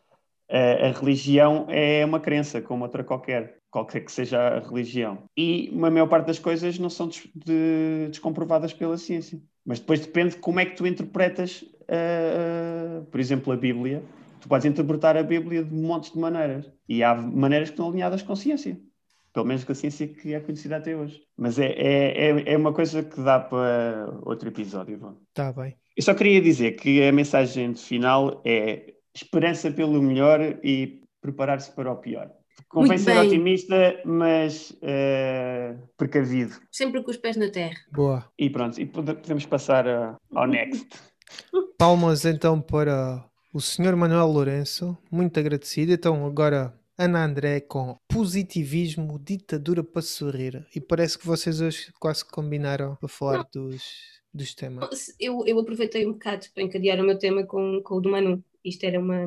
eh, 0.50 0.88
a 0.90 0.92
religião 0.98 1.66
é 1.70 2.06
uma 2.06 2.20
crença, 2.22 2.62
como 2.62 2.86
outra 2.86 3.04
qualquer, 3.04 3.58
qualquer 3.70 4.02
que 4.06 4.12
seja 4.12 4.40
a 4.40 4.60
religião. 4.60 5.24
E 5.38 5.70
a 5.74 5.90
maior 5.92 6.08
parte 6.08 6.28
das 6.28 6.40
coisas 6.40 6.80
não 6.80 6.90
são 6.90 7.08
des- 7.10 7.28
de- 7.36 8.08
descomprovadas 8.10 8.72
pela 8.74 8.98
ciência. 8.98 9.38
Mas 9.66 9.80
depois 9.80 10.00
depende 10.02 10.36
de 10.36 10.42
como 10.42 10.60
é 10.60 10.66
que 10.66 10.76
tu 10.76 10.88
interpretas, 10.88 11.64
eh, 11.88 13.02
por 13.12 13.20
exemplo, 13.20 13.54
a 13.54 13.58
Bíblia. 13.58 14.04
Tu 14.40 14.48
podes 14.48 14.66
interpretar 14.66 15.16
a 15.16 15.24
Bíblia 15.24 15.64
de 15.64 15.74
montes 15.74 16.12
de 16.12 16.20
maneiras. 16.20 16.72
E 16.90 17.04
há 17.04 17.14
maneiras 17.14 17.70
que 17.70 17.74
estão 17.74 17.90
alinhadas 17.90 18.24
com 18.24 18.34
a 18.34 18.36
ciência. 18.36 18.80
Pelo 19.34 19.46
menos 19.46 19.64
com 19.64 19.72
a 19.72 19.76
ciência 19.76 20.08
que 20.08 20.34
é 20.34 20.40
conhecida 20.40 20.78
até 20.78 20.96
hoje. 20.96 21.22
Mas 21.38 21.60
é, 21.60 21.68
é, 21.68 22.32
é, 22.32 22.54
é 22.54 22.58
uma 22.58 22.74
coisa 22.74 23.04
que 23.04 23.22
dá 23.22 23.40
para 23.40 24.20
outro 24.24 24.50
episódio. 24.50 24.98
Vá. 24.98 25.14
Está 25.30 25.54
bem. 25.54 25.76
Eu 25.96 26.04
só 26.04 26.14
queria 26.14 26.42
dizer 26.42 26.72
que 26.72 27.04
a 27.04 27.12
mensagem 27.12 27.72
de 27.72 27.82
final 27.82 28.42
é 28.46 28.94
esperança 29.14 29.70
pelo 29.72 30.02
melhor 30.02 30.40
e 30.64 31.02
preparar-se 31.22 31.72
para 31.72 31.92
o 31.92 31.98
pior. 31.98 32.32
Convém 32.72 32.98
ser 32.98 33.18
otimista, 33.18 34.02
mas 34.06 34.76
eh, 34.82 35.76
precavido. 35.98 36.54
Sempre 36.72 37.04
com 37.04 37.12
os 37.12 37.18
pés 37.18 37.36
na 37.38 37.50
terra. 37.50 37.76
Boa. 37.92 38.26
E 38.38 38.50
pronto, 38.50 38.80
e 38.80 38.86
pode- 38.86 39.14
podemos 39.16 39.46
passar 39.46 39.88
a- 39.88 40.18
ao 40.34 40.48
next. 40.48 40.88
Palmas 41.78 42.26
então 42.26 42.62
para 42.62 43.24
o 43.54 43.60
Sr. 43.60 43.96
Manuel 43.96 44.28
Lourenço, 44.28 44.98
muito 45.12 45.40
agradecido. 45.40 45.92
Então 45.92 46.26
agora 46.26 46.74
Ana 46.98 47.26
André 47.26 47.60
com 47.62 47.98
positivismo, 48.08 49.20
ditadura 49.20 49.84
para 49.84 50.02
sorrir. 50.02 50.66
E 50.76 50.80
parece 50.80 51.18
que 51.18 51.26
vocês 51.26 51.60
hoje 51.62 51.92
quase 52.00 52.24
combinaram 52.26 52.96
para 52.98 53.10
falar 53.10 53.46
dos, 53.54 53.84
dos 54.34 54.54
temas. 54.56 55.14
Eu, 55.20 55.44
eu 55.46 55.60
aproveitei 55.60 56.06
um 56.06 56.14
bocado 56.14 56.46
para 56.54 56.64
encadear 56.64 57.00
o 57.00 57.04
meu 57.04 57.18
tema 57.18 57.44
com, 57.46 57.82
com 57.84 57.96
o 57.96 58.02
do 58.02 58.10
Manu. 58.12 58.44
Isto 58.64 58.86
era, 58.86 59.00
uma, 59.00 59.26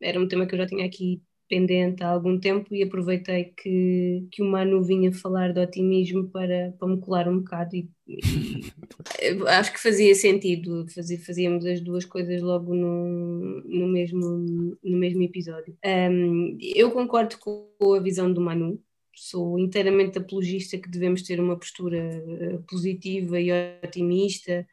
era 0.00 0.20
um 0.20 0.28
tema 0.28 0.46
que 0.46 0.54
eu 0.54 0.58
já 0.58 0.66
tinha 0.66 0.86
aqui 0.86 1.20
pendente 1.50 2.04
há 2.04 2.08
algum 2.08 2.38
tempo 2.38 2.72
e 2.72 2.84
aproveitei 2.84 3.46
que, 3.46 4.24
que 4.30 4.40
o 4.40 4.46
Manu 4.46 4.84
vinha 4.84 5.12
falar 5.12 5.52
de 5.52 5.58
otimismo 5.58 6.30
para, 6.30 6.72
para 6.78 6.88
me 6.88 7.00
colar 7.00 7.28
um 7.28 7.40
bocado 7.40 7.74
e, 7.74 7.90
e 8.06 8.20
acho 9.48 9.72
que 9.72 9.80
fazia 9.80 10.14
sentido, 10.14 10.86
fazia, 10.94 11.18
fazíamos 11.18 11.66
as 11.66 11.80
duas 11.80 12.04
coisas 12.04 12.40
logo 12.40 12.72
no, 12.72 13.62
no, 13.64 13.88
mesmo, 13.88 14.78
no 14.82 14.96
mesmo 14.96 15.22
episódio. 15.22 15.76
Um, 15.84 16.56
eu 16.60 16.92
concordo 16.92 17.36
com 17.38 17.68
a 17.94 17.98
visão 17.98 18.32
do 18.32 18.40
Manu, 18.40 18.80
sou 19.12 19.58
inteiramente 19.58 20.18
apologista 20.18 20.78
que 20.78 20.88
devemos 20.88 21.22
ter 21.22 21.40
uma 21.40 21.58
postura 21.58 21.98
eh, 21.98 22.58
positiva 22.70 23.40
e 23.40 23.50
otimista, 23.84 24.64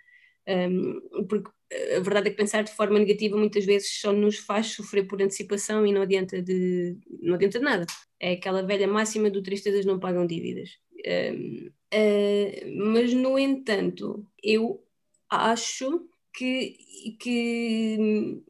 um, 0.47 1.25
porque 1.27 1.49
a 1.71 1.99
verdade 1.99 2.27
é 2.27 2.31
que 2.31 2.37
pensar 2.37 2.63
de 2.63 2.71
forma 2.71 2.97
negativa 2.97 3.37
muitas 3.37 3.65
vezes 3.65 3.99
só 3.99 4.13
nos 4.13 4.37
faz 4.37 4.67
sofrer 4.67 5.05
por 5.07 5.21
antecipação 5.21 5.85
e 5.85 5.91
não 5.91 6.01
adianta 6.01 6.41
de, 6.41 6.97
não 7.21 7.35
adianta 7.35 7.59
de 7.59 7.65
nada. 7.65 7.85
É 8.19 8.33
aquela 8.33 8.63
velha 8.63 8.87
máxima 8.87 9.29
do 9.29 9.43
tristezas 9.43 9.85
não 9.85 9.99
pagam 9.99 10.25
dívidas. 10.25 10.77
Um, 11.05 11.69
uh, 11.93 12.91
mas, 12.91 13.13
no 13.13 13.37
entanto, 13.37 14.25
eu 14.41 14.83
acho 15.29 16.07
que, 16.33 16.77
que, 17.19 18.41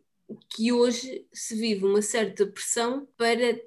que 0.56 0.72
hoje 0.72 1.26
se 1.34 1.56
vive 1.56 1.86
uma 1.86 2.02
certa 2.02 2.46
pressão 2.46 3.08
para, 3.18 3.60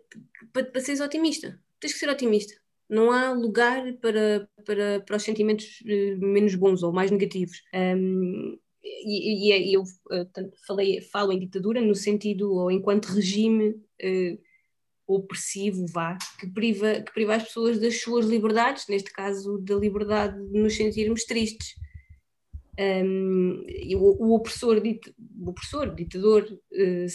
para, 0.52 0.64
para 0.64 0.80
seres 0.80 1.00
otimista. 1.00 1.60
Tens 1.80 1.92
que 1.92 1.98
ser 1.98 2.08
otimista. 2.08 2.54
Não 2.88 3.12
há 3.12 3.32
lugar 3.32 3.92
para, 3.94 4.48
para, 4.64 5.00
para 5.00 5.16
os 5.16 5.22
sentimentos 5.22 5.82
eh, 5.86 6.16
menos 6.16 6.54
bons 6.56 6.82
ou 6.82 6.92
mais 6.92 7.10
negativos. 7.10 7.62
Um, 7.72 8.58
e, 8.82 9.52
e, 9.52 9.74
eu 9.74 9.82
uh, 9.82 10.52
falei, 10.66 11.00
falo 11.00 11.32
em 11.32 11.38
ditadura 11.38 11.80
no 11.80 11.94
sentido, 11.94 12.52
ou 12.52 12.70
enquanto 12.70 13.06
regime 13.06 13.70
uh, 13.70 14.38
opressivo, 15.06 15.86
vá, 15.86 16.16
que 16.38 16.46
priva, 16.46 17.00
que 17.00 17.12
priva 17.12 17.34
as 17.34 17.44
pessoas 17.44 17.80
das 17.80 18.00
suas 18.00 18.26
liberdades, 18.26 18.86
neste 18.88 19.12
caso 19.12 19.58
da 19.58 19.74
liberdade 19.74 20.40
de 20.48 20.58
nos 20.58 20.76
sentirmos 20.76 21.24
tristes. 21.24 21.74
Um, 22.78 23.66
o, 23.96 24.28
o, 24.28 24.34
opressor, 24.34 24.80
dit, 24.80 25.00
o 25.38 25.50
opressor, 25.50 25.94
ditador, 25.94 26.44
uh, 26.44 27.06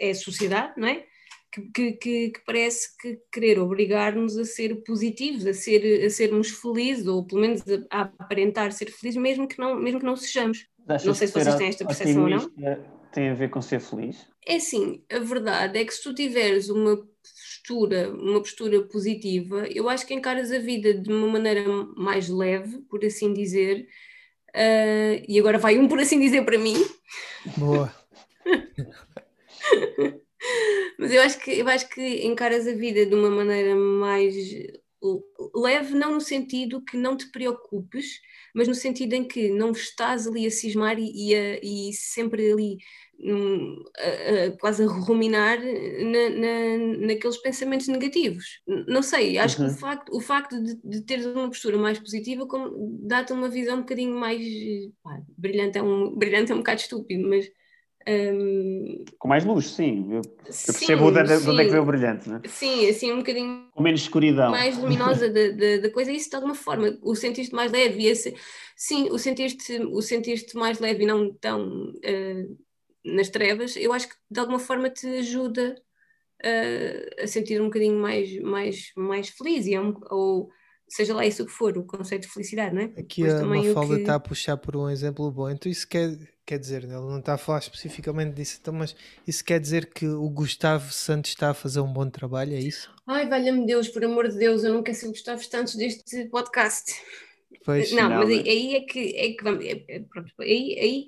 é 0.00 0.10
a 0.10 0.14
sociedade, 0.14 0.72
não 0.76 0.88
é? 0.88 1.06
Que, 1.52 1.92
que, 1.92 2.30
que, 2.30 2.42
parece 2.46 2.96
que 2.96 3.20
querer 3.30 3.58
obrigar-nos 3.58 4.38
a 4.38 4.44
ser 4.44 4.82
positivos, 4.82 5.46
a, 5.46 5.52
ser, 5.52 6.06
a 6.06 6.08
sermos 6.08 6.48
felizes, 6.48 7.06
ou 7.06 7.26
pelo 7.26 7.42
menos 7.42 7.60
a, 7.90 8.00
a 8.00 8.00
aparentar 8.18 8.72
ser 8.72 8.90
felizes, 8.90 9.20
mesmo 9.20 9.46
que 9.46 9.58
não, 9.58 9.78
mesmo 9.78 10.00
que 10.00 10.06
não 10.06 10.16
sejamos. 10.16 10.66
Achas 10.88 11.06
não 11.06 11.14
sei 11.14 11.26
se 11.26 11.32
vocês 11.32 11.54
têm 11.54 11.68
esta 11.68 11.84
percepção 11.84 12.22
ou 12.24 12.30
não. 12.30 12.50
Tem 13.12 13.28
a 13.28 13.34
ver 13.34 13.50
com 13.50 13.60
ser 13.60 13.78
feliz? 13.80 14.26
É 14.46 14.56
assim, 14.56 15.04
a 15.12 15.18
verdade 15.18 15.78
é 15.78 15.84
que 15.84 15.92
se 15.92 16.02
tu 16.02 16.14
tiveres 16.14 16.70
uma 16.70 16.96
postura, 16.96 18.10
uma 18.10 18.40
postura 18.40 18.82
positiva, 18.82 19.66
eu 19.68 19.88
acho 19.88 20.06
que 20.06 20.14
encaras 20.14 20.50
a 20.50 20.58
vida 20.58 20.94
de 20.94 21.12
uma 21.12 21.28
maneira 21.28 21.62
mais 21.96 22.28
leve, 22.28 22.78
por 22.88 23.04
assim 23.04 23.34
dizer. 23.34 23.86
Uh, 24.48 25.22
e 25.28 25.38
agora 25.38 25.58
vai 25.58 25.78
um 25.78 25.86
por 25.86 25.98
assim 26.00 26.18
dizer 26.18 26.44
para 26.44 26.58
mim. 26.58 26.74
Boa. 27.56 27.94
Mas 30.98 31.12
eu 31.12 31.22
acho 31.22 31.38
que 31.38 31.50
eu 31.52 31.68
acho 31.68 31.88
que 31.88 32.26
encaras 32.26 32.66
a 32.66 32.72
vida 32.72 33.06
de 33.06 33.14
uma 33.14 33.30
maneira 33.30 33.74
mais 33.76 34.34
leve, 35.54 35.94
não 35.94 36.14
no 36.14 36.20
sentido 36.20 36.84
que 36.84 36.96
não 36.96 37.16
te 37.16 37.30
preocupes, 37.30 38.20
mas 38.54 38.68
no 38.68 38.74
sentido 38.74 39.14
em 39.14 39.24
que 39.24 39.50
não 39.50 39.72
estás 39.72 40.26
ali 40.26 40.46
a 40.46 40.50
cismar 40.50 40.98
e, 40.98 41.10
e, 41.14 41.34
a, 41.34 41.60
e 41.62 41.92
sempre 41.92 42.52
ali 42.52 42.78
um, 43.20 43.82
a, 43.96 44.46
a, 44.46 44.58
quase 44.58 44.82
a 44.82 44.86
ruminar 44.86 45.58
na, 45.58 46.30
na, 46.30 47.06
naqueles 47.06 47.36
pensamentos 47.38 47.88
negativos. 47.88 48.60
Não 48.86 49.02
sei, 49.02 49.38
acho 49.38 49.62
uhum. 49.62 49.68
que 49.68 49.74
o 49.74 49.78
facto, 49.78 50.16
o 50.16 50.20
facto 50.20 50.62
de, 50.62 50.76
de 50.82 51.00
teres 51.02 51.26
uma 51.26 51.48
postura 51.48 51.78
mais 51.78 51.98
positiva 51.98 52.46
dá-te 53.00 53.32
uma 53.32 53.48
visão 53.48 53.76
um 53.76 53.80
bocadinho 53.80 54.14
mais 54.14 54.42
pá, 55.02 55.20
brilhante, 55.36 55.78
é 55.78 55.82
um, 55.82 56.14
brilhante 56.16 56.52
é 56.52 56.54
um 56.54 56.58
bocado 56.58 56.80
estúpido, 56.80 57.28
mas 57.28 57.46
um... 58.08 59.04
Com 59.18 59.28
mais 59.28 59.44
luz, 59.44 59.66
sim. 59.66 60.06
Eu, 60.10 60.16
eu 60.16 60.22
percebo 60.44 61.06
sim, 61.06 61.12
de, 61.12 61.50
onde 61.50 61.62
é 61.62 61.64
que 61.64 61.70
veio 61.70 61.82
o 61.82 61.86
brilhante, 61.86 62.28
né? 62.28 62.40
Sim, 62.46 62.88
assim, 62.88 63.12
um 63.12 63.18
bocadinho. 63.18 63.68
Com 63.72 63.82
menos 63.82 64.00
escuridão. 64.00 64.50
Mais 64.50 64.76
luminosa 64.76 65.28
da, 65.28 65.78
da, 65.82 65.90
coisa, 65.90 66.10
isso 66.10 66.30
de 66.30 66.36
alguma 66.36 66.54
forma. 66.54 66.98
O 67.02 67.14
sentir-te 67.14 67.54
mais 67.54 67.70
leve, 67.70 68.06
esse, 68.06 68.34
sim, 68.76 69.08
o 69.10 69.18
sentir-te 69.18 69.78
o 69.78 70.02
sentir 70.02 70.44
mais 70.54 70.78
leve 70.78 71.04
e 71.04 71.06
não 71.06 71.32
tão 71.32 71.90
uh, 71.90 72.56
nas 73.04 73.28
trevas, 73.28 73.76
eu 73.76 73.92
acho 73.92 74.08
que 74.08 74.14
de 74.30 74.40
alguma 74.40 74.58
forma 74.58 74.88
te 74.88 75.06
ajuda 75.06 75.74
uh, 76.44 77.22
a 77.22 77.26
sentir 77.26 77.60
um 77.60 77.66
bocadinho 77.66 77.98
mais, 77.98 78.40
mais, 78.40 78.92
mais 78.96 79.28
feliz, 79.28 79.66
e 79.66 79.74
é 79.74 79.80
um, 79.80 79.94
ou 80.10 80.50
seja 80.88 81.14
lá 81.14 81.26
isso 81.26 81.44
que 81.46 81.52
for, 81.52 81.76
o 81.76 81.84
conceito 81.84 82.22
de 82.22 82.28
felicidade, 82.28 82.74
não 82.74 82.82
é? 82.82 83.00
Aqui 83.00 83.22
Mas 83.22 83.34
a 83.34 83.44
Mafalda 83.44 83.94
que... 83.94 84.00
está 84.02 84.14
a 84.14 84.20
puxar 84.20 84.56
por 84.56 84.76
um 84.76 84.88
exemplo 84.88 85.30
bom, 85.30 85.48
então 85.50 85.70
isso 85.70 85.88
quer 85.88 86.16
quer 86.44 86.58
dizer, 86.58 86.84
ele 86.84 86.92
não 86.92 87.18
está 87.18 87.34
a 87.34 87.38
falar 87.38 87.58
especificamente 87.58 88.34
disso, 88.34 88.58
então, 88.60 88.74
mas 88.74 88.94
isso 89.26 89.44
quer 89.44 89.60
dizer 89.60 89.86
que 89.86 90.06
o 90.06 90.28
Gustavo 90.28 90.92
Santos 90.92 91.30
está 91.30 91.50
a 91.50 91.54
fazer 91.54 91.80
um 91.80 91.92
bom 91.92 92.08
trabalho, 92.08 92.54
é 92.54 92.60
isso? 92.60 92.92
Ai, 93.06 93.28
valha-me 93.28 93.66
Deus, 93.66 93.88
por 93.88 94.04
amor 94.04 94.28
de 94.28 94.38
Deus, 94.38 94.64
eu 94.64 94.72
não 94.72 94.82
quero 94.82 94.96
ser 94.96 95.06
o 95.06 95.10
Gustavo 95.10 95.42
Santos 95.44 95.74
deste 95.76 96.26
podcast. 96.26 96.92
Pois, 97.64 97.92
não, 97.92 98.08
não, 98.08 98.18
mas 98.18 98.28
aí, 98.28 98.48
aí, 98.48 98.74
é 98.74 98.80
que, 98.80 99.16
é 99.16 99.32
que 99.32 99.44
vamos, 99.44 99.64
é, 99.64 99.84
é, 99.88 100.00
pronto, 100.00 100.32
aí, 100.40 100.78
aí, 100.80 101.06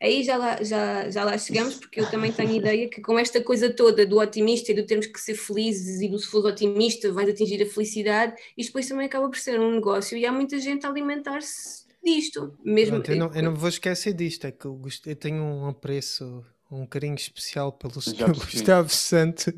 aí 0.00 0.22
já, 0.22 0.36
lá, 0.36 0.62
já, 0.62 1.10
já 1.10 1.24
lá 1.24 1.36
chegamos, 1.36 1.74
porque 1.74 2.00
eu 2.00 2.08
também 2.08 2.30
tenho 2.30 2.54
ideia 2.54 2.88
que 2.88 3.00
com 3.00 3.18
esta 3.18 3.42
coisa 3.42 3.72
toda 3.72 4.06
do 4.06 4.20
otimista 4.20 4.70
e 4.70 4.74
do 4.74 4.86
termos 4.86 5.06
que 5.06 5.20
ser 5.20 5.34
felizes 5.34 6.00
e 6.00 6.08
do 6.08 6.18
se 6.18 6.28
fores 6.28 6.52
otimista 6.52 7.10
vais 7.10 7.28
atingir 7.28 7.60
a 7.60 7.66
felicidade, 7.66 8.34
isto 8.56 8.68
depois 8.68 8.88
também 8.88 9.06
acaba 9.06 9.28
por 9.28 9.38
ser 9.38 9.58
um 9.58 9.72
negócio 9.72 10.16
e 10.16 10.24
há 10.24 10.30
muita 10.30 10.60
gente 10.60 10.86
a 10.86 10.90
alimentar-se 10.90 11.85
disto. 12.06 12.56
Mesmo, 12.64 12.96
Pronto, 12.96 13.10
eu, 13.10 13.16
não, 13.16 13.34
eu 13.34 13.42
não 13.42 13.54
vou 13.54 13.68
esquecer 13.68 14.14
disto, 14.14 14.46
é 14.46 14.52
que 14.52 14.64
eu, 14.64 14.80
eu 15.04 15.16
tenho 15.16 15.42
um 15.42 15.66
apreço, 15.66 16.44
um 16.70 16.86
carinho 16.86 17.16
especial 17.16 17.72
pelo 17.72 18.00
Sr. 18.00 18.32
Gustavo 18.32 18.88
Santos. 18.88 19.52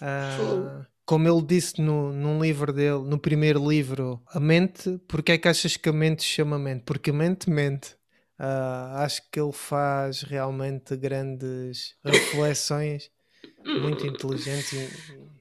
Uh, 0.00 0.84
como 1.04 1.28
ele 1.28 1.42
disse 1.42 1.80
no, 1.80 2.12
num 2.12 2.42
livro 2.42 2.72
dele, 2.72 3.02
no 3.04 3.18
primeiro 3.18 3.66
livro, 3.66 4.20
a 4.26 4.40
mente, 4.40 4.98
porque 5.06 5.32
é 5.32 5.38
que 5.38 5.48
achas 5.48 5.76
que 5.76 5.88
a 5.88 5.92
mente 5.92 6.22
chama 6.22 6.58
mente? 6.58 6.82
Porque 6.84 7.10
a 7.10 7.14
mente 7.14 7.48
mente. 7.48 7.96
Uh, 8.38 8.94
acho 8.98 9.22
que 9.32 9.40
ele 9.40 9.52
faz 9.52 10.22
realmente 10.22 10.94
grandes 10.96 11.96
reflexões 12.04 13.10
muito 13.64 14.06
inteligentes 14.06 14.72
e, 14.72 14.88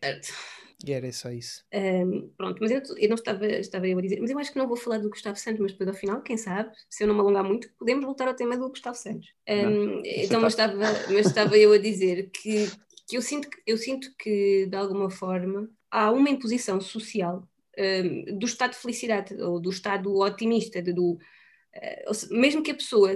certo. 0.03 0.33
E 0.85 0.93
era 0.93 1.11
só 1.11 1.31
isso. 1.31 1.63
Um, 1.73 2.29
pronto, 2.37 2.59
mas 2.61 2.69
eu, 2.69 2.81
eu, 2.97 3.09
não 3.09 3.15
estava, 3.15 3.45
estava 3.47 3.87
eu 3.87 3.97
a 3.97 4.01
dizer, 4.01 4.19
mas 4.21 4.29
eu 4.29 4.37
acho 4.37 4.51
que 4.51 4.59
não 4.59 4.67
vou 4.67 4.77
falar 4.77 4.99
do 4.99 5.09
Gustavo 5.09 5.37
Santos, 5.37 5.59
mas 5.59 5.71
depois 5.71 5.89
ao 5.89 5.95
final, 5.95 6.21
quem 6.21 6.37
sabe, 6.37 6.69
se 6.89 7.03
eu 7.03 7.07
não 7.07 7.15
me 7.15 7.21
alongar 7.21 7.43
muito, 7.43 7.67
podemos 7.79 8.05
voltar 8.05 8.27
ao 8.27 8.35
tema 8.35 8.55
do 8.55 8.69
Gustavo 8.69 8.95
Santos. 8.95 9.27
Um, 9.49 10.01
então, 10.05 10.39
mas 10.39 10.53
estava, 10.53 10.75
mas 10.75 11.25
estava 11.25 11.57
eu 11.57 11.71
a 11.71 11.77
dizer 11.79 12.29
que, 12.29 12.67
que, 13.07 13.17
eu, 13.17 13.21
sinto, 13.23 13.49
eu 13.65 13.77
sinto 13.77 14.13
que, 14.19 14.67
de 14.67 14.75
alguma 14.77 15.09
forma, 15.09 15.67
há 15.89 16.11
uma 16.11 16.29
imposição 16.29 16.79
social 16.79 17.47
um, 17.77 18.37
do 18.37 18.45
estado 18.45 18.71
de 18.71 18.77
felicidade, 18.77 19.33
ou 19.41 19.59
do 19.59 19.71
estado 19.71 20.15
otimista, 20.19 20.79
do, 20.81 21.13
uh, 21.13 22.35
mesmo 22.35 22.61
que 22.61 22.71
a 22.71 22.75
pessoa 22.75 23.13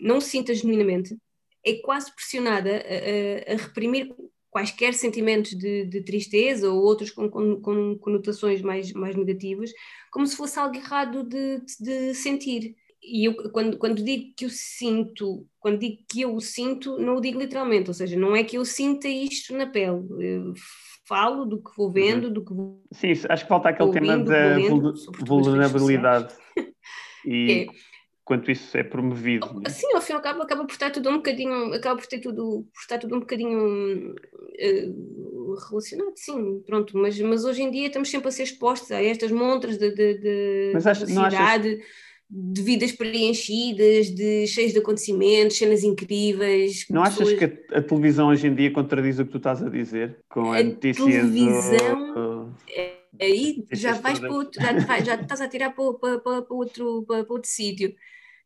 não 0.00 0.20
se 0.20 0.30
sinta 0.30 0.52
genuinamente, 0.52 1.16
é 1.64 1.74
quase 1.74 2.12
pressionada 2.14 2.70
a, 2.70 3.52
a, 3.52 3.54
a 3.54 3.56
reprimir 3.56 4.12
quaisquer 4.54 4.94
sentimentos 4.94 5.50
de, 5.58 5.84
de 5.84 6.00
tristeza 6.02 6.70
ou 6.70 6.80
outros 6.80 7.10
com, 7.10 7.28
com, 7.28 7.60
com, 7.60 7.98
conotações 7.98 8.62
mais, 8.62 8.92
mais 8.92 9.16
negativas, 9.16 9.72
como 10.12 10.24
se 10.28 10.36
fosse 10.36 10.60
algo 10.60 10.76
errado 10.76 11.24
de, 11.24 11.60
de 11.80 12.14
sentir. 12.14 12.76
E 13.02 13.24
eu, 13.24 13.34
quando, 13.50 13.76
quando 13.76 14.00
digo 14.00 14.32
que 14.36 14.44
eu 14.44 14.50
sinto, 14.50 15.44
quando 15.58 15.80
digo 15.80 16.04
que 16.08 16.20
eu 16.20 16.36
o 16.36 16.40
sinto, 16.40 16.96
não 17.00 17.16
o 17.16 17.20
digo 17.20 17.40
literalmente, 17.40 17.90
ou 17.90 17.94
seja, 17.94 18.16
não 18.16 18.36
é 18.36 18.44
que 18.44 18.56
eu 18.56 18.64
sinta 18.64 19.08
isto 19.08 19.52
na 19.56 19.66
pele. 19.66 20.04
Eu 20.20 20.54
falo 21.04 21.44
do 21.44 21.60
que 21.60 21.76
vou 21.76 21.90
vendo, 21.90 22.28
uhum. 22.28 22.32
do 22.32 22.44
que 22.44 22.54
vou. 22.54 22.80
Sim, 22.92 23.10
acho 23.28 23.42
que 23.42 23.48
falta 23.48 23.70
aquele 23.70 23.90
tema 23.90 24.18
da 24.18 24.56
vulnerabilidade. 25.26 26.32
e, 27.26 27.66
é 27.68 27.93
quanto 28.24 28.50
isso 28.50 28.76
é 28.76 28.82
promovido. 28.82 29.60
Né? 29.60 29.68
Sim, 29.68 29.94
ao 29.94 30.00
fim 30.00 30.12
e 30.12 30.16
ao 30.16 30.22
cabo 30.22 30.42
acaba 30.42 30.64
por 30.64 30.72
estar 30.72 30.90
tudo 30.90 31.10
um 31.10 31.16
bocadinho, 31.16 31.72
acaba 31.74 31.96
por 31.96 32.06
ter 32.06 32.20
tudo, 32.20 32.66
por 32.72 32.80
estar 32.80 32.98
tudo 32.98 33.16
um 33.16 33.20
bocadinho 33.20 34.14
uh, 34.14 35.54
relacionado, 35.68 36.14
sim, 36.16 36.62
pronto, 36.66 36.96
mas, 36.96 37.20
mas 37.20 37.44
hoje 37.44 37.62
em 37.62 37.70
dia 37.70 37.86
estamos 37.88 38.10
sempre 38.10 38.28
a 38.28 38.32
ser 38.32 38.44
expostos 38.44 38.90
a 38.90 39.02
estas 39.02 39.30
montras 39.30 39.76
de, 39.76 39.90
de, 39.90 40.18
de 40.18 40.70
mas 40.72 40.86
acho, 40.86 41.06
velocidade, 41.06 41.78
de 42.30 42.62
vidas 42.62 42.92
preenchidas, 42.92 44.06
de 44.06 44.46
cheios 44.46 44.72
de 44.72 44.78
acontecimentos, 44.78 45.58
cenas 45.58 45.84
incríveis. 45.84 46.86
Não 46.88 47.02
achas 47.02 47.30
que 47.34 47.44
a, 47.44 47.78
a, 47.78 47.82
televisão 47.82 48.28
hoje 48.28 48.46
em 48.46 48.54
dia 48.54 48.72
contradiz 48.72 49.18
o 49.18 49.26
que 49.26 49.32
tu 49.32 49.36
estás 49.36 49.62
a 49.62 49.68
dizer? 49.68 50.18
Com 50.30 50.52
a, 50.52 50.58
a 50.58 50.62
notícia 50.62 51.04
televisão, 51.04 52.14
do... 52.14 52.54
é, 52.68 52.93
aí 53.20 53.64
já 53.72 53.92
vais 53.94 54.18
para 54.18 54.32
outro, 54.32 54.60
já, 54.60 55.00
já 55.00 55.14
estás 55.14 55.40
a 55.40 55.48
tirar 55.48 55.70
para, 55.70 55.94
para, 55.94 56.20
para, 56.20 56.44
outro, 56.50 57.04
para, 57.06 57.24
para 57.24 57.34
outro 57.34 57.50
sítio 57.50 57.94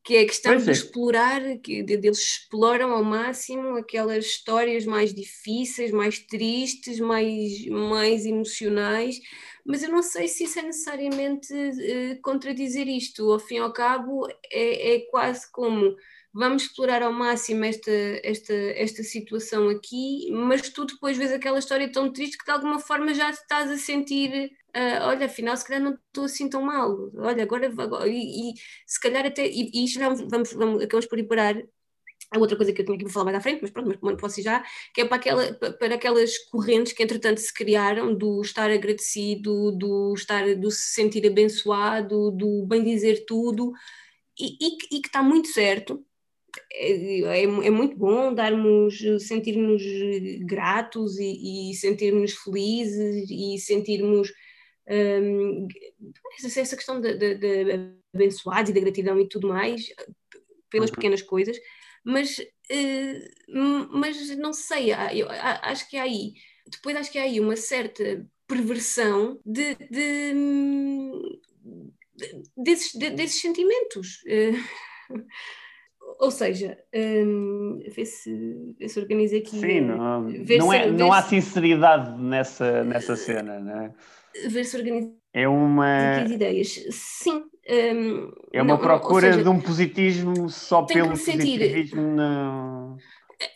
que 0.08 0.16
é 0.16 0.20
a 0.22 0.26
questão 0.26 0.52
pois 0.52 0.64
de 0.64 0.70
é. 0.70 0.72
explorar, 0.72 1.58
que 1.58 1.84
eles 1.86 2.18
exploram 2.18 2.92
ao 2.92 3.04
máximo 3.04 3.76
aquelas 3.76 4.24
histórias 4.24 4.86
mais 4.86 5.12
difíceis, 5.12 5.90
mais 5.90 6.18
tristes, 6.18 6.98
mais, 6.98 7.66
mais 7.66 8.24
emocionais, 8.24 9.20
mas 9.66 9.82
eu 9.82 9.90
não 9.90 10.02
sei 10.02 10.26
se 10.26 10.44
isso 10.44 10.58
é 10.58 10.62
necessariamente 10.62 11.52
uh, 11.52 12.22
contradizer 12.22 12.88
isto. 12.88 13.30
Ao 13.30 13.38
fim 13.38 13.56
e 13.56 13.58
ao 13.58 13.70
cabo, 13.70 14.26
é, 14.50 14.94
é 14.94 15.00
quase 15.10 15.50
como 15.52 15.94
vamos 16.32 16.64
explorar 16.64 17.02
ao 17.02 17.12
máximo 17.12 17.64
esta, 17.64 17.90
esta, 18.22 18.52
esta 18.52 19.02
situação 19.02 19.68
aqui, 19.68 20.30
mas 20.30 20.68
tu 20.70 20.84
depois 20.84 21.16
vês 21.16 21.32
aquela 21.32 21.58
história 21.58 21.90
tão 21.90 22.12
triste 22.12 22.38
que 22.38 22.44
de 22.44 22.50
alguma 22.50 22.78
forma 22.78 23.14
já 23.14 23.30
estás 23.30 23.70
a 23.70 23.76
sentir, 23.76 24.52
uh, 24.76 25.06
olha, 25.06 25.26
afinal 25.26 25.56
se 25.56 25.66
calhar 25.66 25.82
não 25.82 25.94
estou 25.94 26.24
assim 26.24 26.48
tão 26.48 26.62
mal, 26.62 27.10
olha, 27.16 27.42
agora, 27.42 27.66
agora 27.66 28.08
e, 28.08 28.50
e, 28.50 28.54
se 28.86 29.00
calhar 29.00 29.26
até, 29.26 29.46
e, 29.46 29.70
e 29.74 29.84
isto 29.84 29.98
vamos, 29.98 30.20
vamos, 30.30 30.52
vamos, 30.52 30.82
acabamos 30.82 31.06
por 31.06 31.18
ir 31.18 31.26
a 32.30 32.38
outra 32.38 32.56
coisa 32.56 32.72
que 32.72 32.82
eu 32.82 32.84
tinha 32.84 32.98
que 32.98 33.08
falar 33.08 33.26
mais 33.26 33.38
à 33.38 33.40
frente, 33.40 33.60
mas 33.62 33.70
pronto, 33.70 33.98
mas 34.02 34.20
posso 34.20 34.40
ir 34.40 34.42
já, 34.42 34.62
que 34.94 35.00
é 35.00 35.04
para, 35.06 35.16
aquela, 35.16 35.54
para 35.54 35.94
aquelas 35.94 36.36
correntes 36.50 36.92
que 36.92 37.02
entretanto 37.02 37.38
se 37.38 37.52
criaram 37.52 38.14
do 38.14 38.42
estar 38.42 38.70
agradecido, 38.70 39.72
do 39.72 40.12
estar, 40.14 40.54
do 40.56 40.70
se 40.70 40.92
sentir 40.92 41.26
abençoado, 41.26 42.30
do 42.30 42.66
bem 42.66 42.84
dizer 42.84 43.24
tudo, 43.26 43.72
e, 44.38 44.56
e, 44.60 44.96
e 44.96 45.00
que 45.00 45.08
está 45.08 45.22
muito 45.22 45.48
certo, 45.48 46.04
é, 46.72 47.20
é, 47.20 47.42
é, 47.42 47.70
muito 47.70 47.96
bom 47.96 48.32
darmos, 48.32 48.98
sentirmos 49.20 49.82
gratos 50.46 51.18
e, 51.18 51.70
e 51.70 51.74
sentirmos 51.74 52.32
felizes 52.34 53.30
e 53.30 53.58
sentirmos 53.58 54.32
um, 54.90 55.68
essa, 56.44 56.76
questão 56.76 57.00
de, 57.00 57.14
de, 57.14 57.34
de 57.34 57.94
abençoados 58.14 58.70
e 58.70 58.74
da 58.74 58.80
gratidão 58.80 59.20
e 59.20 59.28
tudo 59.28 59.48
mais 59.48 59.86
pelas 60.70 60.90
uhum. 60.90 60.94
pequenas 60.94 61.22
coisas, 61.22 61.58
mas, 62.04 62.38
uh, 62.38 63.88
mas 63.90 64.36
não 64.36 64.52
sei, 64.52 64.92
eu 65.12 65.28
acho 65.30 65.88
que 65.88 65.96
há 65.96 66.02
aí, 66.02 66.34
depois 66.66 66.96
acho 66.96 67.12
que 67.12 67.18
há 67.18 67.22
aí 67.22 67.40
uma 67.40 67.56
certa 67.56 68.26
perversão 68.46 69.38
de, 69.44 69.74
de, 69.74 70.32
de 72.14 72.40
desses, 72.56 72.94
desses 72.94 73.40
sentimentos. 73.40 74.22
Uh, 74.24 75.14
ou 76.18 76.30
seja, 76.30 76.78
um, 76.94 77.80
vê, 77.94 78.04
se, 78.04 78.74
vê 78.78 78.88
se 78.88 78.98
organiza 78.98 79.36
aqui. 79.36 79.58
Sim, 79.58 79.80
não, 79.80 80.22
não, 80.22 80.72
é, 80.72 80.90
não 80.90 81.12
há 81.12 81.22
sinceridade 81.22 82.20
nessa, 82.20 82.82
nessa 82.84 83.16
cena, 83.16 83.60
não 83.60 83.80
é? 83.82 83.94
Ver 84.48 84.64
se 84.64 84.76
organiza 84.76 85.18
é 85.32 85.46
uma. 85.46 86.24
Ideias. 86.28 86.84
Sim. 86.90 87.44
Um, 87.70 88.32
é 88.52 88.62
uma 88.62 88.74
não, 88.74 88.78
procura 88.78 89.30
seja, 89.30 89.42
de 89.42 89.48
um 89.48 89.60
positivismo 89.60 90.48
só 90.48 90.82
pelo 90.82 91.10
positivismo. 91.10 92.00
Não... 92.00 92.96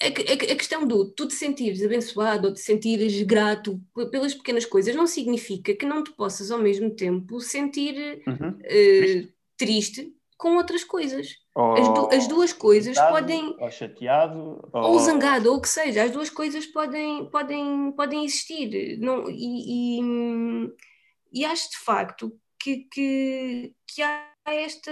A, 0.01 0.07
a, 0.07 0.53
a, 0.53 0.57
questão 0.57 0.87
do 0.87 1.11
tu 1.11 1.27
te 1.27 1.35
sentires 1.35 1.83
abençoado 1.83 2.49
ou 2.49 2.55
te 2.55 2.61
sentires 2.61 3.21
grato 3.23 3.81
pelas 4.13 4.35
pequenas 4.35 4.65
coisas 4.65 4.95
não 4.95 5.09
significa 5.09 5.75
que 5.75 5.87
não 5.87 6.05
te 6.05 6.13
possas 6.13 6.53
ao 6.53 6.59
mesmo 6.59 6.91
tempo 6.91 7.41
sentir 7.41 8.23
uhum. 8.29 8.51
uh, 8.51 9.29
triste 9.57 10.15
com 10.43 10.57
outras 10.57 10.83
coisas. 10.83 11.37
As, 11.57 11.89
du 11.95 12.09
as 12.13 12.27
duas 12.27 12.53
coisas 12.53 12.99
podem. 12.99 13.55
Ou 13.61 13.71
chateado. 13.71 14.61
Ou... 14.73 14.83
ou... 14.83 14.99
zangado, 14.99 15.49
ou 15.49 15.59
o 15.59 15.61
que 15.61 15.69
seja. 15.69 16.03
As 16.03 16.11
duas 16.11 16.29
coisas 16.29 16.67
podem, 16.67 17.31
podem, 17.31 17.93
podem 17.93 18.25
existir. 18.25 18.99
Não, 18.99 19.31
e, 19.31 20.01
e, 20.01 20.73
e 21.33 21.45
acho 21.45 21.71
de 21.71 21.79
facto 21.79 22.33
que, 22.59 22.89
que, 22.91 23.73
que, 23.87 24.03
há, 24.03 24.33
esta, 24.45 24.91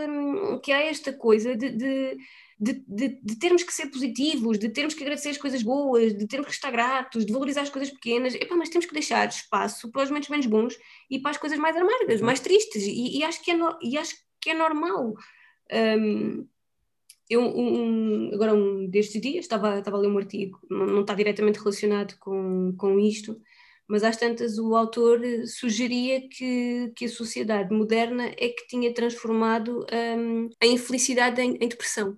que 0.62 0.70
há 0.70 0.82
esta 0.84 1.12
coisa 1.12 1.57
de, 1.57 1.70
de 1.70 2.16
de, 2.62 2.74
de, 2.86 3.09
de, 3.22 3.38
termos 3.38 3.62
que 3.62 3.72
ser 3.72 3.86
positivos, 3.86 4.59
de 4.59 4.68
termos 4.68 4.92
que 4.92 5.03
agradecer 5.03 5.30
as 5.30 5.38
coisas 5.38 5.62
boas, 5.62 6.14
de 6.14 6.26
termos 6.26 6.46
que 6.46 6.55
estar 6.55 6.70
gratos, 6.70 7.24
de 7.24 7.32
valorizar 7.32 7.62
as 7.62 7.70
coisas 7.70 7.90
pequenas, 7.90 8.34
Epá, 8.34 8.55
mas 8.55 8.68
temos 8.68 8.84
que 8.84 8.92
deixar 8.92 9.26
espaço 9.26 9.90
para 9.90 10.03
os 10.03 10.11
momentos 10.11 10.28
menos 10.28 10.44
bons 10.44 10.78
e 11.11 11.18
para 11.18 11.30
as 11.30 11.38
coisas 11.38 11.59
mais 11.59 11.74
amargas, 11.74 12.20
uhum. 12.20 12.26
mais 12.26 12.38
tristes, 12.38 12.82
e, 12.82 13.16
e 13.16 13.24
acho, 13.24 13.42
que 13.42 13.53
é 13.53 13.57
no, 13.57 13.78
e 13.80 13.96
acho 13.96 14.14
que 14.38 14.51
é 14.51 14.55
normal. 14.55 15.14
Um, 15.73 16.47
eu, 17.29 17.43
um, 17.43 18.31
agora, 18.35 18.55
um 18.55 18.89
destes 18.89 19.21
dias, 19.21 19.45
estava, 19.45 19.79
estava 19.79 19.97
a 19.97 20.01
ler 20.01 20.09
um 20.09 20.18
artigo, 20.18 20.59
não, 20.68 20.87
não 20.87 21.01
está 21.03 21.14
diretamente 21.14 21.61
relacionado 21.61 22.16
com, 22.18 22.75
com 22.77 22.99
isto, 22.99 23.41
mas 23.91 24.05
às 24.05 24.16
tantas 24.16 24.57
o 24.57 24.77
autor 24.77 25.21
sugeria 25.47 26.29
que, 26.29 26.93
que 26.95 27.05
a 27.07 27.09
sociedade 27.09 27.75
moderna 27.75 28.27
é 28.39 28.49
que 28.49 28.66
tinha 28.68 28.95
transformado 28.95 29.85
um, 29.93 30.49
a 30.61 30.66
infelicidade 30.66 31.41
em, 31.41 31.57
em 31.57 31.68
depressão. 31.68 32.16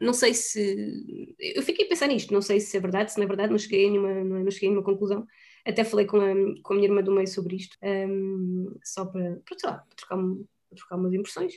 Não 0.00 0.12
sei 0.12 0.32
se. 0.32 1.34
Eu 1.38 1.62
fiquei 1.62 1.86
a 1.86 1.88
pensar 1.88 2.06
nisto, 2.06 2.32
não 2.32 2.40
sei 2.40 2.60
se 2.60 2.76
é 2.76 2.80
verdade, 2.80 3.12
se 3.12 3.18
não 3.18 3.24
é 3.24 3.26
verdade, 3.26 3.50
não 3.50 3.58
cheguei 3.58 3.86
a 3.86 3.90
nenhuma, 3.90 4.14
não 4.22 4.50
cheguei 4.50 4.68
a 4.68 4.70
nenhuma 4.70 4.86
conclusão. 4.86 5.26
Até 5.66 5.82
falei 5.82 6.06
com 6.06 6.18
a, 6.20 6.32
com 6.62 6.72
a 6.72 6.76
minha 6.76 6.88
irmã 6.88 7.02
do 7.02 7.12
meio 7.12 7.26
sobre 7.26 7.56
isto, 7.56 7.76
um, 7.82 8.76
só 8.84 9.04
para, 9.04 9.40
para, 9.44 9.70
lá, 9.70 9.78
para, 9.78 9.96
trocar, 9.96 10.16
para 10.16 10.76
trocar 10.76 10.96
umas 10.96 11.12
impressões. 11.12 11.52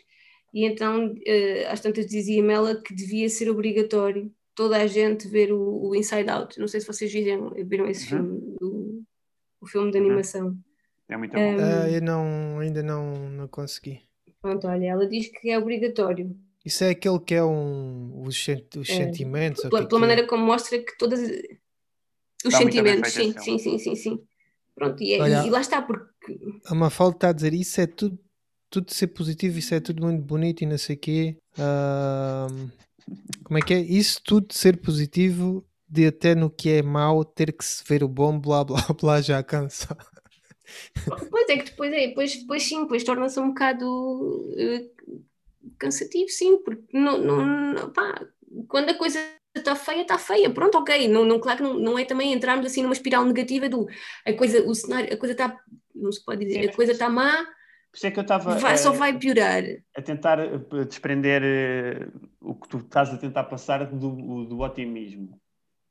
E 0.54 0.66
então, 0.66 1.14
uh, 1.14 1.68
às 1.70 1.80
tantas 1.80 2.06
dizia-me 2.06 2.54
ela 2.54 2.82
que 2.82 2.94
devia 2.94 3.30
ser 3.30 3.50
obrigatório 3.50 4.32
toda 4.54 4.78
a 4.78 4.88
gente 4.88 5.28
ver 5.28 5.52
o, 5.52 5.90
o 5.90 5.96
Inside 5.96 6.30
Out. 6.30 6.60
Não 6.60 6.68
sei 6.68 6.82
se 6.82 6.88
vocês 6.88 7.12
viram, 7.12 7.52
viram 7.66 7.88
esse 7.88 8.14
uhum. 8.14 8.24
filme, 8.24 8.58
o, 8.62 9.04
o 9.62 9.68
filme 9.68 9.92
de 9.92 9.98
uhum. 9.98 10.06
animação. 10.06 10.58
É 11.08 11.18
muito 11.18 11.34
bom. 11.34 11.40
Um, 11.40 11.56
uh, 11.56 11.88
eu 11.88 12.02
não, 12.02 12.60
ainda 12.60 12.84
não, 12.84 13.30
não 13.30 13.48
consegui. 13.48 14.02
Pronto, 14.42 14.68
olha, 14.68 14.88
ela 14.88 15.08
diz 15.08 15.28
que 15.28 15.50
é 15.50 15.58
obrigatório. 15.58 16.36
Isso 16.66 16.84
é 16.84 16.92
aquele 16.92 17.20
que 17.20 17.34
é 17.34 17.44
um, 17.44 18.24
os, 18.26 18.48
os 18.78 18.90
é. 18.90 18.94
sentimentos? 18.94 19.62
Pela, 19.64 19.88
pela 19.88 20.02
maneira 20.02 20.28
como 20.28 20.46
mostra 20.46 20.78
que 20.80 20.98
todas. 20.98 21.20
Os 22.46 22.56
sentimentos, 22.56 23.12
sim, 23.12 23.34
sim, 23.40 23.58
sim, 23.58 23.78
sim, 23.78 23.96
sim. 23.96 24.24
Pronto, 24.74 25.02
e, 25.04 25.14
é, 25.14 25.22
olha, 25.22 25.46
e 25.46 25.50
lá 25.50 25.62
está, 25.62 25.82
porque. 25.82 26.40
A 26.66 26.74
Mafalda 26.74 27.18
está 27.18 27.30
a 27.30 27.34
dizer 27.34 27.54
isso, 27.54 27.80
é 27.82 27.88
tudo 27.88 28.18
tudo 28.72 28.92
ser 28.94 29.08
positivo, 29.08 29.60
isso 29.60 29.76
é 29.76 29.80
tudo 29.82 30.02
muito 30.04 30.24
bonito 30.24 30.62
e 30.62 30.66
não 30.66 30.78
sei 30.78 30.96
o 30.96 31.00
quê. 31.00 31.38
Uh, 31.58 32.72
como 33.44 33.60
é 33.60 33.62
que 33.62 33.74
é? 33.74 33.80
Isso 33.80 34.22
tudo 34.24 34.54
ser 34.54 34.78
positivo, 34.78 35.64
de 35.88 36.08
até 36.08 36.34
no 36.34 36.50
que 36.50 36.70
é 36.70 36.82
mau, 36.82 37.26
ter 37.26 37.52
que 37.52 37.66
se 37.66 37.84
ver 37.86 38.02
o 38.02 38.08
bom, 38.08 38.40
blá 38.40 38.64
blá 38.66 38.82
blá, 39.00 39.22
já 39.22 39.44
cansa. 39.44 39.96
Pois 41.30 41.50
é 41.50 41.58
que 41.58 41.66
depois, 41.66 41.92
é, 41.92 42.08
depois, 42.08 42.36
depois 42.38 42.64
sim, 42.64 42.82
depois 42.84 43.04
torna-se 43.04 43.40
um 43.42 43.50
bocado 43.50 43.86
uh, 43.86 44.92
cansativo, 45.78 46.30
sim, 46.30 46.58
porque 46.64 46.98
não, 46.98 47.18
não, 47.18 47.92
pá, 47.92 48.26
quando 48.70 48.90
a 48.90 48.94
coisa 48.94 49.20
está 49.54 49.76
feia, 49.76 50.04
está 50.04 50.18
feia, 50.18 50.50
pronto, 50.50 50.78
ok. 50.78 51.10
Não, 51.10 51.26
não, 51.26 51.42
claro 51.42 51.58
que 51.58 51.64
não, 51.64 51.74
não 51.74 52.00
é 52.00 52.06
também 52.06 52.32
entrarmos 52.32 52.66
assim 52.66 52.82
numa 52.84 52.94
espiral 52.94 53.26
negativa 53.26 53.68
do 53.68 53.86
a 54.26 54.32
coisa, 54.32 54.64
o 54.66 54.74
cenário, 54.74 55.14
a 55.14 55.18
coisa 55.18 55.34
está, 55.34 55.58
não 55.94 56.10
se 56.10 56.24
pode 56.24 56.46
dizer, 56.46 56.70
a 56.70 56.74
coisa 56.74 56.94
está 56.94 57.10
má, 57.10 57.46
por 57.92 57.98
isso 57.98 58.08
é 58.08 58.12
que 58.12 58.20
eu 58.20 58.22
estava. 58.22 58.56
Vai, 58.56 58.78
só 58.78 58.94
vai 58.94 59.18
piorar. 59.18 59.64
A 59.96 60.02
tentar 60.02 60.40
eh, 60.40 60.86
desprender 60.88 61.44
uh, 61.44 62.30
o 62.40 62.56
que 62.56 62.70
tu 62.70 62.78
estás 62.78 63.10
a 63.10 63.18
tentar 63.18 63.44
passar 63.44 63.86
do, 63.86 64.46
do 64.46 64.62
otimismo. 64.62 65.38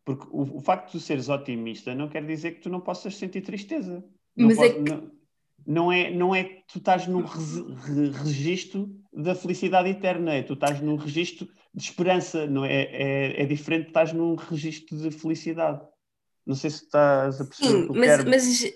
Porque 0.02 0.26
o, 0.30 0.56
o, 0.56 0.60
facto 0.60 0.86
de 0.86 0.92
tu 0.92 1.00
seres 1.00 1.28
otimista 1.28 1.94
não 1.94 2.08
quer 2.08 2.24
dizer 2.24 2.52
que 2.52 2.62
tu 2.62 2.70
não 2.70 2.80
possas 2.80 3.16
sentir 3.16 3.42
tristeza. 3.42 4.02
Não 4.34 4.48
Mas 4.48 4.56
pode, 4.56 4.70
é 4.70 4.72
que... 4.72 4.90
não, 4.90 5.10
não, 5.66 5.92
é, 5.92 6.10
não 6.10 6.34
é 6.34 6.44
que 6.44 6.64
tu 6.72 6.78
estás 6.78 7.06
num 7.06 7.22
re, 7.22 8.10
registro 8.24 8.88
da 9.12 9.34
felicidade 9.34 9.90
eterna, 9.90 10.32
é 10.32 10.42
tu 10.42 10.54
estás 10.54 10.80
num 10.80 10.96
registro 10.96 11.46
de 11.74 11.82
esperança, 11.82 12.46
não 12.46 12.64
é? 12.64 12.82
É, 12.84 13.42
é 13.42 13.44
diferente 13.44 13.84
de 13.84 13.90
estás 13.90 14.14
num 14.14 14.36
registro 14.36 14.96
de 14.96 15.10
felicidade. 15.10 15.82
Não 16.46 16.54
sei 16.54 16.70
se 16.70 16.84
estás 16.84 17.42
a 17.42 17.44
perceber 17.44 17.68
Sim, 17.68 17.82
o 17.82 17.82
que 17.82 17.90
eu 17.90 18.00
mas, 18.00 18.08
quero. 18.08 18.30
Mas, 18.30 18.74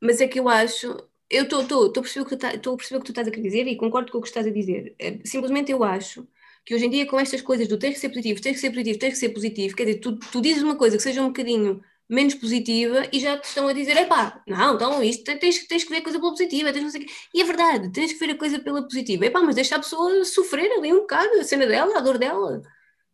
mas 0.00 0.20
é 0.22 0.26
que 0.26 0.40
eu 0.40 0.48
acho 0.48 0.96
eu 1.30 1.44
estou 1.44 1.86
a 1.86 1.92
perceber 1.92 2.22
o 2.22 2.24
que 2.24 2.36
tu 2.36 2.38
tá, 2.38 2.48
a 2.48 2.76
perceber 2.76 2.96
o 2.96 3.00
que 3.00 3.06
tu 3.06 3.12
estás 3.12 3.28
a 3.28 3.30
querer 3.30 3.42
dizer 3.42 3.66
e 3.66 3.76
concordo 3.76 4.10
com 4.10 4.18
o 4.18 4.22
que 4.22 4.28
estás 4.28 4.46
a 4.46 4.50
dizer. 4.50 4.94
É, 4.98 5.18
simplesmente 5.24 5.70
eu 5.70 5.84
acho 5.84 6.26
que 6.64 6.74
hoje 6.74 6.86
em 6.86 6.90
dia 6.90 7.06
com 7.06 7.18
estas 7.18 7.40
coisas 7.42 7.68
do 7.68 7.78
ter 7.78 7.92
que 7.92 7.98
ser 7.98 8.08
positivo, 8.08 8.40
ter 8.40 8.52
que 8.52 8.58
ser 8.58 8.70
positivo, 8.70 8.98
ter 8.98 9.10
que 9.10 9.16
ser 9.16 9.28
positivo, 9.30 9.76
quer 9.76 9.84
dizer, 9.84 9.98
tu, 10.00 10.16
tu 10.16 10.40
dizes 10.40 10.62
uma 10.62 10.76
coisa 10.76 10.96
que 10.96 11.02
seja 11.02 11.22
um 11.22 11.28
bocadinho 11.28 11.82
menos 12.08 12.34
positiva 12.34 13.06
e 13.12 13.20
já 13.20 13.36
te 13.36 13.44
estão 13.44 13.68
a 13.68 13.72
dizer, 13.72 13.96
epá, 13.96 14.42
não, 14.46 14.74
então 14.74 15.02
isto 15.02 15.24
tens, 15.24 15.66
tens 15.66 15.84
que 15.84 15.90
ver 15.90 15.98
a 15.98 16.02
coisa 16.02 16.18
pela 16.18 16.30
positiva, 16.30 16.72
tens 16.72 16.82
não 16.82 16.90
sei 16.90 17.06
E 17.34 17.42
é 17.42 17.44
verdade, 17.44 17.90
tens 17.92 18.12
que 18.14 18.18
ver 18.18 18.32
a 18.32 18.38
coisa 18.38 18.58
pela 18.58 18.82
positiva. 18.82 19.26
Epá, 19.26 19.42
mas 19.42 19.54
deixa 19.54 19.76
a 19.76 19.78
pessoa 19.78 20.24
sofrer 20.24 20.70
ali 20.72 20.92
um 20.92 21.00
bocado, 21.00 21.34
a 21.38 21.44
cena 21.44 21.66
dela, 21.66 21.98
a 21.98 22.00
dor 22.00 22.18
dela. 22.18 22.62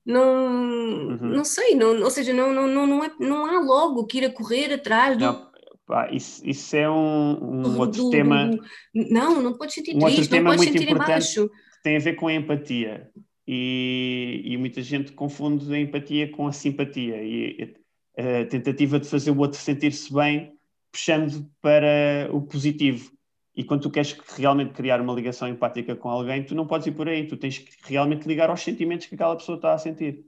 Não, 0.06 0.22
uhum. 0.22 1.18
não 1.20 1.44
sei, 1.44 1.74
não, 1.74 2.00
ou 2.02 2.10
seja, 2.10 2.32
não, 2.32 2.52
não, 2.52 2.68
não, 2.68 2.86
não, 2.86 3.04
é, 3.04 3.10
não 3.18 3.46
há 3.46 3.58
logo 3.58 4.06
que 4.06 4.18
ir 4.18 4.26
a 4.26 4.30
correr 4.30 4.72
atrás 4.72 5.16
do, 5.16 5.24
não. 5.24 5.50
Pá, 5.86 6.10
isso, 6.10 6.40
isso 6.48 6.74
é 6.76 6.88
um, 6.88 7.66
um 7.66 7.78
outro 7.78 8.08
tema. 8.10 8.50
não, 8.94 9.42
não 9.42 9.52
podes 9.52 9.74
sentir 9.74 9.96
um 9.96 10.00
triste, 10.00 10.30
não 10.30 10.44
podes 10.44 10.64
sentir 10.64 10.90
importante. 10.90 11.50
tem 11.82 11.96
a 11.96 12.00
ver 12.00 12.14
com 12.14 12.26
a 12.26 12.34
empatia. 12.34 13.10
E, 13.46 14.40
e, 14.42 14.56
muita 14.56 14.80
gente 14.80 15.12
confunde 15.12 15.72
a 15.74 15.78
empatia 15.78 16.30
com 16.30 16.46
a 16.46 16.52
simpatia 16.52 17.22
e 17.22 17.74
a 18.16 18.46
tentativa 18.46 18.98
de 18.98 19.06
fazer 19.06 19.30
o 19.30 19.38
outro 19.38 19.60
sentir-se 19.60 20.12
bem 20.12 20.54
puxando 20.90 21.46
para 21.60 22.28
o 22.32 22.40
positivo. 22.40 23.12
E 23.54 23.62
quando 23.62 23.82
tu 23.82 23.90
queres 23.90 24.16
realmente 24.36 24.72
criar 24.72 25.00
uma 25.00 25.12
ligação 25.12 25.46
empática 25.46 25.94
com 25.94 26.08
alguém, 26.08 26.42
tu 26.42 26.54
não 26.54 26.66
podes 26.66 26.86
ir 26.86 26.92
por 26.92 27.08
aí, 27.08 27.26
tu 27.26 27.36
tens 27.36 27.58
que 27.58 27.70
realmente 27.84 28.26
ligar 28.26 28.48
aos 28.48 28.62
sentimentos 28.62 29.06
que 29.06 29.14
aquela 29.14 29.36
pessoa 29.36 29.56
está 29.56 29.74
a 29.74 29.78
sentir. 29.78 30.24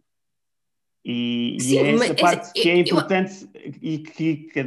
E, 1.04 1.56
Sim, 1.60 1.74
e 1.74 1.78
é 1.78 1.90
essa 1.92 2.14
parte 2.14 2.52
que 2.52 2.68
é 2.68 2.76
importante 2.76 3.48
eu... 3.54 3.72
e 3.80 3.98
que, 3.98 4.36
que, 4.36 4.60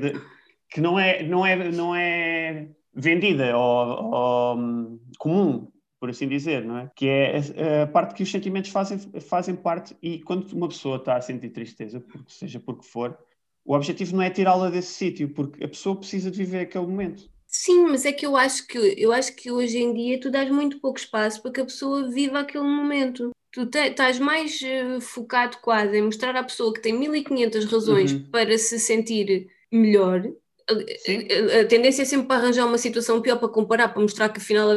que, 0.70 0.82
não, 0.82 1.00
é, 1.00 1.24
não, 1.24 1.46
é, 1.46 1.72
não 1.72 1.96
é 1.96 2.70
vendida 2.94 3.58
ou, 3.58 4.14
ou 4.14 4.58
hum, 4.58 5.00
comum 5.18 5.72
por 6.00 6.10
assim 6.10 6.28
dizer, 6.28 6.64
não 6.64 6.78
é? 6.78 6.92
Que 6.96 7.08
é 7.08 7.84
a, 7.84 7.88
parte 7.88 8.16
que 8.16 8.24
os 8.24 8.32
sentimentos 8.32 8.72
fazem, 8.72 8.98
fazem 9.20 9.56
parte 9.56 9.96
e 10.02 10.20
quando 10.20 10.50
uma 10.54 10.70
pessoa 10.70 10.96
está 10.96 11.18
a 11.18 11.22
sentir 11.22 11.50
tristeza, 11.50 12.00
porque 12.00 12.32
seja 12.32 12.60
porque 12.60 12.86
for, 12.86 13.18
o 13.66 13.76
objetivo 13.76 14.16
não 14.16 14.24
é 14.24 14.30
tirá-la 14.30 14.70
desse 14.70 14.94
sítio, 14.94 15.30
porque 15.30 15.64
a 15.64 15.68
pessoa 15.68 15.98
precisa 15.98 16.32
de 16.32 16.38
viver 16.38 16.62
aquele 16.62 16.88
momento. 16.88 17.30
Sim, 17.46 17.88
mas 17.88 18.06
é 18.06 18.12
que 18.12 18.26
eu 18.26 18.38
acho 18.38 18.66
que 18.68 18.78
eu 18.78 19.12
acho 19.12 19.36
que 19.36 19.52
hoje 19.52 19.80
em 19.80 19.94
dia 19.94 20.20
tu 20.20 20.32
dás 20.32 20.50
muito 20.50 20.80
pouco 20.80 21.00
espaço 21.00 21.42
para 21.42 21.52
que 21.52 21.62
a 21.62 21.66
pessoa 21.66 22.10
viva 22.10 22.40
aquele 22.40 22.64
momento. 22.64 23.32
Tu 23.52 23.66
te, 23.66 23.80
estás 23.80 24.20
mais 24.20 24.60
uh, 24.62 25.02
focado 25.02 25.58
quase 25.58 25.98
em 25.98 26.04
mostrar 26.04 26.36
à 26.36 26.44
pessoa 26.44 26.72
que 26.72 26.82
tem 26.82 26.94
1500 26.94 27.66
razões 27.66 28.14
uhum. 28.14 28.30
para 28.30 28.56
se 28.58 28.80
sentir 28.80 29.48
melhor. 29.72 30.32
A, 30.70 31.62
a, 31.62 31.66
tendência 31.66 32.04
é 32.04 32.06
sempre 32.06 32.28
para 32.28 32.42
arranjar 32.42 32.66
uma 32.66 32.78
situação 32.78 33.22
pior 33.22 33.38
para 33.38 33.50
comparar, 33.50 33.90
para 33.90 34.02
mostrar 34.02 34.30
que 34.30 34.40
afinal 34.40 34.70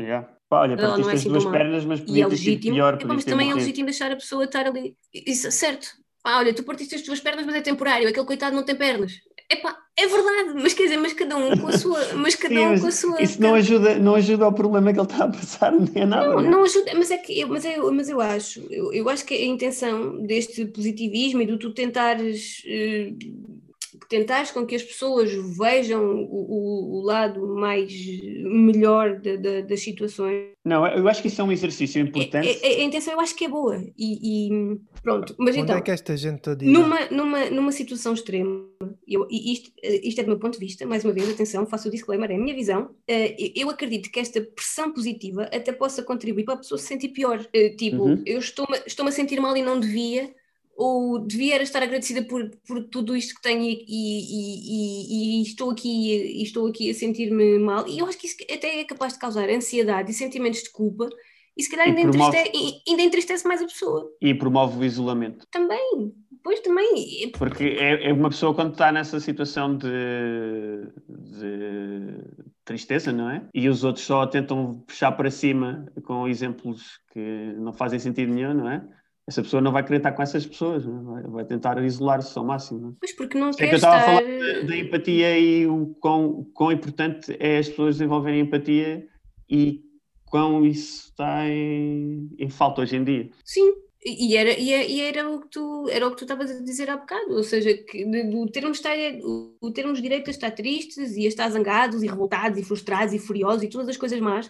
yeah. 0.00 0.28
Pá, 0.48 0.60
olha, 0.60 0.76
partiste 0.76 1.00
não 1.00 1.10
é 1.10 1.14
assim 1.14 1.28
as 1.28 1.42
duas 1.42 1.52
pernas, 1.52 1.84
mas 1.84 2.00
podia 2.00 2.24
é 2.24 2.28
ter 2.28 2.36
sido 2.36 2.60
pior. 2.60 2.98
É, 3.00 3.04
mas 3.04 3.24
também 3.24 3.50
é 3.50 3.54
legítimo 3.54 3.86
deixar 3.86 4.12
a 4.12 4.16
pessoa 4.16 4.44
estar 4.44 4.66
ali. 4.66 4.96
Isso, 5.12 5.50
certo. 5.50 5.88
Pá, 6.22 6.38
olha, 6.38 6.54
tu 6.54 6.62
partiste 6.62 6.94
as 6.94 7.02
tuas 7.02 7.20
pernas, 7.20 7.44
mas 7.44 7.56
é 7.56 7.60
temporário. 7.60 8.08
Aquele 8.08 8.26
coitado 8.26 8.54
não 8.54 8.64
tem 8.64 8.76
pernas. 8.76 9.12
Epá, 9.50 9.76
é 9.96 10.06
verdade, 10.06 10.60
mas 10.60 10.74
quer 10.74 10.84
dizer, 10.84 10.96
mas 10.96 11.12
cada 11.12 11.36
um 11.36 11.56
com 11.56 11.68
a 11.68 11.78
sua. 11.78 12.14
Mas 12.14 12.34
cada 12.36 12.54
Sim, 12.54 12.66
um 12.66 12.70
mas 12.70 12.80
com 12.80 12.86
a 12.86 12.92
sua. 12.92 13.22
Isso 13.22 13.40
não 13.40 13.54
ajuda, 13.54 13.98
não 13.98 14.14
ajuda 14.14 14.44
ao 14.44 14.52
problema 14.52 14.92
que 14.92 14.98
ele 14.98 15.06
está 15.06 15.24
a 15.24 15.28
passar, 15.28 15.72
nem 15.78 16.02
é 16.02 16.06
nada. 16.06 16.28
Não, 16.28 16.42
não 16.42 16.64
ajuda, 16.64 16.92
mas 16.94 17.10
é 17.10 17.16
que 17.16 17.44
mas, 17.44 17.64
é, 17.64 17.76
mas 17.76 18.08
eu 18.08 18.20
acho, 18.20 18.60
eu, 18.70 18.92
eu 18.92 19.08
acho 19.08 19.24
que 19.24 19.34
a 19.34 19.44
intenção 19.44 20.20
deste 20.26 20.64
positivismo 20.66 21.42
e 21.42 21.46
do 21.46 21.58
tu 21.58 21.72
tentares. 21.72 22.62
Uh, 23.96 24.06
tentares 24.08 24.50
com 24.50 24.66
que 24.66 24.74
as 24.74 24.82
pessoas 24.82 25.32
vejam 25.58 26.26
o, 26.28 26.98
o 26.98 27.02
lado 27.02 27.46
mais 27.54 27.92
melhor 28.44 29.18
de, 29.18 29.36
de, 29.36 29.62
das 29.62 29.80
situações. 29.80 30.52
Não, 30.64 30.86
eu 30.86 31.08
acho 31.08 31.22
que 31.22 31.28
isso 31.28 31.40
é 31.40 31.44
um 31.44 31.52
exercício 31.52 32.00
importante. 32.00 32.48
A, 32.48 32.66
a, 32.66 32.70
a 32.70 32.82
intenção 32.82 33.14
eu 33.14 33.20
acho 33.20 33.36
que 33.36 33.44
é 33.44 33.48
boa 33.48 33.82
e, 33.96 34.48
e 34.48 34.80
pronto. 35.02 35.34
Mas 35.38 35.54
Onde 35.54 35.64
então, 35.64 35.76
é 35.76 35.80
que 35.80 35.90
esta 35.90 36.16
gente 36.16 36.40
toda 36.40 36.64
numa, 36.64 37.06
numa, 37.10 37.50
numa 37.50 37.72
situação 37.72 38.14
extrema, 38.14 38.64
eu, 39.06 39.26
e 39.30 39.52
isto, 39.52 39.72
isto 39.82 40.20
é 40.20 40.24
do 40.24 40.30
meu 40.30 40.38
ponto 40.38 40.58
de 40.58 40.64
vista, 40.64 40.86
mais 40.86 41.04
uma 41.04 41.12
vez, 41.12 41.28
atenção, 41.28 41.66
faço 41.66 41.88
o 41.88 41.90
disclaimer, 41.90 42.30
é 42.30 42.34
a 42.34 42.38
minha 42.38 42.54
visão, 42.54 42.90
eh, 43.08 43.36
eu 43.54 43.70
acredito 43.70 44.10
que 44.10 44.20
esta 44.20 44.40
pressão 44.40 44.92
positiva 44.92 45.44
até 45.44 45.72
possa 45.72 46.02
contribuir 46.02 46.44
para 46.44 46.54
a 46.54 46.58
pessoa 46.58 46.78
se 46.78 46.86
sentir 46.86 47.08
pior. 47.08 47.46
Eh, 47.52 47.70
tipo, 47.70 48.02
uhum. 48.02 48.22
eu 48.26 48.38
estou-me 48.38 48.76
estou 48.86 49.06
a 49.06 49.12
sentir 49.12 49.40
mal 49.40 49.56
e 49.56 49.62
não 49.62 49.78
devia, 49.78 50.34
ou 50.76 51.18
devia 51.18 51.60
estar 51.62 51.82
agradecida 51.82 52.22
por, 52.22 52.50
por 52.66 52.84
tudo 52.84 53.16
isto 53.16 53.34
que 53.34 53.42
tenho 53.42 53.62
e, 53.62 53.76
e, 53.88 55.38
e, 55.38 55.38
e 55.38 55.42
estou 55.42 55.70
aqui 55.70 56.42
estou 56.42 56.66
aqui 56.66 56.90
a 56.90 56.94
sentir-me 56.94 57.58
mal. 57.58 57.88
E 57.88 57.98
eu 57.98 58.06
acho 58.06 58.18
que 58.18 58.26
isso 58.26 58.36
até 58.52 58.80
é 58.80 58.84
capaz 58.84 59.14
de 59.14 59.18
causar 59.18 59.48
ansiedade 59.48 60.10
e 60.10 60.14
sentimentos 60.14 60.62
de 60.62 60.70
culpa. 60.70 61.08
E 61.56 61.62
se 61.62 61.70
calhar 61.70 61.86
ainda, 61.86 62.02
promove... 62.02 62.36
entristece, 62.36 62.82
ainda 62.86 63.02
entristece 63.02 63.48
mais 63.48 63.62
a 63.62 63.64
pessoa. 63.64 64.12
E 64.20 64.34
promove 64.34 64.78
o 64.78 64.84
isolamento. 64.84 65.46
Também, 65.50 66.12
pois 66.44 66.60
também. 66.60 67.32
Porque 67.38 67.64
é, 67.64 68.10
é 68.10 68.12
uma 68.12 68.28
pessoa 68.28 68.54
quando 68.54 68.72
está 68.72 68.92
nessa 68.92 69.18
situação 69.18 69.74
de, 69.74 69.88
de 71.08 72.20
tristeza, 72.62 73.10
não 73.10 73.30
é? 73.30 73.48
E 73.54 73.70
os 73.70 73.84
outros 73.84 74.04
só 74.04 74.26
tentam 74.26 74.84
puxar 74.86 75.12
para 75.12 75.30
cima 75.30 75.90
com 76.04 76.28
exemplos 76.28 77.00
que 77.10 77.54
não 77.56 77.72
fazem 77.72 77.98
sentido 77.98 78.34
nenhum, 78.34 78.52
não 78.52 78.70
é? 78.70 78.86
Essa 79.28 79.42
pessoa 79.42 79.60
não 79.60 79.72
vai 79.72 79.82
querer 79.82 79.96
estar 79.96 80.12
com 80.12 80.22
essas 80.22 80.46
pessoas, 80.46 80.84
é? 80.84 81.28
vai 81.28 81.44
tentar 81.44 81.82
isolar-se 81.82 82.38
ao 82.38 82.44
máximo. 82.44 82.90
É? 82.90 82.92
Pois 83.00 83.12
porque 83.12 83.36
não 83.36 83.48
é 83.48 83.52
quer 83.52 83.66
que 83.68 83.74
eu 83.74 83.76
estava 83.76 83.98
estar... 83.98 84.12
a 84.12 84.16
falar 84.16 84.66
da 84.66 84.76
empatia 84.76 85.38
e 85.38 85.66
o 85.66 85.96
quão, 86.00 86.46
quão 86.54 86.70
importante 86.70 87.36
é 87.40 87.58
as 87.58 87.68
pessoas 87.68 87.96
desenvolverem 87.96 88.40
empatia 88.40 89.06
e 89.50 89.82
quão 90.26 90.64
isso 90.64 91.08
está 91.08 91.48
em, 91.48 92.30
em 92.38 92.48
falta 92.48 92.82
hoje 92.82 92.96
em 92.96 93.02
dia. 93.02 93.30
Sim, 93.44 93.74
e 94.04 94.36
era, 94.36 94.56
e 94.56 94.72
era, 94.72 94.84
e 94.84 95.00
era 95.00 95.28
o 95.28 95.40
que 95.40 95.48
tu 95.48 95.88
era 95.90 96.06
o 96.06 96.10
que 96.12 96.18
tu 96.18 96.24
estavas 96.24 96.48
a 96.48 96.62
dizer 96.62 96.88
há 96.88 96.96
bocado, 96.96 97.34
ou 97.34 97.42
seja, 97.42 97.74
que 97.74 98.04
o 98.04 98.46
termos, 98.46 98.78
estar, 98.78 98.94
o 99.60 99.70
termos 99.72 100.00
direito 100.00 100.28
a 100.28 100.30
estar 100.30 100.52
tristes 100.52 101.16
e 101.16 101.24
a 101.24 101.28
estar 101.28 101.50
zangados 101.50 102.04
e 102.04 102.06
revoltados 102.06 102.58
e 102.60 102.62
frustrados 102.62 103.12
e 103.12 103.18
furiosos 103.18 103.64
e 103.64 103.68
todas 103.68 103.88
as 103.88 103.96
coisas 103.96 104.20
más 104.20 104.48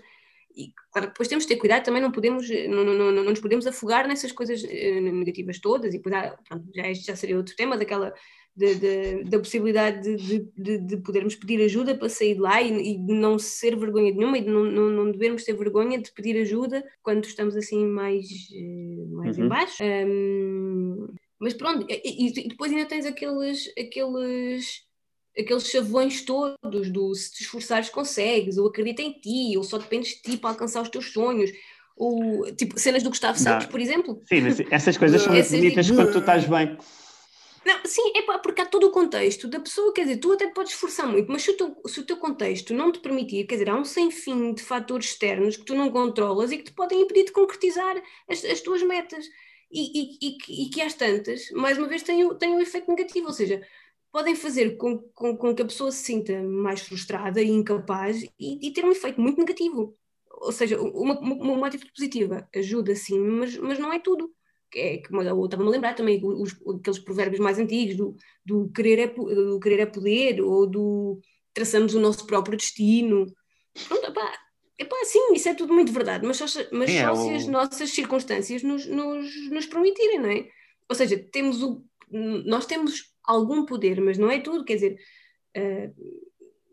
e 0.57 0.73
claro, 0.91 1.09
depois 1.09 1.29
temos 1.29 1.45
de 1.45 1.49
ter 1.49 1.57
cuidado, 1.57 1.85
também 1.85 2.01
não 2.01 2.11
podemos, 2.11 2.49
não, 2.49 2.85
não, 2.85 2.95
não, 2.95 3.13
não 3.13 3.25
nos 3.25 3.41
podemos 3.41 3.67
afogar 3.67 4.09
nessas 4.09 4.33
coisas 4.33 4.65
eh, 4.65 5.01
negativas 5.01 5.59
todas, 5.59 5.93
e 5.93 5.99
depois 5.99 6.15
há, 6.15 6.37
pronto, 6.49 6.67
já, 6.75 6.93
já 6.95 7.15
seria 7.17 7.37
outro 7.37 7.55
tema, 7.55 7.77
daquela 7.77 8.15
de, 8.57 8.75
de, 8.75 9.25
da 9.25 9.39
possibilidade 9.39 10.17
de, 10.17 10.51
de, 10.57 10.79
de, 10.79 10.97
podermos 10.99 11.35
pedir 11.35 11.63
ajuda 11.63 11.95
para 11.95 12.09
sair 12.09 12.35
de 12.35 12.41
lá 12.41 12.63
e, 12.63 12.95
e 12.95 12.99
de 12.99 13.13
não 13.13 13.39
ser 13.39 13.77
vergonha 13.77 14.11
nenhuma 14.11 14.39
e 14.39 14.41
de 14.41 14.49
não, 14.49 14.65
não, 14.65 14.91
não 14.91 15.13
devermos 15.13 15.45
ter 15.45 15.53
vergonha 15.53 16.01
de 16.01 16.11
pedir 16.11 16.41
ajuda 16.41 16.83
quando 17.03 17.27
estamos 17.27 17.55
assim 17.55 17.87
mais, 17.87 18.27
eh, 18.55 19.05
mais 19.11 19.37
uhum. 19.37 19.45
em 19.45 19.49
baixo. 19.49 19.85
Um, 19.85 21.07
mas 21.39 21.53
pronto, 21.53 21.87
e, 21.91 22.29
e, 22.29 22.49
depois 22.49 22.73
ainda 22.73 22.87
tens 22.87 23.05
aqueles, 23.05 23.71
aqueles 23.79 24.86
aqueles 25.39 25.69
chavões 25.69 26.23
todos 26.23 26.91
do 26.91 27.15
se 27.15 27.33
te 27.33 27.43
esforçares 27.43 27.89
consegues, 27.89 28.59
ou 28.59 28.69
acredita 28.69 29.03
em 29.03 29.13
ti, 29.13 29.57
ou 29.57 29.65
só 29.65 29.79
dependes 29.79 30.11
de 30.11 30.23
ti 30.23 30.37
para 30.37 30.51
alcançar 30.51 30.83
os 30.83 30.89
teus 30.89 31.13
sonhos, 31.13 31.51
ou 31.97 32.51
tipo 32.55 32.79
cenas 32.79 33.03
do 33.03 33.11
Gustavo 33.11 33.39
Santos, 33.39 33.67
por 33.67 33.81
exemplo. 33.81 34.23
Sim, 34.27 34.43
mas 34.43 34.61
essas 34.71 34.97
coisas 34.97 35.23
são 35.23 35.33
muito 35.33 35.51
bonitas 35.51 35.91
quando 35.91 36.13
tu 36.13 36.19
estás 36.19 36.45
bem. 36.45 36.77
Não, 37.67 37.81
sim, 37.85 38.13
é 38.15 38.23
porque 38.39 38.61
há 38.61 38.67
todo 38.67 38.87
o 38.87 38.93
contexto 38.93 39.49
da 39.49 39.59
pessoa, 39.59 39.93
quer 39.93 40.03
dizer, 40.03 40.19
tu 40.19 40.33
até 40.33 40.47
podes 40.47 40.73
esforçar 40.73 41.05
muito, 41.09 41.33
mas 41.33 41.43
se 41.43 41.51
o, 41.51 41.57
teu, 41.57 41.77
se 41.87 41.99
o 41.99 42.05
teu 42.05 42.17
contexto 42.17 42.73
não 42.73 42.93
te 42.93 43.01
permitir, 43.01 43.45
quer 43.45 43.57
dizer, 43.57 43.71
há 43.71 43.75
um 43.75 43.85
sem 43.85 44.09
fim 44.09 44.55
de 44.55 44.63
fatores 44.63 45.09
externos 45.09 45.57
que 45.57 45.65
tu 45.65 45.75
não 45.75 45.91
controlas 45.91 46.53
e 46.53 46.59
que 46.59 46.65
te 46.65 46.73
podem 46.73 47.01
impedir 47.01 47.25
de 47.25 47.33
concretizar 47.33 48.01
as, 48.31 48.45
as 48.45 48.61
tuas 48.61 48.85
metas. 48.85 49.27
E, 49.69 49.81
e, 49.81 50.19
e, 50.23 50.63
e, 50.63 50.71
que 50.71 50.81
às 50.81 50.95
tantas, 50.95 51.51
mais 51.51 51.77
uma 51.77 51.89
vez, 51.89 52.05
tem, 52.05 52.33
tem 52.37 52.51
um 52.51 52.61
efeito 52.61 52.89
negativo, 52.89 53.27
ou 53.27 53.33
seja, 53.33 53.61
podem 54.13 54.35
fazer 54.35 54.77
com, 54.77 54.99
com, 55.15 55.37
com, 55.37 55.55
que 55.55 55.63
a 55.63 55.67
pessoa 55.67 55.93
se 55.93 56.05
sinta 56.05 56.43
mais 56.43 56.81
frustrada 56.81 57.43
e 57.43 57.51
incapaz 57.51 58.23
e, 58.39 58.67
e 58.67 58.73
ter 58.73 58.85
um 58.85 58.93
efeito 58.93 59.21
muito 59.21 59.39
negativo. 59.39 59.97
Ou 60.31 60.53
seja, 60.53 60.81
uma, 60.81 61.19
uma, 61.19 61.53
uma 61.53 61.67
atitude 61.67 61.93
positiva 61.93 62.49
ajuda 62.55 62.95
sim, 62.95 63.19
mas, 63.19 63.57
mas 63.57 63.79
não 63.79 63.93
é 63.93 63.99
tudo. 63.99 64.31
É, 64.75 64.97
eu 64.97 65.45
estava-me 65.45 65.69
a 65.69 65.73
lembrar 65.73 65.95
também, 65.95 66.21
os, 66.23 66.55
aqueles 66.79 66.99
provérbios 66.99 67.41
mais 67.41 67.59
antigos 67.59 67.97
do, 67.97 68.17
do, 68.45 68.71
querer 68.73 68.99
é, 68.99 69.07
do 69.07 69.59
querer 69.61 69.81
é 69.81 69.87
poder 69.87 70.41
ou 70.43 70.67
do 70.67 71.21
traçamos 71.55 71.95
o 71.95 72.01
nosso 72.01 72.27
próprio 72.27 72.59
destino. 72.59 73.27
Pronto, 73.89 74.07
epá, 74.07 74.39
epá, 74.79 74.97
sim, 75.05 75.33
isso 75.33 75.49
é 75.49 75.55
tudo 75.55 75.73
muito 75.73 75.93
verdade, 75.93 76.27
mas 76.27 76.37
só, 76.37 76.45
mas 76.73 76.91
é, 76.91 77.05
só 77.05 77.15
se 77.15 77.31
as 77.31 77.47
nossas 77.47 77.91
circunstâncias 77.91 78.63
nos, 78.63 78.87
nos, 78.87 79.51
nos 79.51 79.67
permitirem, 79.67 80.19
não 80.19 80.31
é? 80.31 80.49
Ou 80.89 80.95
seja, 80.95 81.19
temos 81.33 81.63
o, 81.63 81.83
nós 82.11 82.67
temos 82.67 83.16
algum 83.27 83.65
poder, 83.65 84.01
mas 84.01 84.19
não 84.19 84.31
é 84.31 84.41
tudo, 84.41 84.65
quer 84.65 84.75
dizer, 84.75 84.99
uh, 85.57 85.95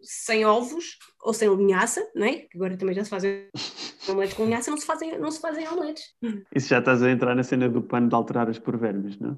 sem 0.02 0.46
ovos 0.46 0.98
ou 1.22 1.34
sem 1.34 1.54
linhaça, 1.56 2.06
não 2.14 2.26
é? 2.26 2.34
Que 2.34 2.58
agora 2.58 2.78
também 2.78 2.94
já 2.94 3.04
se 3.04 3.10
fazem 3.10 3.48
omeletes 4.08 4.36
com 4.36 4.46
linhaça, 4.46 4.70
não 4.70 4.78
se 4.78 4.86
fazem, 4.86 5.18
não 5.18 5.32
se 5.32 5.40
fazem 5.40 5.68
omeletes. 5.68 6.14
Isso 6.54 6.68
já 6.68 6.80
estás 6.80 7.02
a 7.02 7.10
entrar 7.10 7.36
na 7.36 7.44
cena 7.44 7.70
do 7.70 7.82
pano 7.82 8.10
de 8.10 8.16
alterar 8.16 8.50
os 8.50 8.60
provérbios, 8.60 9.18
não? 9.20 9.38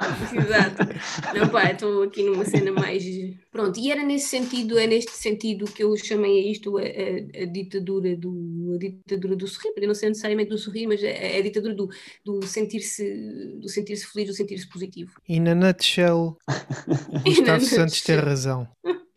Exato. 0.32 0.82
Não, 1.34 1.48
pá, 1.48 1.70
estou 1.70 2.02
aqui 2.02 2.22
numa 2.22 2.44
cena 2.44 2.72
mais. 2.72 3.04
Pronto, 3.52 3.78
e 3.78 3.90
era 3.90 4.02
nesse 4.02 4.28
sentido, 4.28 4.78
é 4.78 4.86
neste 4.86 5.12
sentido 5.12 5.64
que 5.66 5.82
eu 5.82 5.96
chamei 5.96 6.38
a 6.38 6.50
isto 6.50 6.78
a, 6.78 6.82
a, 6.82 7.42
a 7.42 7.46
ditadura 7.46 8.16
do 8.16 8.74
a 8.74 8.78
ditadura 8.78 9.36
do 9.36 9.46
sorrir, 9.46 9.72
porque 9.72 9.86
não 9.86 9.94
sei 9.94 10.08
necessariamente 10.08 10.50
do 10.50 10.58
sorrir, 10.58 10.86
mas 10.86 11.02
a, 11.02 11.08
a 11.08 11.42
ditadura 11.42 11.74
do, 11.74 11.88
do 12.24 12.46
sentir-se 12.46 13.04
do 13.60 13.68
sentir-se 13.68 14.06
feliz, 14.06 14.28
do 14.28 14.34
sentir-se 14.34 14.68
positivo. 14.68 15.12
E 15.28 15.38
na 15.38 15.54
nutshell, 15.54 16.36
Gustavo 17.24 17.64
Santos 17.64 18.00
tem 18.02 18.16
razão. 18.16 18.68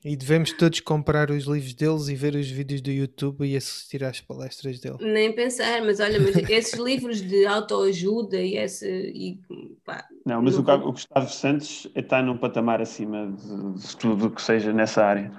E 0.05 0.17
devemos 0.17 0.51
todos 0.51 0.81
comprar 0.81 1.31
os 1.31 1.45
livros 1.45 1.73
deles 1.73 2.09
e 2.09 2.15
ver 2.15 2.35
os 2.35 2.49
vídeos 2.49 2.81
do 2.81 2.91
YouTube 2.91 3.45
e 3.45 3.55
assistir 3.55 4.03
às 4.03 4.19
palestras 4.19 4.79
dele. 4.79 4.97
Nem 4.99 5.31
pensar, 5.33 5.81
mas 5.81 6.01
olha, 6.01 6.19
mas 6.19 6.35
esses 6.49 6.77
livros 6.77 7.21
de 7.21 7.45
autoajuda 7.45 8.37
e 8.37 8.57
esse. 8.57 8.85
E, 8.85 9.39
pá, 9.85 10.05
não, 10.25 10.41
mas 10.41 10.57
não... 10.57 10.63
O, 10.63 10.89
o, 10.89 10.91
Gustavo 10.91 11.29
Santos 11.29 11.87
está 11.95 12.21
num 12.21 12.37
patamar 12.37 12.81
acima 12.81 13.31
de, 13.31 13.81
de 13.81 13.97
tudo 13.97 14.29
que 14.29 14.41
seja 14.41 14.73
nessa 14.73 15.05
área. 15.05 15.31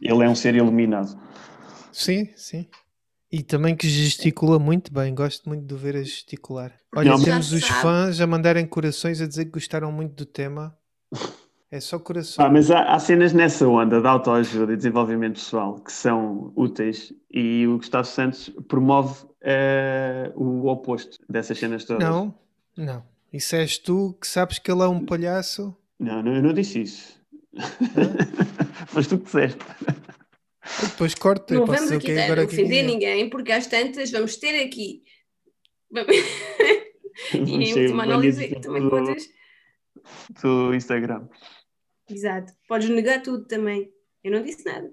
Ele 0.00 0.24
é 0.24 0.28
um 0.28 0.34
ser 0.34 0.56
iluminado. 0.56 1.16
Sim, 1.92 2.28
sim. 2.34 2.66
E 3.30 3.42
também 3.42 3.76
que 3.76 3.88
gesticula 3.88 4.58
muito 4.58 4.92
bem, 4.92 5.14
gosto 5.14 5.48
muito 5.48 5.64
de 5.64 5.72
o 5.72 5.76
ver 5.76 5.96
a 5.96 6.02
gesticular. 6.02 6.76
Olha, 6.94 7.12
Não, 7.12 7.22
temos 7.22 7.52
os 7.52 7.64
sabe. 7.64 7.80
fãs 7.80 8.20
a 8.20 8.26
mandarem 8.26 8.66
corações 8.66 9.20
a 9.20 9.28
dizer 9.28 9.44
que 9.46 9.52
gostaram 9.52 9.92
muito 9.92 10.14
do 10.14 10.26
tema. 10.26 10.76
É 11.72 11.80
só 11.80 11.98
coração. 11.98 12.44
Ah, 12.44 12.50
mas 12.50 12.70
há, 12.70 12.82
há 12.82 12.98
cenas 12.98 13.32
nessa 13.32 13.66
onda 13.66 13.98
de 13.98 14.06
autoajuda 14.06 14.74
e 14.74 14.76
desenvolvimento 14.76 15.36
pessoal 15.36 15.80
que 15.80 15.90
são 15.90 16.52
úteis 16.54 17.14
e 17.30 17.66
o 17.66 17.78
Gustavo 17.78 18.04
Santos 18.04 18.50
promove 18.68 19.26
eh, 19.40 20.30
o 20.36 20.66
oposto 20.66 21.18
dessas 21.26 21.58
cenas 21.58 21.86
todas. 21.86 22.06
Não, 22.06 22.38
não. 22.76 23.02
Isso 23.32 23.56
és 23.56 23.78
tu 23.78 24.14
que 24.20 24.26
sabes 24.26 24.58
que 24.58 24.70
ele 24.70 24.82
é 24.82 24.86
um 24.86 25.02
palhaço. 25.02 25.74
Não, 25.98 26.22
não, 26.22 26.34
eu 26.34 26.42
não 26.42 26.52
disse 26.52 26.82
isso. 26.82 27.18
Mas 28.92 29.06
tu 29.06 29.16
que 29.16 29.24
disseste. 29.24 29.64
Depois 30.90 31.14
corta. 31.14 31.54
Não 31.54 31.64
vamos 31.64 31.84
dizer 31.84 31.94
o 31.94 31.96
aqui 31.96 32.06
que 32.06 32.12
é 32.12 32.14
estar 32.16 32.24
agora 32.26 32.42
a 32.42 32.44
ofender 32.44 32.84
ninguém, 32.84 33.30
porque 33.30 33.50
às 33.50 33.66
tantas 33.66 34.10
vamos 34.10 34.36
ter 34.36 34.62
aqui. 34.62 35.04
e 37.32 37.38
em 37.38 37.82
última 37.82 38.02
análise 38.02 38.60
também 38.60 38.90
podes. 38.90 39.30
do 40.42 40.74
Instagram. 40.74 41.26
Exato. 42.08 42.52
Podes 42.68 42.88
negar 42.90 43.22
tudo 43.22 43.44
também. 43.46 43.92
Eu 44.22 44.32
não 44.32 44.42
disse 44.42 44.64
nada. 44.64 44.90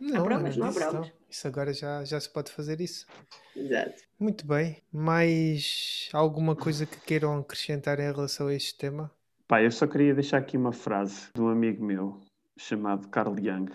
Não, 0.00 0.22
provas, 0.24 0.54
eu 0.56 0.60
não 0.62 0.68
há 0.68 0.72
provas. 0.72 1.08
não. 1.08 1.18
Isso 1.30 1.46
agora 1.46 1.72
já, 1.74 2.04
já 2.04 2.18
se 2.20 2.32
pode 2.32 2.50
fazer 2.50 2.80
isso. 2.80 3.06
Exato. 3.54 4.00
Muito 4.18 4.46
bem. 4.46 4.82
Mais 4.92 6.08
alguma 6.12 6.54
coisa 6.56 6.86
que 6.86 6.98
queiram 7.00 7.38
acrescentar 7.38 7.98
em 7.98 8.10
relação 8.12 8.46
a 8.46 8.54
este 8.54 8.76
tema? 8.78 9.10
Pá, 9.46 9.62
eu 9.62 9.70
só 9.70 9.86
queria 9.86 10.14
deixar 10.14 10.38
aqui 10.38 10.56
uma 10.56 10.72
frase 10.72 11.28
de 11.34 11.40
um 11.40 11.48
amigo 11.48 11.84
meu 11.84 12.20
chamado 12.56 13.08
Carl 13.08 13.34
Jung. 13.36 13.70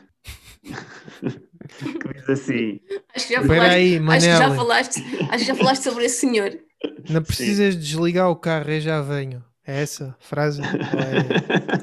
que 0.64 2.14
diz 2.14 2.30
assim: 2.30 2.80
Acho 3.16 3.28
que 3.28 3.34
já 3.34 3.42
falaste. 3.44 3.74
aí, 3.74 3.98
Acho 3.98 4.20
que 4.26 4.32
já 4.38 4.56
falaste, 4.56 5.00
acho 5.30 5.38
que 5.40 5.44
já 5.46 5.56
falaste 5.56 5.84
sobre 5.84 6.06
esse 6.06 6.20
senhor. 6.22 6.58
Não 7.10 7.22
precisas 7.24 7.76
desligar 7.76 8.30
o 8.30 8.36
carro, 8.36 8.70
eu 8.72 8.80
já 8.82 9.02
venho. 9.02 9.44
É 9.66 9.82
essa 9.82 10.16
frase? 10.20 10.62
É- 10.62 11.83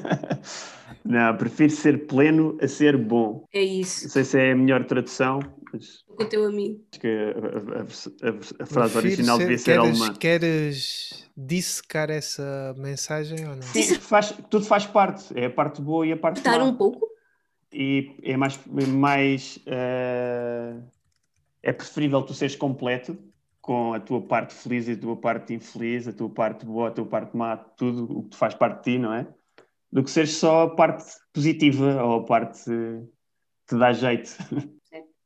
Não, 1.11 1.35
prefiro 1.35 1.71
ser 1.73 2.07
pleno 2.07 2.57
a 2.61 2.67
ser 2.67 2.95
bom. 2.97 3.45
É 3.53 3.61
isso. 3.61 4.03
Não 4.05 4.09
sei 4.11 4.23
se 4.23 4.39
é 4.39 4.51
a 4.51 4.55
melhor 4.55 4.85
tradução, 4.85 5.39
mas 5.73 6.03
Com 6.07 6.23
o 6.23 6.25
teu 6.25 6.45
amigo. 6.45 6.81
acho 6.93 7.01
que 7.01 7.07
a, 7.07 7.79
a- 7.79 8.29
a- 8.29 8.63
a 8.63 8.65
frase 8.65 8.93
Prefiro 8.93 8.97
original 8.97 9.37
ser- 9.37 9.43
devia 9.43 9.57
ser 9.57 9.79
queres, 9.81 10.01
alemã. 10.01 10.13
Queres 10.17 11.29
dissecar 11.35 12.09
essa 12.09 12.73
mensagem 12.77 13.45
ou 13.47 13.55
não? 13.55 13.61
Sim, 13.63 13.95
faz, 13.95 14.31
tudo 14.49 14.63
faz 14.65 14.85
parte. 14.85 15.37
É 15.37 15.47
a 15.47 15.49
parte 15.49 15.81
boa 15.81 16.07
e 16.07 16.13
a 16.13 16.17
parte 16.17 16.41
Dar 16.41 16.59
má. 16.59 16.65
um 16.65 16.75
pouco. 16.75 17.09
E 17.73 18.15
é 18.23 18.37
mais, 18.37 18.59
mais 18.67 19.59
eh, 19.65 20.75
é 21.63 21.73
preferível 21.73 22.21
tu 22.21 22.33
seres 22.33 22.55
completo 22.55 23.17
com 23.61 23.93
a 23.93 23.99
tua 23.99 24.21
parte 24.21 24.53
feliz 24.53 24.87
e 24.87 24.93
a 24.93 24.97
tua 24.97 25.15
parte 25.15 25.53
infeliz, 25.53 26.07
a 26.07 26.13
tua 26.13 26.29
parte 26.29 26.65
boa, 26.65 26.87
a 26.87 26.91
tua 26.91 27.05
parte 27.05 27.35
má, 27.37 27.55
tudo 27.57 28.19
o 28.19 28.23
que 28.23 28.35
faz 28.35 28.53
parte 28.55 28.77
de 28.85 28.93
ti, 28.93 28.99
não 28.99 29.13
é? 29.13 29.27
Do 29.91 30.03
que 30.03 30.09
seres 30.11 30.33
só 30.33 30.63
a 30.63 30.75
parte 30.75 31.03
positiva 31.33 32.01
ou 32.03 32.19
a 32.21 32.25
parte 32.25 32.63
que 32.65 33.75
te 33.75 33.77
dá 33.77 33.91
jeito. 33.93 34.31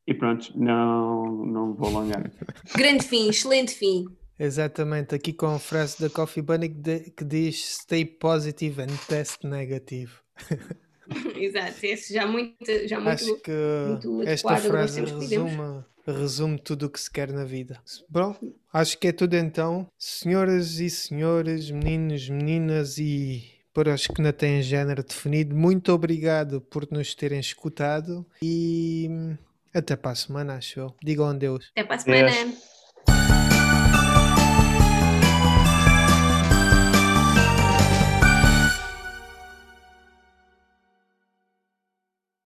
E 0.08 0.14
pronto, 0.14 0.52
não, 0.58 1.46
não 1.46 1.74
vou 1.76 1.90
alongar. 1.90 2.32
Grande 2.76 3.04
fim, 3.06 3.30
excelente 3.30 3.74
fim. 3.74 4.06
Exatamente, 4.40 5.16
aqui 5.16 5.32
com 5.34 5.48
a 5.48 5.60
frase 5.60 6.00
da 6.02 6.10
Coffee 6.10 6.44
Bunny 6.44 6.70
que, 6.70 6.76
de- 6.82 7.12
que 7.12 7.24
diz 7.24 7.80
Stay 7.82 8.06
positive 8.06 8.82
and 8.82 8.98
test 9.08 9.44
negative. 9.44 10.12
Exato. 11.36 11.86
Esse 11.86 12.14
já 12.14 12.26
muito, 12.28 12.58
já 12.88 13.00
muito. 13.00 13.10
Acho 13.14 13.36
que 13.42 13.52
muito 13.88 14.22
esta 14.28 14.58
frase 14.58 15.02
resume, 15.02 15.84
resume 16.06 16.60
tudo 16.60 16.88
o 16.88 16.90
que 16.90 17.00
se 17.00 17.10
quer 17.12 17.32
na 17.32 17.46
vida. 17.46 17.80
Bom, 18.10 18.36
acho 18.74 18.98
que 18.98 19.08
é 19.08 19.12
tudo 19.12 19.36
então. 19.36 19.88
Senhoras 19.98 20.80
e 20.80 20.90
senhores, 20.90 21.70
meninos, 21.72 22.28
meninas 22.30 22.98
e 22.98 23.44
para 23.76 23.94
os 23.94 24.08
que 24.08 24.22
não 24.22 24.32
têm 24.32 24.64
género 24.64 25.04
definido, 25.04 25.54
muito 25.54 25.92
obrigado 25.92 26.62
por 26.62 26.90
nos 26.90 27.14
terem 27.14 27.42
escutado 27.42 28.26
e 28.42 29.36
até 29.74 29.98
para 29.98 30.12
a 30.12 30.16
semana, 30.16 30.56
acho 30.56 30.80
eu. 30.80 30.96
Digam 31.04 31.28
adeus. 31.28 31.72
Até 31.72 31.84
para 31.84 31.96
a 31.98 32.00
semana. 32.00 32.30
Yes. 32.30 32.75